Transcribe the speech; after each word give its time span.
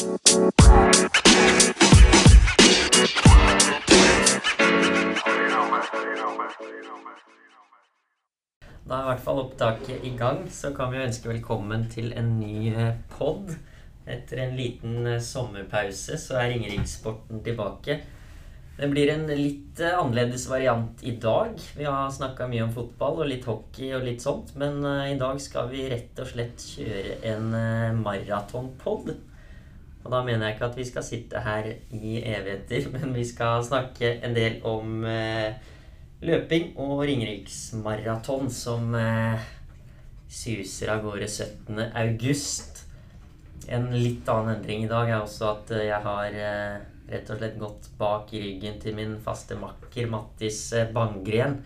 Da 0.00 0.06
er 0.06 0.14
i 9.02 9.08
hvert 9.10 9.20
fall 9.20 9.42
opptaket 9.42 10.00
i 10.08 10.14
gang, 10.16 10.46
så 10.48 10.72
kan 10.72 10.88
vi 10.94 11.02
ønske 11.04 11.28
velkommen 11.28 11.84
til 11.92 12.16
en 12.16 12.32
ny 12.40 12.72
eh, 12.72 12.96
pod. 13.12 13.52
Etter 14.08 14.40
en 14.46 14.56
liten 14.56 15.04
eh, 15.04 15.20
sommerpause 15.20 16.16
så 16.16 16.40
er 16.40 16.54
Ringerikssporten 16.54 17.44
tilbake. 17.44 18.00
Det 18.80 18.88
blir 18.88 19.12
en 19.12 19.28
litt 19.28 19.84
eh, 19.84 20.00
annerledes 20.00 20.48
variant 20.48 21.04
i 21.04 21.18
dag. 21.20 21.60
Vi 21.76 21.84
har 21.84 22.08
snakka 22.08 22.48
mye 22.48 22.64
om 22.70 22.72
fotball 22.72 23.20
og 23.20 23.28
litt 23.34 23.44
hockey 23.44 23.92
og 23.98 24.08
litt 24.08 24.24
sånt, 24.24 24.56
men 24.56 24.80
i 24.80 25.20
dag 25.20 25.36
skal 25.44 25.68
vi 25.68 25.90
rett 25.92 26.24
og 26.24 26.32
slett 26.32 26.70
kjøre 26.72 27.20
en 27.34 27.52
maratonpod. 28.00 29.28
Og 30.00 30.12
da 30.12 30.22
mener 30.24 30.46
jeg 30.46 30.56
ikke 30.56 30.70
at 30.70 30.78
vi 30.78 30.86
skal 30.88 31.04
sitte 31.04 31.42
her 31.44 31.66
i 31.92 32.20
evigheter, 32.22 32.88
men 32.94 33.14
vi 33.14 33.26
skal 33.28 33.64
snakke 33.66 34.16
en 34.24 34.36
del 34.36 34.60
om 34.68 35.04
løping 36.20 36.74
og 36.80 37.00
Ringeriksmaraton 37.08 38.50
som 38.52 38.94
eh, 38.96 39.40
suser 40.28 40.92
av 40.92 41.04
gårde 41.04 41.28
17. 41.28 41.80
august. 41.96 42.84
En 43.70 43.88
litt 43.94 44.28
annen 44.28 44.58
endring 44.58 44.84
i 44.84 44.90
dag 44.90 45.08
er 45.08 45.20
også 45.22 45.50
at 45.54 45.74
eh, 45.76 45.86
jeg 45.88 46.04
har 46.04 46.38
eh, 46.44 46.78
rett 47.10 47.32
og 47.32 47.40
slett 47.40 47.58
gått 47.60 47.90
bak 47.98 48.32
ryggen 48.36 48.78
til 48.82 48.96
min 48.98 49.16
faste 49.24 49.56
makker 49.58 50.10
Mattis 50.12 50.62
eh, 50.76 50.90
Banggren. 50.92 51.60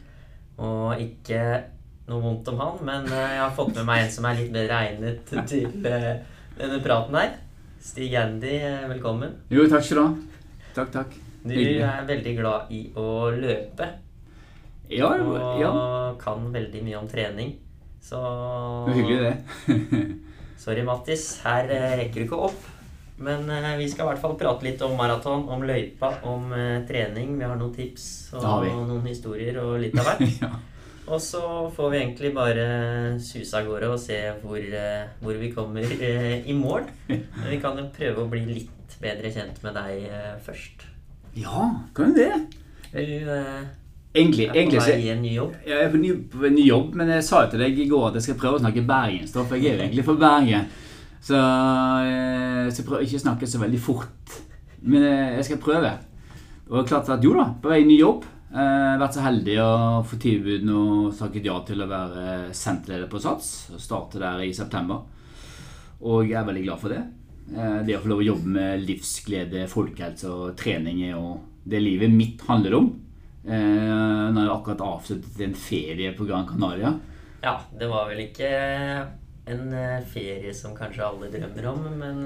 Og 0.62 1.00
ikke 1.02 1.40
noe 2.06 2.22
vondt 2.22 2.48
om 2.52 2.60
han, 2.62 2.78
men 2.86 3.10
eh, 3.10 3.34
jeg 3.34 3.42
har 3.42 3.56
fått 3.58 3.74
med 3.80 3.88
meg 3.90 4.04
en 4.04 4.14
som 4.14 4.28
er 4.28 4.38
litt 4.38 4.54
bedre 4.54 4.82
egnet 4.86 5.34
til 5.50 5.88
eh, 5.90 6.12
denne 6.60 6.78
praten 6.84 7.18
her. 7.18 7.34
Stig 7.84 8.14
Andy, 8.16 8.54
velkommen. 8.88 9.34
Jo, 9.52 9.66
takk 9.68 9.82
skal 9.84 9.98
du 9.98 10.02
ha. 10.02 10.12
Takk, 10.72 10.88
takk. 10.94 11.16
Du 11.44 11.52
er 11.52 12.06
veldig 12.08 12.32
glad 12.38 12.70
i 12.72 12.78
å 12.96 13.28
løpe. 13.28 13.88
Ja, 14.88 15.10
og 15.20 15.60
ja. 15.60 15.72
kan 16.16 16.46
veldig 16.54 16.80
mye 16.86 16.96
om 17.02 17.10
trening. 17.10 17.52
Så 18.00 18.22
Det 18.88 18.96
hyggelig, 18.96 19.34
det. 19.34 20.00
Sorry, 20.64 20.80
Mattis. 20.88 21.26
Her 21.44 21.68
eh, 21.68 21.90
rekker 22.00 22.24
du 22.24 22.26
ikke 22.30 22.40
opp. 22.48 22.64
Men 23.20 23.44
eh, 23.52 23.74
vi 23.76 23.90
skal 23.92 24.08
i 24.08 24.14
hvert 24.14 24.24
fall 24.24 24.38
prate 24.40 24.64
litt 24.64 24.80
om 24.88 24.96
maraton, 24.96 25.44
om 25.52 25.68
løypa, 25.68 26.14
om 26.32 26.56
eh, 26.56 26.80
trening. 26.88 27.36
Vi 27.36 27.44
har 27.44 27.60
noen 27.60 27.76
tips 27.76 28.06
og 28.40 28.64
noen 28.64 29.04
historier 29.12 29.60
og 29.60 29.76
litt 29.84 30.00
av 30.00 30.08
hvert. 30.08 30.24
ja. 30.46 30.54
Og 31.04 31.20
så 31.20 31.40
får 31.76 31.90
vi 31.92 31.98
egentlig 31.98 32.30
bare 32.32 32.64
suse 33.20 33.58
av 33.58 33.66
gårde 33.68 33.90
og 33.92 34.00
se 34.00 34.16
hvor, 34.40 34.56
eh, 34.58 35.04
hvor 35.20 35.36
vi 35.36 35.50
kommer 35.52 35.84
eh, 35.84 36.40
i 36.48 36.56
mål. 36.56 36.86
Men 37.08 37.50
vi 37.50 37.60
kan 37.60 37.76
jo 37.76 37.90
prøve 37.92 38.24
å 38.24 38.30
bli 38.30 38.44
litt 38.48 38.96
bedre 39.02 39.32
kjent 39.34 39.60
med 39.66 39.76
deg 39.76 40.06
eh, 40.08 40.30
først. 40.44 40.86
ja, 41.36 41.66
kan 41.94 42.12
jo 42.12 42.22
det. 42.22 42.30
Du 42.94 43.30
Egentlig, 44.14 44.46
er 44.46 44.68
på 44.70 44.78
vei 44.78 44.98
i 45.02 45.10
en 45.10 45.22
ny 45.24 45.32
jobb. 45.34 45.54
Jeg 45.66 45.84
er 45.84 45.88
på 45.90 45.98
ny, 45.98 46.10
på 46.30 46.50
ny 46.54 46.64
jobb, 46.68 46.92
men 46.94 47.08
jeg 47.16 47.24
sa 47.26 47.40
jo 47.44 47.50
til 47.50 47.64
deg 47.64 47.78
i 47.82 47.88
går 47.90 48.08
at 48.08 48.18
jeg 48.20 48.28
skal 48.28 48.36
prøve 48.38 48.60
å 48.60 48.62
snakke 48.62 48.84
bergensstoff. 48.86 49.50
Jeg 49.56 49.64
er 49.66 49.74
jo 49.74 49.86
egentlig 49.88 50.04
fra 50.06 50.14
Bergen, 50.20 50.68
så 51.24 51.40
jeg 52.70 52.86
prøver 52.86 53.08
ikke 53.08 53.18
å 53.18 53.24
snakke 53.24 53.48
så 53.50 53.58
veldig 53.58 53.80
fort. 53.82 54.36
Men 54.86 55.02
jeg 55.02 55.48
skal 55.48 55.58
prøve. 55.66 55.90
Og 56.70 56.86
klart 56.86 57.10
at 57.10 57.26
jo 57.26 57.34
da, 57.34 57.48
på 57.58 57.72
vei 57.74 57.80
i 57.82 57.88
ny 57.88 57.98
jobb. 57.98 58.22
Eh, 58.54 58.96
vært 59.00 59.16
så 59.16 59.24
heldig 59.24 59.54
å 59.58 59.70
få 60.06 60.16
tilbud 60.22 60.68
og 60.70 61.14
takket 61.18 61.46
ja 61.48 61.56
til 61.66 61.82
å 61.82 61.88
være 61.90 62.26
senterleder 62.54 63.08
på 63.10 63.18
SATS. 63.18 63.48
og 63.74 63.80
Starte 63.82 64.20
der 64.22 64.44
i 64.44 64.52
september. 64.54 65.00
Og 66.06 66.28
jeg 66.28 66.38
er 66.38 66.46
veldig 66.46 66.62
glad 66.62 66.82
for 66.82 66.94
det. 66.94 67.00
Eh, 67.50 67.80
det 67.82 67.96
å 67.96 68.02
få 68.04 68.12
lov 68.12 68.22
å 68.22 68.28
jobbe 68.28 68.52
med 68.54 68.84
livsglede, 68.86 69.66
folkehelse 69.66 70.30
og 70.30 70.54
trening 70.60 71.02
er 71.02 71.16
jo 71.16 71.40
det 71.66 71.80
livet 71.82 72.14
mitt 72.14 72.44
handler 72.46 72.78
om. 72.78 72.88
Eh, 73.44 73.58
nå 74.30 74.38
har 74.38 74.46
jeg 74.46 74.54
akkurat 74.54 74.86
avsluttet 74.86 75.42
en 75.48 75.58
ferie 75.58 76.14
på 76.14 76.28
Gran 76.28 76.46
Canaria. 76.46 76.94
Ja, 77.42 77.58
det 77.74 77.90
var 77.90 78.06
vel 78.08 78.22
ikke 78.28 78.52
en 79.50 79.74
ferie 80.06 80.54
som 80.54 80.76
kanskje 80.78 81.04
alle 81.04 81.32
drømmer 81.32 81.66
om, 81.74 81.82
men 81.98 82.22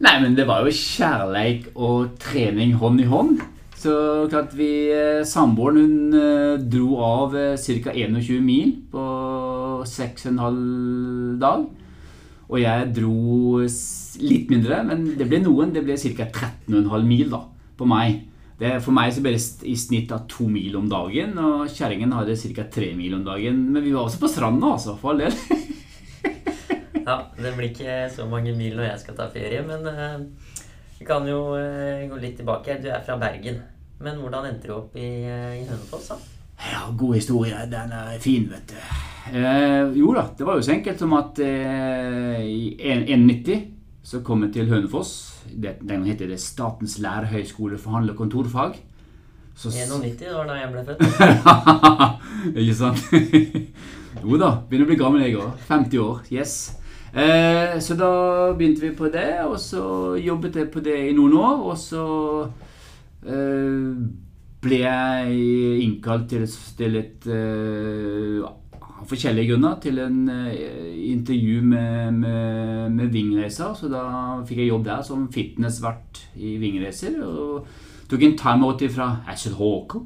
Nei, 0.00 0.14
men 0.20 0.34
det 0.34 0.46
var 0.48 0.64
jo 0.64 0.72
kjærleik 0.72 1.70
og 1.76 2.18
trening 2.18 2.72
hånd 2.80 3.00
i 3.04 3.08
hånd. 3.08 3.40
Så 3.80 3.92
klart 4.28 4.52
vi 4.52 4.90
eh, 4.92 5.22
Samboeren 5.24 5.78
hun 5.80 6.16
eh, 6.16 6.56
dro 6.60 6.98
av 7.00 7.36
eh, 7.36 7.56
ca. 7.56 7.94
21 7.94 8.42
mil 8.44 8.74
på 8.92 9.04
6,5 9.88 11.38
dag. 11.40 11.64
Og 12.50 12.58
jeg 12.60 12.90
dro 12.92 13.62
litt 14.20 14.50
mindre, 14.52 14.82
men 14.84 15.06
det 15.16 15.28
ble 15.30 15.40
noen. 15.46 15.72
Det 15.72 15.84
ble 15.86 15.96
ca. 15.96 16.28
13,5 16.28 17.08
mil 17.08 17.32
da, 17.32 17.40
på 17.78 17.88
meg. 17.88 18.26
Det, 18.60 18.74
for 18.84 18.92
meg 18.92 19.14
så 19.16 19.24
ble 19.24 19.32
det 19.38 19.70
i 19.70 19.78
snitt 19.80 20.12
av 20.12 20.26
to 20.28 20.44
mil 20.52 20.76
om 20.76 20.90
dagen, 20.90 21.32
og 21.40 21.70
kjerringen 21.72 22.12
hadde 22.12 22.36
ca. 22.36 22.68
tre 22.68 22.90
mil 22.98 23.16
om 23.16 23.24
dagen. 23.24 23.62
Men 23.72 23.86
vi 23.86 23.94
var 23.96 24.04
også 24.04 24.20
på 24.20 24.28
stranda, 24.28 24.74
altså, 24.74 24.98
for 25.00 25.14
all 25.14 25.24
del. 25.24 25.32
ja, 27.08 27.22
det 27.38 27.56
blir 27.56 27.70
ikke 27.70 28.02
så 28.12 28.28
mange 28.28 28.52
mil 28.58 28.76
når 28.76 28.90
jeg 28.90 29.04
skal 29.06 29.22
ta 29.22 29.30
ferie. 29.32 29.64
Men 29.64 29.88
vi 31.00 31.06
kan 31.08 31.24
jo 31.24 31.54
eh, 31.56 32.04
gå 32.10 32.16
litt 32.20 32.36
tilbake. 32.36 32.74
Du 32.82 32.90
er 32.92 33.00
fra 33.00 33.14
Bergen. 33.16 33.62
Men 34.04 34.18
hvordan 34.20 34.50
endte 34.50 34.68
du 34.68 34.74
opp 34.76 34.96
i, 35.00 35.06
eh, 35.24 35.62
i 35.62 35.64
Hønefoss? 35.64 36.10
Ja, 36.60 36.82
god 36.92 37.14
historie. 37.16 37.56
Den 37.72 37.94
er 37.96 38.18
fin, 38.20 38.44
vet 38.50 38.68
du. 38.68 38.76
Eh, 39.32 39.96
jo 39.96 40.12
da, 40.12 40.26
det 40.36 40.44
var 40.44 40.58
jo 40.58 40.66
så 40.66 40.74
enkelt 40.74 41.00
som 41.00 41.14
at 41.16 41.40
eh, 41.40 42.42
i 42.44 42.74
1991 42.76 43.62
så 44.10 44.20
kom 44.26 44.44
jeg 44.44 44.52
til 44.58 44.68
Hønefoss. 44.68 45.14
Det, 45.48 45.78
den 45.88 46.04
heter 46.04 46.28
det 46.28 46.36
Statens 46.40 46.98
lærerhøgskole 47.00 47.80
for 47.80 47.96
handel- 47.96 48.12
og 48.12 48.20
kontorfag. 48.20 48.76
Så, 49.56 49.72
91, 49.72 50.18
det 50.20 50.34
var 50.36 50.52
da 50.52 50.58
jeg 50.60 50.68
ble 50.74 50.84
født. 50.84 51.00
Ikke 52.60 52.76
sant? 52.76 53.00
jo 54.28 54.36
da, 54.40 54.52
begynner 54.68 54.84
å 54.84 54.92
bli 54.92 55.00
gammel 55.00 55.24
jeg 55.24 55.40
òg. 55.40 55.64
50 55.72 56.04
år. 56.04 56.22
Yes. 56.28 56.58
Eh, 57.10 57.78
så 57.82 57.96
da 57.98 58.10
begynte 58.54 58.84
vi 58.84 58.94
på 58.94 59.10
det, 59.10 59.40
og 59.44 59.58
så 59.58 60.14
jobbet 60.20 60.56
jeg 60.56 60.70
på 60.70 60.82
det 60.84 60.96
i 61.08 61.14
noen 61.16 61.34
år. 61.40 61.62
Og 61.72 61.78
så 61.78 62.06
eh, 63.26 63.94
ble 64.60 64.80
jeg 64.84 65.82
innkalt 65.82 66.28
til, 66.30 66.46
til 66.78 66.98
et 67.00 67.26
eh, 67.26 68.40
av 69.00 69.08
forskjellige 69.08 69.54
grunner 69.54 69.78
til 69.80 69.98
en 70.02 70.18
eh, 70.28 71.10
intervju 71.10 71.62
med, 71.64 72.20
med, 72.20 72.90
med 72.94 73.12
Vingreiser. 73.14 73.74
Så 73.74 73.88
da 73.92 74.04
fikk 74.46 74.62
jeg 74.62 74.72
jobb 74.72 74.86
der 74.86 75.04
som 75.06 75.28
fitnessvert 75.32 76.24
i 76.36 76.56
Vingreiser. 76.60 77.16
Og 77.24 78.10
tok 78.10 78.26
en 78.26 78.38
timeout 78.38 78.84
fra 78.92 79.10
SLHK. 79.34 79.96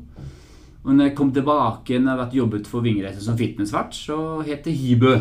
Og 0.84 0.92
når 0.92 1.08
jeg 1.08 1.16
kom 1.16 1.32
tilbake 1.32 1.98
når 1.98 2.26
jeg 2.26 2.42
jobbet 2.42 2.68
for 2.68 2.84
Vingreiser 2.84 3.24
som 3.24 3.38
fitnessvert, 3.40 3.96
så 3.96 4.18
het 4.46 4.66
det 4.68 4.76
Hibø. 4.78 5.16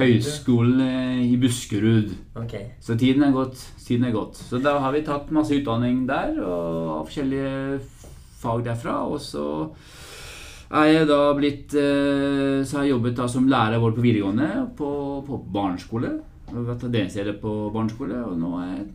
Høgskolen 0.00 0.82
eh, 0.84 1.22
i 1.30 1.38
Buskerud. 1.40 2.12
Ok. 2.40 2.54
Så 2.82 2.96
tiden 2.98 3.24
er 3.26 3.34
gått. 3.34 3.60
Tiden 3.84 4.06
er 4.08 4.14
gått. 4.14 4.38
Så 4.38 4.60
da 4.62 4.76
har 4.82 4.94
vi 4.94 5.04
tatt 5.06 5.32
masse 5.34 5.56
utdanning 5.56 6.04
der, 6.08 6.36
og 6.44 7.08
forskjellige 7.08 7.80
fag 8.40 8.64
derfra. 8.68 9.00
Og 9.10 9.20
så 9.22 9.44
er 10.70 10.88
jeg 10.92 11.10
da 11.10 11.20
blitt 11.34 11.74
eh, 11.74 12.62
Så 12.62 12.78
har 12.78 12.86
jeg 12.86 12.94
jobbet 12.94 13.18
da 13.18 13.26
som 13.28 13.48
lærer 13.50 13.82
vår 13.82 13.96
på 13.96 14.04
videregående 14.04 14.50
på, 14.78 14.90
på 15.26 15.42
barneskole. 15.52 16.16
Jeg 16.50 16.56
har 16.56 16.66
vært 16.72 16.88
avdelingsleder 16.88 17.38
på 17.42 17.54
barneskole, 17.74 18.24
og 18.26 18.38
nå 18.38 18.56
er 18.62 18.72
jeg 18.74 18.88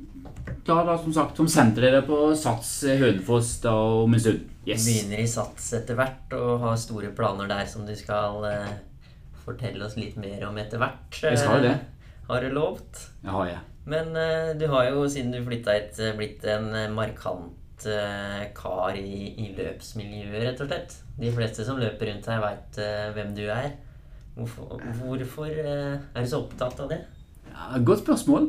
da, 0.66 0.80
da 0.86 0.96
som 0.98 1.14
sagt 1.14 1.38
som 1.38 1.48
senterleder 1.50 2.04
på 2.06 2.18
SATS 2.38 2.72
Hønefoss 3.00 3.52
da 3.64 3.74
om 4.02 4.14
en 4.14 4.22
stund. 4.22 4.44
Yes. 4.66 4.88
Begynner 4.88 5.22
i 5.22 5.28
Sats 5.30 5.68
etter 5.78 5.98
hvert 5.98 6.34
og 6.34 6.64
har 6.64 6.78
store 6.82 7.12
planer 7.14 7.50
der 7.50 7.68
som 7.70 7.86
du 7.86 7.94
skal 7.98 8.42
eh, 8.50 8.72
fortelle 9.46 9.86
oss 9.86 9.98
litt 10.00 10.18
mer 10.20 10.44
om 10.50 10.58
etter 10.62 10.82
hvert. 10.82 11.22
Jeg 11.22 11.40
skal 11.40 11.62
jo 11.62 11.68
det. 11.70 11.76
eh, 11.76 12.18
Har 12.30 12.42
du 12.42 12.50
lovt. 12.56 13.04
Det 13.22 13.34
har 13.36 13.52
jeg. 13.52 13.62
Men 13.86 14.16
eh, 14.18 14.52
du 14.58 14.66
har 14.72 14.90
jo, 14.90 15.06
siden 15.12 15.34
du 15.34 15.44
flytta 15.46 15.76
hit, 15.78 16.00
eh, 16.02 16.16
blitt 16.18 16.46
en 16.50 16.72
markant 16.96 17.62
kar 18.56 18.96
i, 18.96 19.34
i 19.36 19.50
løpsmiljøet, 19.52 20.46
rett 20.46 20.62
og 20.64 20.70
slett. 20.70 20.94
De 21.20 21.32
fleste 21.36 21.66
som 21.68 21.78
løper 21.78 22.08
rundt 22.08 22.30
her, 22.32 22.40
veit 22.40 22.78
hvem 23.14 23.34
du 23.36 23.42
er. 23.52 23.74
Hvorfor, 24.38 24.80
hvorfor 25.02 25.52
er 25.52 26.00
du 26.16 26.30
så 26.32 26.40
opptatt 26.40 26.80
av 26.80 26.94
det? 26.94 27.02
Ja, 27.52 27.82
godt 27.84 28.06
spørsmål. 28.06 28.48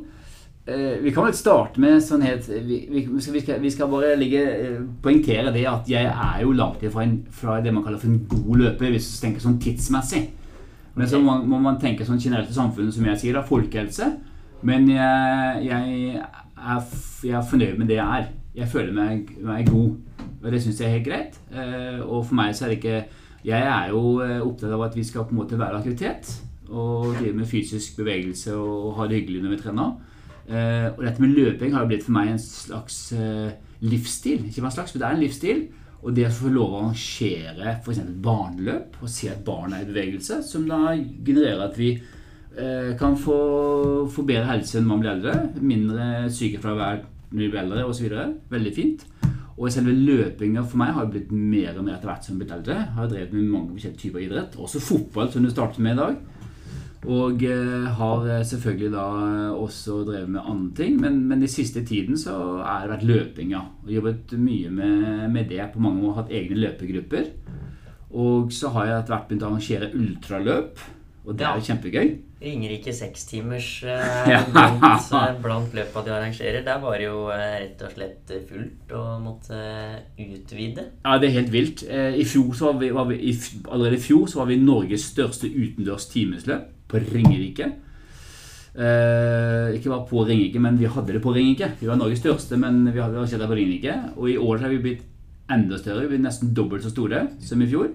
Vi 1.02 1.12
kan 1.14 1.26
vel 1.26 1.34
starte 1.38 1.82
med 1.82 1.98
sånn 2.02 2.24
helt 2.26 2.46
Vi, 2.48 2.78
vi, 2.90 3.02
vi, 3.10 3.20
skal, 3.42 3.58
vi, 3.62 3.70
skal, 3.74 3.90
bare 3.90 4.14
ligge, 4.18 4.46
poengtere 5.02 5.52
det 5.54 5.66
at 5.70 5.90
jeg 5.90 6.06
er 6.06 6.40
jo 6.46 6.54
langt 6.58 6.86
ifra 6.86 7.02
en, 7.02 7.18
fra 7.34 7.58
det 7.62 7.74
man 7.74 7.84
kaller 7.84 8.02
for 8.02 8.14
en 8.14 8.24
god 8.30 8.62
løper, 8.62 8.94
hvis 8.94 9.10
du 9.10 9.20
tenker 9.26 9.42
sånn 9.42 9.60
tidsmessig. 9.62 10.24
Men 10.96 11.08
så 11.10 11.20
må, 11.20 11.36
må 11.44 11.60
man 11.60 11.76
tenke 11.80 12.06
sånn 12.08 12.20
generelt 12.22 12.50
i 12.50 12.56
samfunnet, 12.56 12.94
som 12.96 13.04
jeg 13.10 13.20
sier, 13.20 13.36
da, 13.36 13.44
folkehelse. 13.44 14.08
Men 14.66 14.88
jeg, 14.88 15.66
jeg, 15.66 16.22
er, 16.56 16.90
jeg 17.26 17.36
er 17.36 17.48
fornøyd 17.50 17.78
med 17.80 17.90
det 17.90 17.98
jeg 17.98 18.22
er. 18.22 18.30
Jeg 18.56 18.70
føler 18.72 18.96
meg, 18.96 19.34
meg 19.44 19.68
god, 19.68 20.22
og 20.40 20.52
det 20.52 20.62
syns 20.64 20.80
jeg 20.80 20.88
er 20.88 20.94
helt 20.96 21.08
greit. 21.08 21.38
Eh, 21.52 22.00
og 22.00 22.24
for 22.24 22.38
meg 22.38 22.54
så 22.56 22.64
er 22.64 22.72
det 22.72 22.78
ikke 22.80 23.24
Jeg 23.46 23.62
er 23.62 23.90
jo 23.92 24.00
eh, 24.24 24.40
opptatt 24.40 24.72
av 24.74 24.86
at 24.88 24.96
vi 24.96 25.04
skal 25.06 25.26
på 25.26 25.36
en 25.36 25.38
måte 25.42 25.58
være 25.60 25.78
aktivitet 25.78 26.32
og 26.66 27.12
drive 27.14 27.36
med 27.36 27.46
fysisk 27.46 28.00
bevegelse 28.00 28.56
og 28.58 28.96
ha 28.96 29.04
det 29.06 29.20
hyggelig 29.20 29.42
når 29.44 29.52
vi 29.52 29.58
trener. 29.60 29.92
Eh, 30.48 30.88
og 30.96 31.04
dette 31.04 31.22
med 31.22 31.36
løping 31.36 31.76
har 31.76 31.84
jo 31.84 31.90
blitt 31.92 32.06
for 32.06 32.16
meg 32.16 32.32
en 32.32 32.40
slags 32.42 33.12
livsstil. 33.84 34.48
Ikke 34.48 34.64
bare 34.64 34.72
en 34.72 34.78
slags, 34.80 34.94
men 34.94 35.02
det 35.02 35.06
er 35.06 35.18
en 35.18 35.22
livsstil. 35.22 35.62
Og 36.04 36.12
det 36.14 36.28
å 36.28 36.34
få 36.34 36.52
lov 36.52 36.74
å 36.74 36.82
arrangere 36.82 37.78
f.eks. 37.78 38.02
barneløp 38.22 39.00
og 39.00 39.10
se 39.10 39.30
at 39.32 39.42
barn 39.46 39.74
er 39.74 39.84
i 39.84 39.88
bevegelse, 39.88 40.42
som 40.46 40.66
da 40.68 40.92
genererer 40.94 41.64
at 41.66 41.78
vi 41.78 41.94
eh, 41.96 42.92
kan 43.00 43.16
få, 43.18 43.38
få 44.12 44.26
bedre 44.28 44.50
helse 44.52 44.82
når 44.82 44.90
man 44.90 45.02
blir 45.02 45.14
eldre, 45.16 45.36
mindre 45.60 46.08
sykefravær 46.32 47.02
når 47.32 47.40
vi 47.42 47.50
blir 47.50 47.62
eldre 47.64 47.86
osv. 47.88 48.16
Veldig 48.52 48.74
fint. 48.76 49.06
Og 49.56 49.72
selve 49.72 49.94
løpinga 49.96 50.62
for 50.68 50.82
meg 50.82 50.92
har 50.98 51.08
blitt 51.08 51.30
mer 51.32 51.78
og 51.78 51.86
mer 51.86 51.96
etter 51.96 52.10
hvert 52.10 52.26
som 52.26 52.34
jeg 52.34 52.36
har 52.36 52.42
blitt 52.42 52.56
eldre. 52.58 52.78
Jeg 52.82 52.96
har 52.98 53.12
drevet 53.12 53.36
med 53.36 53.52
mange 53.54 53.76
forskjellige 53.76 54.02
typer 54.02 54.24
idrett, 54.26 54.58
også 54.60 54.82
fotball, 54.84 55.30
som 55.32 55.46
du 55.46 55.52
startet 55.52 55.80
med 55.84 55.96
i 55.96 56.02
dag. 56.02 56.18
Og 57.06 57.42
eh, 57.46 57.86
har 57.98 58.24
eh, 58.26 58.44
selvfølgelig 58.46 58.90
da 58.96 59.06
også 59.54 60.00
drevet 60.08 60.32
med 60.34 60.42
andre 60.42 60.74
ting, 60.80 60.98
men, 61.00 61.20
men 61.30 61.42
de 61.42 61.50
siste 61.50 61.84
tiden 61.86 62.18
så 62.18 62.34
har 62.64 62.82
det 62.82 62.94
vært 62.96 63.06
løping, 63.06 63.52
ja. 63.54 63.62
Og 63.84 63.92
jobbet 63.94 64.34
mye 64.40 64.72
med, 64.74 65.28
med 65.30 65.48
det 65.52 65.70
på 65.74 65.82
mange 65.84 66.02
år. 66.08 66.20
Hatt 66.22 66.34
egne 66.34 66.58
løpegrupper. 66.64 67.30
Og 68.16 68.52
så 68.54 68.72
har 68.74 68.88
jeg 68.88 68.98
etter 68.98 69.14
hvert 69.14 69.26
begynt 69.28 69.44
å 69.44 69.50
arrangere 69.50 69.90
ultraløp, 69.94 70.82
og 71.26 71.34
det 71.34 71.46
er 71.46 71.58
jo 71.58 71.66
kjempegøy. 71.66 72.10
Ringerike 72.36 72.92
sekstimers 72.94 73.68
eh, 73.88 74.28
blant, 74.52 74.84
eh, 74.84 75.32
blant 75.42 75.72
løpa 75.74 76.02
de 76.06 76.12
arrangerer. 76.14 76.62
Der 76.66 76.78
var 76.82 77.00
det 77.00 77.08
jo 77.08 77.24
eh, 77.34 77.56
rett 77.64 77.82
og 77.82 77.94
slett 77.96 78.34
fullt 78.50 78.94
og 78.94 79.24
måtte 79.24 79.58
utvide. 80.22 80.86
Ja, 81.02 81.16
det 81.18 81.30
er 81.30 81.36
helt 81.40 81.52
vilt. 81.54 81.82
I 81.86 82.26
fjor 82.28 82.54
så 82.54 82.70
var 82.70 82.80
vi, 82.82 82.92
var 82.94 83.10
vi 83.10 83.18
i, 83.32 83.34
allerede 83.64 83.98
i 83.98 84.06
fjor 84.06 84.30
så 84.30 84.42
var 84.42 84.50
vi 84.52 84.60
Norges 84.62 85.10
største 85.16 85.50
utendørs 85.50 86.10
timesløp 86.12 86.75
på 86.88 87.02
Ringerike. 87.02 87.72
Eh, 88.76 89.74
ikke 89.76 89.88
bare 89.88 90.06
på 90.08 90.24
Ringerike, 90.28 90.60
men 90.60 90.78
vi 90.78 90.88
hadde 90.90 91.16
det 91.16 91.22
på 91.24 91.32
Ringerike. 91.34 91.72
Vi 91.80 91.88
var 91.88 91.98
Norges 92.00 92.20
største, 92.20 92.58
men 92.60 92.84
vi 92.92 93.00
hadde 93.00 93.26
det 93.26 93.48
på 93.48 93.58
Ringerike. 93.58 93.94
Og 94.16 94.30
i 94.30 94.36
år 94.36 94.64
har 94.64 94.74
vi 94.74 94.82
blitt 94.84 95.06
enda 95.52 95.78
større. 95.80 96.08
Vi 96.10 96.18
er 96.18 96.26
nesten 96.26 96.54
dobbelt 96.54 96.84
så 96.84 96.92
store 96.92 97.26
som 97.40 97.62
i 97.62 97.70
fjor. 97.70 97.92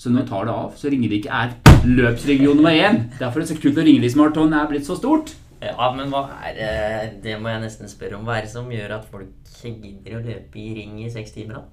Så 0.00 0.12
nå 0.12 0.24
tar 0.28 0.46
det 0.48 0.54
av. 0.56 0.74
Så 0.76 0.88
Ringerike 0.92 1.28
er 1.28 1.56
løpsregion 1.84 2.56
nummer 2.56 2.72
én. 2.72 3.06
Derfor 3.18 3.40
er 3.40 3.46
det 3.46 3.52
så 3.52 3.60
kult 3.60 3.78
at 3.78 3.86
Ringeriksmaraton 3.88 4.54
er 4.56 4.68
blitt 4.70 4.88
så 4.88 4.96
stort. 4.96 5.34
Ja, 5.60 5.90
men 5.92 6.08
hva 6.08 6.22
er 6.48 6.54
det 6.56 7.22
Det 7.24 7.34
må 7.36 7.50
jeg 7.52 7.60
nesten 7.66 7.90
spørre 7.90 8.16
om. 8.16 8.24
Hva 8.24 8.38
er 8.38 8.46
det 8.46 8.52
som 8.54 8.70
gjør 8.72 8.96
at 8.96 9.10
folk 9.12 9.28
gidder 9.60 10.16
å 10.16 10.24
løpe 10.24 10.56
i 10.56 10.70
ring 10.78 11.02
i 11.04 11.10
seks 11.12 11.34
timer, 11.36 11.60
da? 11.60 11.64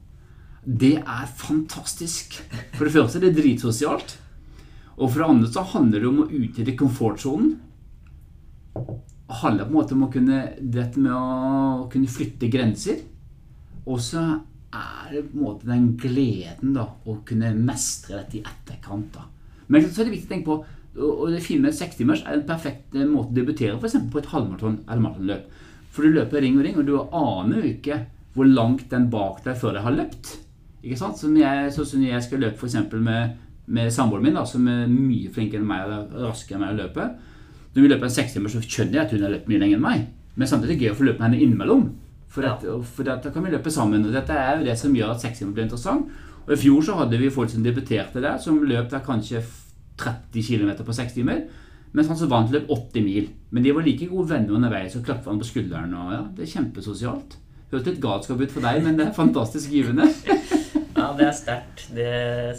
Det 0.68 0.98
er 1.00 1.28
fantastisk. 1.40 2.42
For 2.76 2.84
det 2.84 2.94
første 2.98 3.22
er 3.22 3.30
det 3.30 3.38
dritsosialt. 3.38 4.18
Og 4.98 5.12
for 5.12 5.22
det 5.22 5.30
andre 5.30 5.50
så 5.54 5.64
handler 5.76 6.02
det 6.02 6.10
om 6.10 6.22
å 6.24 6.30
utvide 6.30 6.78
komfortsonen. 6.78 7.56
Handler 9.42 9.68
på 9.68 9.74
en 9.74 9.78
måte 9.78 9.96
om 9.98 10.06
å 10.08 10.12
kunne, 10.14 10.42
dette 10.60 11.02
med 11.02 11.14
å 11.14 11.88
kunne 11.94 12.10
flytte 12.10 12.50
grenser. 12.52 13.04
Og 13.86 14.02
så 14.04 14.24
er 14.74 15.12
det 15.14 15.28
på 15.30 15.38
en 15.38 15.44
måte 15.44 15.70
den 15.70 15.92
gleden 16.02 16.74
da, 16.76 16.88
å 17.06 17.20
kunne 17.28 17.54
mestre 17.56 18.24
dette 18.24 18.40
i 18.40 18.44
etterkant. 18.44 19.14
da. 19.14 19.28
Men 19.68 19.86
så 19.86 20.02
er 20.02 20.10
det 20.10 20.18
viktig 20.18 20.30
å 20.30 20.34
tenke 20.34 20.50
på 20.50 20.60
og 20.98 21.30
det 21.30 21.44
fine 21.46 21.68
med 21.68 21.76
sekstimers 21.78 22.24
er 22.26 22.40
en 22.40 22.48
perfekt 22.48 22.96
måte 23.06 23.30
å 23.30 23.36
debutere 23.36 23.78
eksempel, 23.78 24.10
på 24.16 24.22
et 24.24 24.30
halvmaraton 24.32 24.80
eller 24.88 25.04
maratonløp. 25.04 25.58
For 25.94 26.06
du 26.06 26.16
løper 26.16 26.42
ring 26.42 26.58
og 26.58 26.66
ring, 26.66 26.78
og 26.80 26.88
du 26.88 26.96
aner 26.98 27.60
jo 27.60 27.70
ikke 27.70 28.00
hvor 28.34 28.50
langt 28.50 28.88
den 28.90 29.08
bak 29.14 29.44
deg 29.46 29.60
før 29.62 29.78
deg 29.78 29.86
har 29.86 29.98
løpt. 29.98 30.32
Ikke 30.82 30.98
sant? 31.00 31.20
Som 31.22 31.38
jeg, 31.38 31.70
sånn 31.74 31.90
som 31.92 32.06
jeg 32.06 32.24
skal 32.26 32.42
løpe 32.42 32.66
eksempel 32.66 33.02
med, 33.06 33.38
med 33.68 33.92
samboeren 33.92 34.24
min, 34.24 34.38
da, 34.38 34.46
som 34.48 34.68
er 34.72 34.86
mye 34.92 35.32
flinkere 35.34 35.62
enn 35.62 35.68
meg 35.68 35.90
og 35.92 36.20
raskere 36.24 36.58
enn 36.58 36.64
meg 36.64 36.76
å 36.76 36.82
løpe. 36.82 37.08
Når 37.76 37.84
vi 37.84 37.90
løper 37.92 38.08
en 38.08 38.14
sekstimer, 38.16 38.52
så 38.52 38.62
skjønner 38.64 39.00
jeg 39.00 39.06
at 39.06 39.16
hun 39.16 39.26
har 39.26 39.34
løpt 39.34 39.50
mye 39.52 39.62
lenger 39.62 39.80
enn 39.80 39.84
meg. 39.84 40.06
Men 40.38 40.50
samtidig 40.50 40.76
er 40.76 40.80
det 40.80 40.88
gøy 40.88 40.94
å 40.94 40.98
få 41.00 41.08
løpe 41.08 41.22
med 41.22 41.28
henne 41.28 41.44
innimellom. 41.44 41.84
For, 42.32 42.46
ja. 42.46 42.56
for 42.84 43.08
da 43.08 43.18
kan 43.24 43.46
vi 43.46 43.54
løpe 43.54 43.74
sammen. 43.74 44.06
og 44.06 44.16
Dette 44.16 44.36
er 44.36 44.60
jo 44.60 44.68
det 44.68 44.76
som 44.80 44.96
gjør 44.96 45.14
at 45.14 45.24
sekstimer 45.24 45.56
blir 45.56 45.68
interessant. 45.68 46.12
Og 46.46 46.54
I 46.56 46.60
fjor 46.62 46.84
så 46.86 46.98
hadde 47.02 47.20
vi 47.20 47.32
folk 47.34 47.52
som 47.52 47.64
debuterte 47.66 48.24
der, 48.24 48.38
som 48.40 48.62
løp 48.64 48.92
der 48.92 49.04
kanskje 49.04 49.42
30 50.00 50.46
km 50.46 50.72
på 50.86 50.96
6 50.96 51.18
timer. 51.18 51.44
Mens 51.96 52.12
han 52.12 52.20
som 52.20 52.32
vant 52.32 52.54
løp 52.54 52.70
80 52.72 53.04
mil. 53.04 53.28
Men 53.52 53.66
de 53.66 53.74
var 53.76 53.88
like 53.88 54.08
gode 54.12 54.30
venner 54.30 54.56
underveis 54.56 54.96
og 54.96 55.04
klappa 55.08 55.32
han 55.32 55.42
på 55.42 55.50
skulderen. 55.50 55.94
og 55.98 56.14
ja, 56.14 56.22
Det 56.38 56.46
er 56.46 56.54
kjempesosialt. 56.54 57.38
Hørtes 57.72 57.90
litt 57.92 58.04
galskap 58.04 58.40
ut 58.40 58.54
for 58.54 58.64
deg, 58.64 58.80
men 58.86 58.96
det 58.96 59.10
er 59.10 59.16
fantastisk 59.16 59.74
givende. 59.76 60.08
ja, 61.00 61.10
det 61.18 61.26
er 61.28 61.36
sterkt. 61.36 61.88
Det 61.96 62.12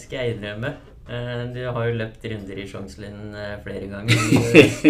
skal 0.03 0.19
jeg 0.19 0.37
innrømme. 0.37 0.75
Eh, 1.09 1.43
du 1.55 1.63
har 1.65 1.87
jo 1.89 1.97
løpt 1.97 2.25
runder 2.29 2.59
i 2.61 2.67
Sjongslind 2.69 3.33
eh, 3.33 3.55
flere 3.65 3.87
ganger. 3.89 4.19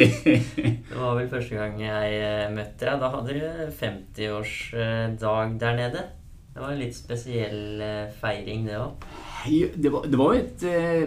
Det 0.89 0.97
var 0.99 1.15
vel 1.15 1.29
første 1.31 1.55
gang 1.55 1.77
jeg 1.79 2.17
eh, 2.19 2.49
møtte 2.51 2.89
deg. 2.89 2.99
Da 2.99 3.11
hadde 3.13 3.37
du 3.37 3.45
50-årsdag 3.79 5.55
der 5.63 5.79
nede. 5.79 6.03
Det 6.51 6.65
var 6.65 6.75
en 6.75 6.83
litt 6.83 6.97
spesiell 6.99 7.83
feiring, 8.19 8.65
det 8.67 8.81
òg. 8.81 9.05
Det 9.47 9.93
var, 9.95 10.09
det 10.11 10.19
var 10.19 10.33
jo 10.35 10.41
et 10.41 10.65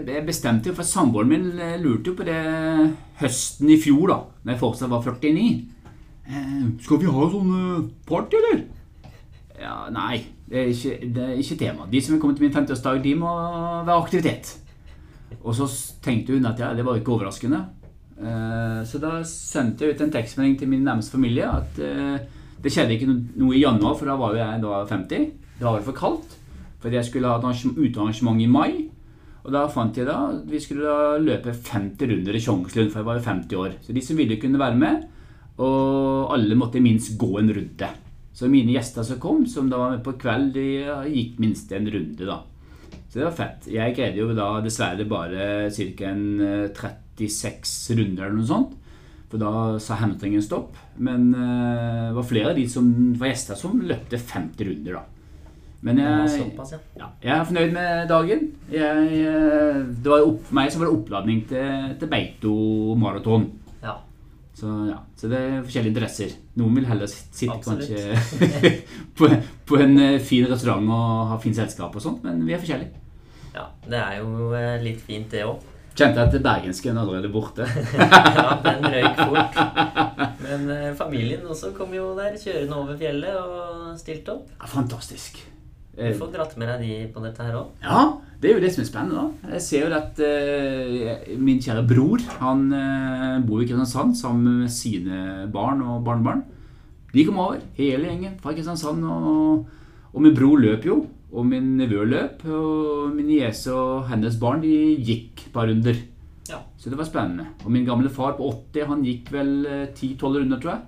Jeg 0.08 0.24
bestemte 0.24 0.72
jo, 0.72 0.75
for 0.78 0.88
samboeren 0.88 1.28
min 1.28 1.50
lurte 1.84 2.13
jo 2.13 2.16
på 2.16 2.24
det 2.24 2.38
høsten 3.19 3.74
i 3.74 3.75
fjor, 3.81 4.06
da 4.13 4.19
når 4.46 4.54
jeg 4.54 4.62
fortsatt 4.62 4.94
var 4.94 5.04
49. 5.04 5.50
Skal 6.86 7.02
vi 7.02 7.12
ha 7.12 7.28
sånn 7.34 7.52
party, 8.08 8.40
eller? 8.40 8.63
Ja, 9.60 9.75
Nei, 9.92 10.24
det 10.48 10.63
er 10.63 10.72
ikke, 10.72 10.96
det 11.04 11.28
er 11.28 11.44
ikke 11.44 11.60
tema. 11.60 11.92
De 11.92 12.00
som 12.02 12.16
er 12.16 12.24
kommet 12.24 12.40
til 12.40 12.48
min 12.48 12.56
50-årsdag, 12.56 13.04
de 13.04 13.18
må 13.19 13.36
være 13.84 14.00
aktivitet. 14.00 14.56
Og 15.42 15.56
så 15.57 15.68
tenkte 16.04 16.36
hun 16.36 16.45
at 16.50 16.60
ja, 16.60 16.74
det 16.78 16.86
var 16.86 17.00
ikke 17.00 17.16
overraskende. 17.16 17.62
Eh, 18.22 18.81
så 18.86 19.01
da 19.01 19.18
sendte 19.25 19.86
jeg 19.86 19.95
ut 19.95 20.04
en 20.06 20.13
tekstmelding 20.13 20.60
til 20.60 20.69
min 20.69 20.86
nærmeste 20.86 21.16
familie 21.16 21.48
at 21.50 21.80
eh, 21.81 22.22
det 22.62 22.69
skjedde 22.69 22.94
ikke 22.94 23.10
noe 23.10 23.56
i 23.57 23.63
januar, 23.63 23.95
for 23.98 24.10
da 24.10 24.18
var 24.19 24.38
jeg 24.38 24.62
da 24.62 24.83
50. 24.86 25.30
Det 25.57 25.66
var 25.66 25.86
for 25.86 25.98
kaldt. 25.98 26.38
Fordi 26.81 26.98
jeg 26.98 27.07
skulle 27.07 27.30
ha 27.30 27.38
et 27.38 27.78
utearrangement 27.78 28.42
i 28.42 28.50
mai. 28.50 28.72
Og 29.42 29.50
da 29.54 29.66
fant 29.74 29.98
jeg 29.98 30.06
da 30.06 30.18
at 30.30 30.45
vi 30.50 30.60
skulle 30.62 30.86
da 30.86 31.18
løpe 31.22 31.54
50 31.54 32.12
runder 32.12 32.38
i 32.38 32.42
Tjongslund, 32.42 32.92
for 32.94 33.01
jeg 33.01 33.07
var 33.07 33.18
jo 33.18 33.25
50 33.25 33.57
år. 33.57 33.75
Så 33.81 33.94
de 33.94 34.04
som 34.06 34.18
ville, 34.18 34.38
kunne 34.42 34.62
være 34.62 34.77
med. 34.77 35.04
Og 35.62 36.34
alle 36.34 36.57
måtte 36.57 36.81
minst 36.81 37.16
gå 37.22 37.31
en 37.39 37.50
runde. 37.54 37.89
Så 38.34 38.50
mine 38.50 38.74
gjester 38.74 39.06
som 39.06 39.19
kom, 39.22 39.44
som 39.50 39.69
da 39.69 39.81
var 39.81 39.95
med 39.95 40.06
på 40.06 40.16
kveld, 40.22 40.54
de 40.56 40.86
gikk 41.12 41.42
minst 41.42 41.74
en 41.75 41.89
runde, 41.89 42.25
da. 42.25 42.39
Så 43.12 43.19
det 43.19 43.25
var 43.28 43.36
fett. 43.36 43.66
Jeg 43.68 43.96
greide 43.98 44.22
jo 44.22 44.31
da 44.31 44.54
dessverre 44.63 45.04
bare 45.04 45.68
ca. 45.75 46.12
36 46.72 47.74
eh, 47.92 47.98
runder 48.00 48.24
eller 48.24 48.38
noe 48.40 48.48
sånt. 48.48 48.78
For 49.31 49.40
da 49.40 49.80
sa 49.84 49.98
hamstringen 50.00 50.44
stopp. 50.44 50.78
Men 51.00 51.30
uh, 51.36 52.12
det 52.12 52.16
var 52.18 52.28
flere 52.28 52.52
av 52.52 52.60
de 52.60 52.66
som 52.72 52.88
var 53.19 53.31
gjester 53.31 53.60
som 53.60 53.84
løpte 53.84 54.19
50 54.19 54.70
runder, 54.70 55.00
da. 55.00 55.08
Men 55.82 55.98
jeg, 55.98 56.41
ja. 57.00 57.08
Jeg 57.24 57.32
er 57.34 57.46
fornøyd 57.48 57.72
med 57.74 58.03
dagen. 58.12 58.44
Jeg, 58.70 59.06
eh, 59.18 59.80
det 59.82 60.12
var 60.12 60.27
opp, 60.27 60.51
meg 60.53 60.70
som 60.70 60.84
var 60.84 60.91
det 60.91 60.98
oppladning 61.00 61.39
til, 61.50 61.96
til 61.98 62.12
Beito 62.12 62.53
maraton. 63.01 63.48
Ja. 63.82 63.96
Så, 64.53 64.70
ja, 64.91 65.00
så 65.18 65.32
det 65.32 65.39
er 65.41 65.63
forskjellige 65.65 65.96
interesser. 65.96 66.36
Noen 66.62 66.77
vil 66.77 66.86
heller 66.86 67.10
sitte 67.10 67.56
Absolutt. 67.56 67.89
kanskje 67.89 68.75
på, 69.18 69.32
på, 69.72 69.82
en 69.82 69.98
fin 70.20 70.48
restaurant 70.51 70.92
og 70.92 71.32
ha 71.32 71.40
fint 71.42 71.58
selskap 71.58 71.96
og 71.96 72.04
sånt, 72.04 72.25
men 72.28 72.44
vi 72.46 72.56
er 72.56 72.62
forskjellige. 72.62 73.01
Ja, 73.51 73.68
det 73.84 74.00
er 74.00 74.18
jo 74.22 74.51
eh, 74.56 74.80
litt 74.84 75.01
fint, 75.04 75.32
det 75.32 75.44
òg. 75.44 75.68
Kjente 75.92 76.24
at 76.24 76.36
bergensken 76.40 76.96
er 76.96 77.01
allerede 77.01 77.30
borte. 77.34 77.66
ja, 78.00 78.46
den 78.63 78.86
røyk 78.88 79.18
fort. 79.20 79.58
Men 80.46 80.70
eh, 80.72 80.92
familien 80.96 81.44
også 81.44 81.74
kom 81.75 81.92
jo 81.96 82.13
der, 82.16 82.38
kjørende 82.40 82.78
over 82.80 83.00
fjellet 83.00 83.36
og 83.36 83.98
stilte 84.00 84.38
opp. 84.38 84.54
Ja, 84.56 84.70
fantastisk. 84.72 85.42
Du 85.92 86.06
får 86.16 86.30
dratt 86.32 86.54
med 86.56 86.70
deg 86.72 86.86
de 86.86 86.94
på 87.12 87.22
dette 87.25 87.44
her 87.44 87.58
òg. 87.60 87.74
Ja, 87.84 88.06
det 88.40 88.48
er 88.50 88.56
jo 88.56 88.63
det 88.63 88.70
som 88.72 88.86
er 88.86 88.88
spennende. 88.88 89.25
da. 89.25 89.51
Jeg 89.58 89.66
ser 89.66 89.84
jo 89.84 89.98
at 89.98 90.22
uh, 90.24 91.34
min 91.44 91.60
kjære 91.62 91.84
bror 91.90 92.24
han 92.40 92.63
uh, 92.72 93.44
bor 93.44 93.60
i 93.60 93.68
Kristiansand 93.68 94.16
sammen 94.18 94.62
med 94.63 94.72
sine 94.72 95.50
barn 95.51 95.84
og 95.84 96.00
barnebarn. 96.08 96.46
De 97.12 97.25
kom 97.27 97.39
over, 97.44 97.60
hele 97.77 98.08
gjengen 98.08 98.38
fra 98.41 98.53
Kristiansand. 98.56 99.03
Og, 99.03 99.65
og 100.12 100.24
min 100.24 100.38
bror 100.38 100.62
løp 100.62 100.88
jo. 100.88 101.01
Og 101.32 101.46
min 101.48 101.77
nevø 101.80 102.03
løp, 102.12 102.41
og 102.44 103.13
min 103.15 103.30
niese 103.30 103.72
og 103.72 104.10
hennes 104.10 104.36
barn 104.39 104.60
de 104.63 104.74
gikk 105.00 105.46
et 105.46 105.53
par 105.53 105.70
runder. 105.70 105.96
Ja. 106.50 106.60
Så 106.77 106.91
det 106.91 107.00
var 107.00 107.08
spennende. 107.08 107.46
Og 107.63 107.72
min 107.72 107.86
gamle 107.88 108.12
far 108.12 108.36
på 108.36 108.50
80 108.74 108.89
han 108.89 109.06
gikk 109.06 109.32
vel 109.32 109.53
10-12 109.96 110.12
eh, 110.12 110.41
runder, 110.41 110.60
tror 110.60 110.74
jeg. 110.74 110.82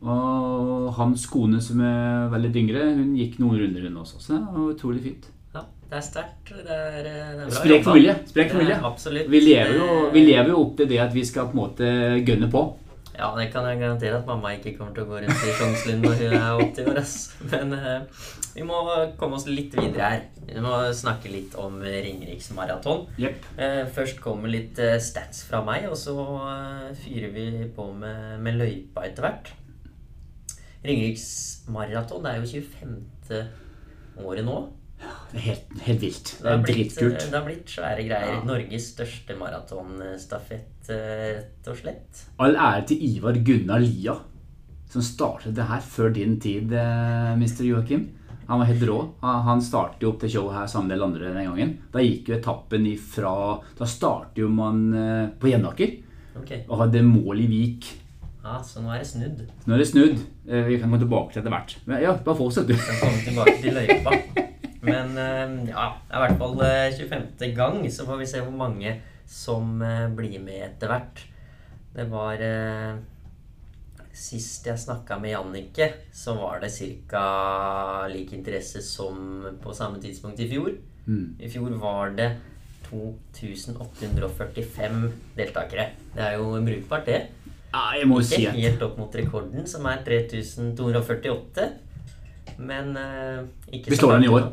Og 0.00 0.88
hans 0.96 1.26
kone 1.28 1.60
som 1.62 1.82
er 1.84 2.30
veldig 2.32 2.50
yngre, 2.62 2.86
hun 2.96 3.12
gikk 3.18 3.36
noen 3.42 3.60
runder, 3.60 3.86
hun 3.86 4.00
også. 4.02 4.18
Så 4.18 4.32
det 4.32 4.40
var 4.48 4.72
utrolig 4.72 5.02
fint. 5.04 5.30
Ja, 5.54 5.64
det 5.90 5.98
er 5.98 6.06
sterkt. 6.06 6.50
Det 6.50 6.76
er, 6.76 7.00
det 7.04 7.16
er 7.20 7.40
bra 7.42 7.50
Sprek 7.58 7.84
familie. 7.84 8.14
Sprek 8.30 8.54
familie. 8.54 8.78
Absolutt. 8.90 9.28
Vi 9.30 9.42
lever, 9.44 9.74
jo, 9.76 9.88
vi 10.14 10.24
lever, 10.24 10.54
jo, 10.54 10.62
opp 10.64 10.78
til 10.80 10.88
det 10.90 11.02
at 11.04 11.14
vi 11.14 11.26
skal 11.28 11.50
på 11.50 11.58
en 11.58 11.62
måte 11.62 11.90
gønne 12.26 12.48
på. 12.50 12.64
Ja, 13.16 13.28
det 13.36 13.50
kan 13.52 13.66
jeg 13.68 13.80
garantere 13.80 14.20
at 14.20 14.28
mamma 14.28 14.52
ikke 14.54 14.76
kommer 14.78 14.94
til 14.96 15.04
å 15.04 15.10
gå 15.10 15.18
rundt 15.20 15.42
i 15.44 15.54
Sjongsund 15.58 16.06
når 16.06 16.20
hun 16.20 16.34
er 16.38 16.62
80 16.64 16.90
år. 16.92 17.00
ass. 17.02 17.14
Men 17.52 17.74
uh, 17.74 18.26
vi 18.54 18.64
må 18.66 18.78
komme 19.20 19.36
oss 19.36 19.48
litt 19.50 19.74
videre 19.76 20.10
her. 20.14 20.22
Vi 20.46 20.62
må 20.64 20.72
snakke 20.96 21.32
litt 21.32 21.56
om 21.60 21.78
Ringeriks 21.82 22.50
maraton. 22.56 23.06
Jepp. 23.20 23.44
Eh, 23.60 23.82
først 23.94 24.22
kommer 24.24 24.52
litt 24.52 24.78
uh, 24.82 24.96
stats 25.02 25.44
fra 25.48 25.62
meg, 25.66 25.88
og 25.90 25.98
så 25.98 26.16
fyrer 27.02 27.34
vi 27.34 27.46
på 27.76 27.90
med, 27.92 28.38
med 28.42 28.60
løypa 28.62 29.06
etter 29.08 29.26
hvert. 29.26 29.52
Ringeriks 30.86 31.30
maraton 31.70 32.24
det 32.24 32.34
er 32.34 32.40
jo 32.40 32.64
25. 32.64 33.40
året 34.24 34.46
nå. 34.46 34.60
Det 35.00 35.38
er 35.38 35.44
helt, 35.46 35.74
helt 35.86 36.00
vilt. 36.02 36.30
Det 36.36 36.42
Det 36.42 36.52
er 36.52 36.62
blitt, 36.64 36.76
eh, 36.76 36.84
dritkult. 36.84 37.30
det 37.30 37.38
har 37.38 37.44
blitt 37.46 37.66
svære 37.70 38.02
greier. 38.08 38.32
Ja. 38.34 38.40
Norges 38.44 38.88
største 38.94 39.36
maratonstafett, 39.38 40.88
eh, 40.90 41.36
rett 41.38 41.68
og 41.70 41.76
slett. 41.76 42.24
All 42.38 42.56
ære 42.56 42.86
til 42.90 42.98
Ivar 43.16 43.32
Gunnar 43.44 43.80
Lia, 43.80 44.16
som 44.90 45.02
startet 45.02 45.54
det 45.54 45.64
her 45.68 45.80
før 45.80 46.12
din 46.12 46.38
tid, 46.40 46.72
eh, 46.72 47.32
Mr. 47.36 47.62
Joakim. 47.64 48.08
Han 48.48 48.58
var 48.58 48.66
helt 48.66 48.82
rå. 48.82 49.14
Han 49.22 49.60
startet 49.62 50.00
jo 50.02 50.08
opp 50.10 50.18
til 50.20 50.28
showet 50.30 50.54
her 50.54 50.66
sammen 50.66 50.88
med 50.88 50.96
en 50.96 50.98
del 50.98 51.06
andre 51.06 51.34
den 51.34 51.46
gangen. 51.46 51.78
Da 51.92 52.00
gikk 52.00 52.26
jo 52.28 52.34
etappen 52.34 52.84
ifra 52.90 53.62
Da 53.78 53.84
startet 53.86 54.34
jo 54.42 54.48
man 54.48 54.92
eh, 54.92 55.28
på 55.38 55.48
Jevnaker 55.52 56.02
okay. 56.36 56.64
og 56.68 56.78
hadde 56.80 57.04
mål 57.06 57.38
i 57.44 57.46
Vik. 57.46 57.86
ja, 58.42 58.58
Så 58.60 58.82
nå 58.82 58.90
er 58.92 58.98
det 58.98 59.06
snudd. 59.06 59.46
Nå 59.66 59.74
er 59.74 59.78
det 59.78 59.86
snudd. 59.86 60.18
Eh, 60.48 60.64
Vi 60.66 60.78
kan 60.80 60.90
gå 60.90 60.98
tilbake 60.98 61.32
til 61.32 61.42
etter 61.42 61.50
hvert. 61.54 61.76
Men 61.86 62.02
ja, 62.02 62.12
bare 62.16 62.36
fortsett, 62.36 62.66
du. 62.66 62.74
Kan 62.74 62.96
komme 62.98 63.22
tilbake 63.22 63.62
til 63.62 63.72
løypa. 63.72 64.46
Men 64.80 65.18
eh, 65.18 65.70
ja, 65.70 65.96
det 66.08 66.14
er 66.14 66.18
i 66.18 66.20
hvert 66.24 66.38
fall 66.40 66.62
eh, 66.66 66.96
25. 66.96 67.54
gang, 67.56 67.90
så 67.92 68.06
får 68.08 68.16
vi 68.22 68.26
se 68.30 68.38
hvor 68.44 68.56
mange 68.56 68.90
som 69.30 69.82
eh, 69.84 70.08
blir 70.16 70.40
med 70.42 70.64
etter 70.72 70.88
hvert. 70.90 71.16
Det 71.94 72.06
var 72.10 72.34
eh, 72.44 72.94
Sist 74.20 74.66
jeg 74.66 74.76
snakka 74.76 75.18
med 75.22 75.30
Jannicke, 75.32 75.86
så 76.12 76.34
var 76.36 76.60
det 76.60 76.70
ca. 77.08 78.06
lik 78.10 78.32
interesse 78.36 78.82
som 78.84 79.46
på 79.62 79.72
samme 79.72 80.00
tidspunkt 80.02 80.40
i 80.42 80.48
fjor. 80.50 80.74
Mm. 81.06 81.36
I 81.40 81.48
fjor 81.48 81.70
var 81.80 82.10
det 82.18 82.36
2845 82.90 85.12
deltakere. 85.38 85.86
Det 86.12 86.22
er 86.26 86.32
jo 86.36 86.60
brukbart, 86.66 87.06
det. 87.06 87.20
Ja, 87.70 87.94
jeg 87.96 88.06
må 88.10 88.18
jo 88.18 88.24
si 88.26 88.42
Ikke 88.42 88.50
at 88.50 88.58
helt 88.64 88.82
opp 88.82 88.98
mot 88.98 89.14
rekorden, 89.14 89.66
som 89.70 89.86
er 89.86 90.02
3248. 90.04 91.68
Men 92.58 92.96
uh, 92.98 93.46
ikke 93.70 93.90
Vi 93.94 93.96
slår 93.96 94.18
den 94.18 94.26
i 94.26 94.32
år. 94.34 94.50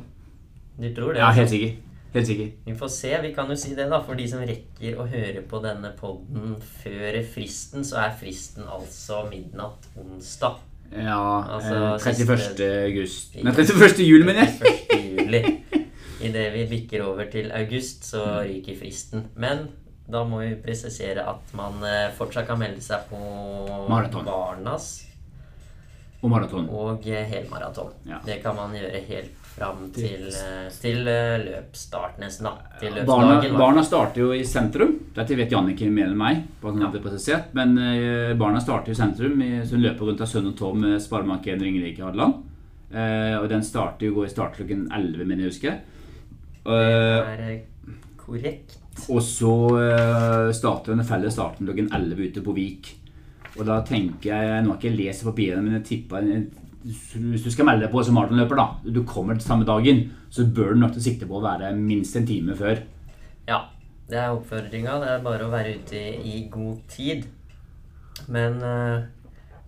Du 0.77 0.87
tror 0.93 1.13
det? 1.13 1.19
Ja, 1.19 1.27
altså? 1.31 1.39
helt 1.41 1.49
sikker. 1.49 1.75
Helt 2.13 2.27
sikker. 2.27 2.51
Vi 2.65 2.73
får 2.79 2.87
se. 2.93 3.09
Vi 3.21 3.31
kan 3.35 3.49
jo 3.51 3.55
si 3.59 3.73
det, 3.75 3.89
da. 3.91 3.99
For 4.05 4.15
de 4.17 4.27
som 4.29 4.39
rekker 4.47 4.97
å 5.01 5.05
høre 5.09 5.41
på 5.49 5.59
denne 5.63 5.91
podden 5.99 6.55
før 6.81 7.17
fristen, 7.33 7.83
så 7.85 7.99
er 8.05 8.13
fristen 8.19 8.63
altså 8.69 9.23
midnatt 9.29 9.89
onsdag. 9.99 10.59
Ja, 10.93 11.19
Altså, 11.57 11.75
eh, 11.75 11.97
31. 11.99 12.69
august 12.87 13.35
Nei, 13.35 13.51
Ikke- 13.51 13.65
31. 13.67 14.05
juli, 14.07 14.23
mener 14.23 14.45
jeg. 14.45 14.53
31. 14.61 15.17
juli. 15.17 15.41
Idet 16.27 16.45
vi 16.53 16.63
bikker 16.71 17.03
over 17.05 17.25
til 17.29 17.51
august, 17.51 18.05
så 18.07 18.23
ryker 18.47 18.77
fristen. 18.79 19.25
Men 19.35 19.67
da 20.09 20.23
må 20.23 20.39
vi 20.45 20.55
presisere 20.63 21.27
at 21.27 21.51
man 21.53 21.83
eh, 21.83 22.07
fortsatt 22.17 22.47
kan 22.47 22.57
melde 22.61 22.81
seg 22.81 23.03
på 23.11 23.19
Maraton. 23.89 24.23
Barnas 24.25 25.03
Og 26.23 26.29
maraton. 26.31 26.69
og 26.69 27.05
eh, 27.07 27.25
helmaraton. 27.29 27.91
Ja. 28.07 28.17
Det 28.25 28.39
kan 28.41 28.55
man 28.55 28.73
gjøre 28.73 29.03
helt 29.11 29.46
fram 29.57 29.87
til, 29.95 30.27
eh, 30.29 30.67
til 30.81 31.07
eh, 31.09 31.37
løpsstart, 31.43 32.19
nesten. 32.21 32.45
da. 32.47 32.77
Til 32.79 32.99
Barna, 33.07 33.39
barna 33.57 33.83
starter 33.83 34.21
jo 34.21 34.31
i 34.37 34.43
sentrum. 34.45 34.93
Dette 35.15 35.35
vet 35.39 35.51
Jannicke 35.51 35.89
mer 35.91 36.11
enn 36.11 36.17
meg. 36.19 36.43
Presisert. 36.61 37.49
Men 37.57 37.73
eh, 37.81 38.35
barna 38.37 38.61
starter 38.61 38.93
i 38.93 38.97
sentrum, 38.99 39.41
så 39.65 39.75
hun 39.75 39.83
løper 39.87 40.05
rundt 40.11 40.21
av 40.21 40.29
Sønn 40.29 40.51
og 40.51 40.57
Tom 40.59 40.79
med 40.85 40.99
Sparebank1 41.01 41.63
Ringerike 41.65 42.05
Hadeland. 42.05 42.43
Eh, 42.93 43.35
og 43.41 43.49
den 43.51 43.65
starter 43.67 44.07
jo 44.07 44.13
går 44.19 44.29
i 44.29 44.33
start 44.35 44.59
klokken 44.61 44.85
11, 44.93 45.25
mener 45.25 45.47
jeg 45.47 45.55
husker. 45.55 45.79
Det 46.67 46.75
Eh, 46.77 47.27
er 47.31 47.41
eh, 47.47 47.97
korrekt. 48.19 48.73
og 49.09 49.21
så 49.23 49.51
eh, 49.79 50.51
starter 50.51 50.95
den 50.95 51.05
felles 51.07 51.33
starten 51.37 51.65
klokken 51.67 51.87
11 51.95 52.25
ute 52.31 52.41
på 52.43 52.55
Vik. 52.57 52.89
Og 53.57 53.65
da 53.65 53.77
tenker 53.87 54.27
jeg 54.33 54.63
Nå 54.65 54.73
har 54.73 54.77
ikke 54.77 54.89
jeg 54.91 54.97
lest 54.99 55.23
papirene, 55.23 55.63
men 55.63 55.77
jeg 55.79 55.85
tipper 55.87 56.27
Hvis 56.83 57.43
du 57.43 57.49
skal 57.51 57.67
melde 57.67 57.85
deg 57.85 57.91
på 57.93 58.03
som 58.05 58.15
maratonløper, 58.17 58.59
da, 58.59 58.67
du 58.93 59.01
kommer 59.07 59.37
til 59.37 59.47
samme 59.47 59.65
dagen, 59.67 60.05
så 60.29 60.45
bør 60.45 60.73
du 60.73 60.83
nok 60.83 60.93
til 60.95 61.05
sikte 61.09 61.27
på 61.29 61.39
å 61.39 61.43
være 61.43 61.73
minst 61.77 62.15
en 62.19 62.27
time 62.27 62.55
før. 62.57 62.83
Ja, 63.47 63.63
det 64.09 64.19
er 64.21 64.35
oppfordringa. 64.35 64.99
Det 65.03 65.09
er 65.15 65.25
bare 65.25 65.47
å 65.47 65.51
være 65.53 65.75
ute 65.81 66.03
i, 66.21 66.39
god 66.51 66.83
tid. 66.91 67.27
Men 68.31 68.61
uh, 68.63 69.07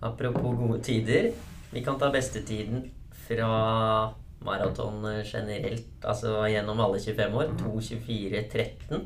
apropos 0.06 0.56
gode 0.58 0.80
tider. 0.86 1.30
Vi 1.70 1.84
kan 1.86 1.98
ta 2.00 2.10
bestetiden 2.14 2.88
fra 3.26 3.50
maraton 4.42 5.04
generelt, 5.22 5.90
altså 6.02 6.46
gjennom 6.50 6.80
alle 6.82 7.00
25 7.02 7.36
år. 7.42 7.52
2.24,13. 7.60 9.04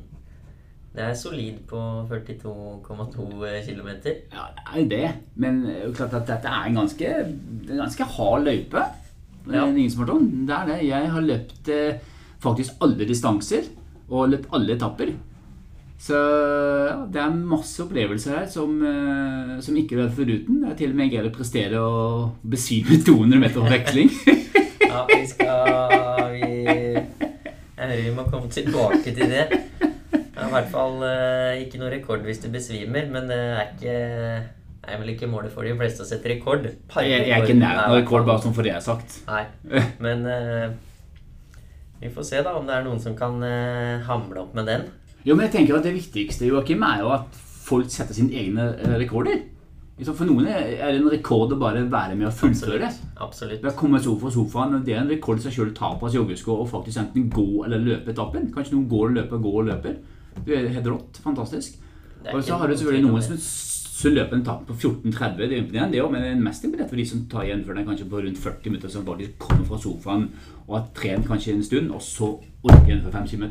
Det 0.94 1.02
er 1.02 1.14
solid 1.18 1.56
på 1.66 1.78
42,2 2.06 3.24
km. 3.66 3.88
Ja, 4.30 4.44
det 4.54 4.62
er 4.62 4.78
jo 4.78 4.88
det. 4.92 5.08
Men 5.42 5.62
det 5.66 5.72
er 5.80 5.86
jo 5.88 5.94
klart 5.96 6.14
at 6.20 6.28
dette 6.28 6.46
er 6.54 6.68
en 6.68 6.78
ganske, 6.78 7.08
er 7.10 7.24
en 7.26 7.80
ganske 7.82 8.06
hard 8.14 8.44
løype. 8.46 8.84
Ja. 9.50 9.64
En 9.64 9.74
Ringensmaraton. 9.74 10.28
Det 10.46 10.54
er 10.54 10.68
det. 10.70 10.76
Jeg 10.86 11.10
har 11.16 11.26
løpt 11.26 11.70
eh, 11.74 11.98
faktisk 12.44 12.78
alle 12.84 13.08
distanser 13.10 13.66
og 14.08 14.30
løpt 14.36 14.52
alle 14.54 14.76
etapper. 14.78 15.10
Så 16.04 16.14
ja, 16.14 16.96
det 17.10 17.20
er 17.22 17.34
masse 17.48 17.80
opplevelser 17.82 18.38
her 18.38 18.46
som, 18.52 18.78
eh, 18.86 19.54
som 19.64 19.76
ikke 19.80 19.98
er 20.04 20.14
foruten. 20.14 20.62
Det 20.62 20.70
er 20.72 20.78
til 20.78 20.94
og 20.94 20.98
med 21.00 21.10
greid 21.12 21.26
å 21.26 21.34
prestere 21.34 21.80
å 21.82 22.00
besvime 22.54 23.00
200 23.06 23.42
meter 23.42 23.66
veksling. 23.74 24.14
Ja, 24.84 25.02
vi 25.10 25.20
skal 25.26 26.34
vi, 26.38 26.50
Jeg 26.70 27.82
hører 27.82 28.02
vi 28.04 28.14
må 28.14 28.28
komme 28.30 28.46
tilbake 28.52 29.10
til 29.10 29.32
det. 29.32 29.48
I 30.54 30.60
hvert 30.60 30.72
fall 30.72 31.00
eh, 31.08 31.62
ikke 31.64 31.80
noe 31.82 31.90
rekord 31.92 32.22
hvis 32.26 32.42
du 32.44 32.50
besvimer, 32.54 33.08
men 33.10 33.26
det 33.30 33.40
er 33.42 33.72
ikke 33.72 33.96
er 34.84 35.00
vel 35.00 35.14
ikke 35.14 35.28
målet 35.30 35.52
for 35.52 35.66
de 35.66 35.74
fleste 35.78 36.04
å 36.04 36.08
sette 36.08 36.28
rekord. 36.30 36.66
jeg, 36.66 37.08
jeg 37.08 37.32
er 37.32 37.46
ikke 37.46 37.56
nær 37.56 37.78
noen 37.86 38.02
rekord, 38.02 38.26
bare 38.28 38.44
sånn 38.44 38.56
for 38.56 38.66
det 38.66 38.74
jeg 38.74 38.80
har 38.80 38.84
sagt. 38.84 39.16
Nei, 39.28 39.44
men 40.04 40.26
uh, 40.28 40.66
vi 42.02 42.12
får 42.12 42.28
se 42.28 42.44
da 42.44 42.52
om 42.58 42.68
det 42.68 42.76
er 42.76 42.84
noen 42.86 43.00
som 43.00 43.16
kan 43.18 43.40
uh, 43.40 44.04
hamle 44.08 44.44
opp 44.44 44.52
med 44.56 44.68
den. 44.68 44.86
Jo, 45.24 45.32
men 45.32 45.46
jeg 45.46 45.54
tenker 45.54 45.78
at 45.78 45.86
Det 45.86 45.94
viktigste 45.94 46.50
Joachim, 46.50 46.84
er 46.84 47.00
jo 47.00 47.14
at 47.14 47.42
folk 47.64 47.88
setter 47.88 48.12
sine 48.12 48.34
egne 48.36 48.74
eh, 48.76 48.96
rekorder. 49.00 49.38
For 50.04 50.26
noen 50.26 50.48
er 50.50 50.66
det 50.68 50.98
en 50.98 51.06
rekord 51.08 51.54
å 51.54 51.56
bare 51.56 51.84
være 51.88 52.16
med 52.18 52.26
og 52.28 52.34
fullføre. 52.36 52.90
Absolutt. 53.24 53.62
Det 53.62 53.72
kommer 53.78 54.02
sofa 54.02 54.12
opp 54.12 54.24
fra 54.26 54.32
sofaen, 54.34 54.74
det 54.84 54.92
er 54.92 55.00
en 55.00 55.12
rekord 55.14 55.38
i 55.40 55.46
seg 55.46 55.54
selv 55.54 55.72
å 55.72 55.76
ta 55.78 55.92
på 55.96 56.10
seg 56.10 56.18
joggesko 56.18 56.58
og 56.58 56.68
faktisk 56.72 57.00
enten 57.00 57.30
gå 57.32 57.46
eller 57.64 57.80
løpe 57.80 58.12
etappen. 58.12 58.50
Kanskje 58.52 58.74
noen 58.74 58.90
går 58.90 59.06
og 59.06 59.16
løper, 59.20 59.42
går 59.46 59.60
og 59.62 59.70
løper. 59.70 59.96
Det 60.44 60.58
er 60.58 60.72
helt 60.74 60.90
rått. 60.90 61.20
Fantastisk. 61.24 61.78
Og 62.32 62.42
så 62.44 62.56
har 62.58 62.68
du 62.68 62.76
selvfølgelig 62.76 63.06
noen 63.06 63.24
som 63.24 63.38
så 63.94 64.10
løper 64.10 64.36
en 64.36 64.44
tap 64.44 64.64
på 64.68 64.74
14.30. 64.74 65.36
Det 65.38 65.46
er 65.46 65.60
imponerende, 65.62 65.94
det 65.94 66.02
òg, 66.02 66.10
men 66.12 66.24
det 66.24 66.32
er 66.32 66.40
mest 66.42 66.64
imponerende 66.66 66.90
for 66.90 67.00
de 67.00 67.06
som 67.08 67.22
tar 67.30 67.46
igjen 67.46 67.62
før 67.64 67.78
den 67.78 67.86
kanskje 67.88 68.08
på 68.10 68.22
rundt 68.24 68.40
40 68.42 68.72
minutter, 68.72 68.90
som 68.92 69.06
faktisk 69.06 69.36
kommer 69.40 69.68
fra 69.68 69.78
sofaen 69.80 70.26
og 70.66 70.74
har 70.76 70.84
trent 70.98 71.28
kanskje 71.28 71.54
en 71.54 71.64
stund, 71.64 71.92
og 71.94 72.02
så 72.04 72.32
orker 72.64 72.90
igjen 72.90 73.04
for 73.04 73.14
5 73.14 73.28
km. 73.30 73.44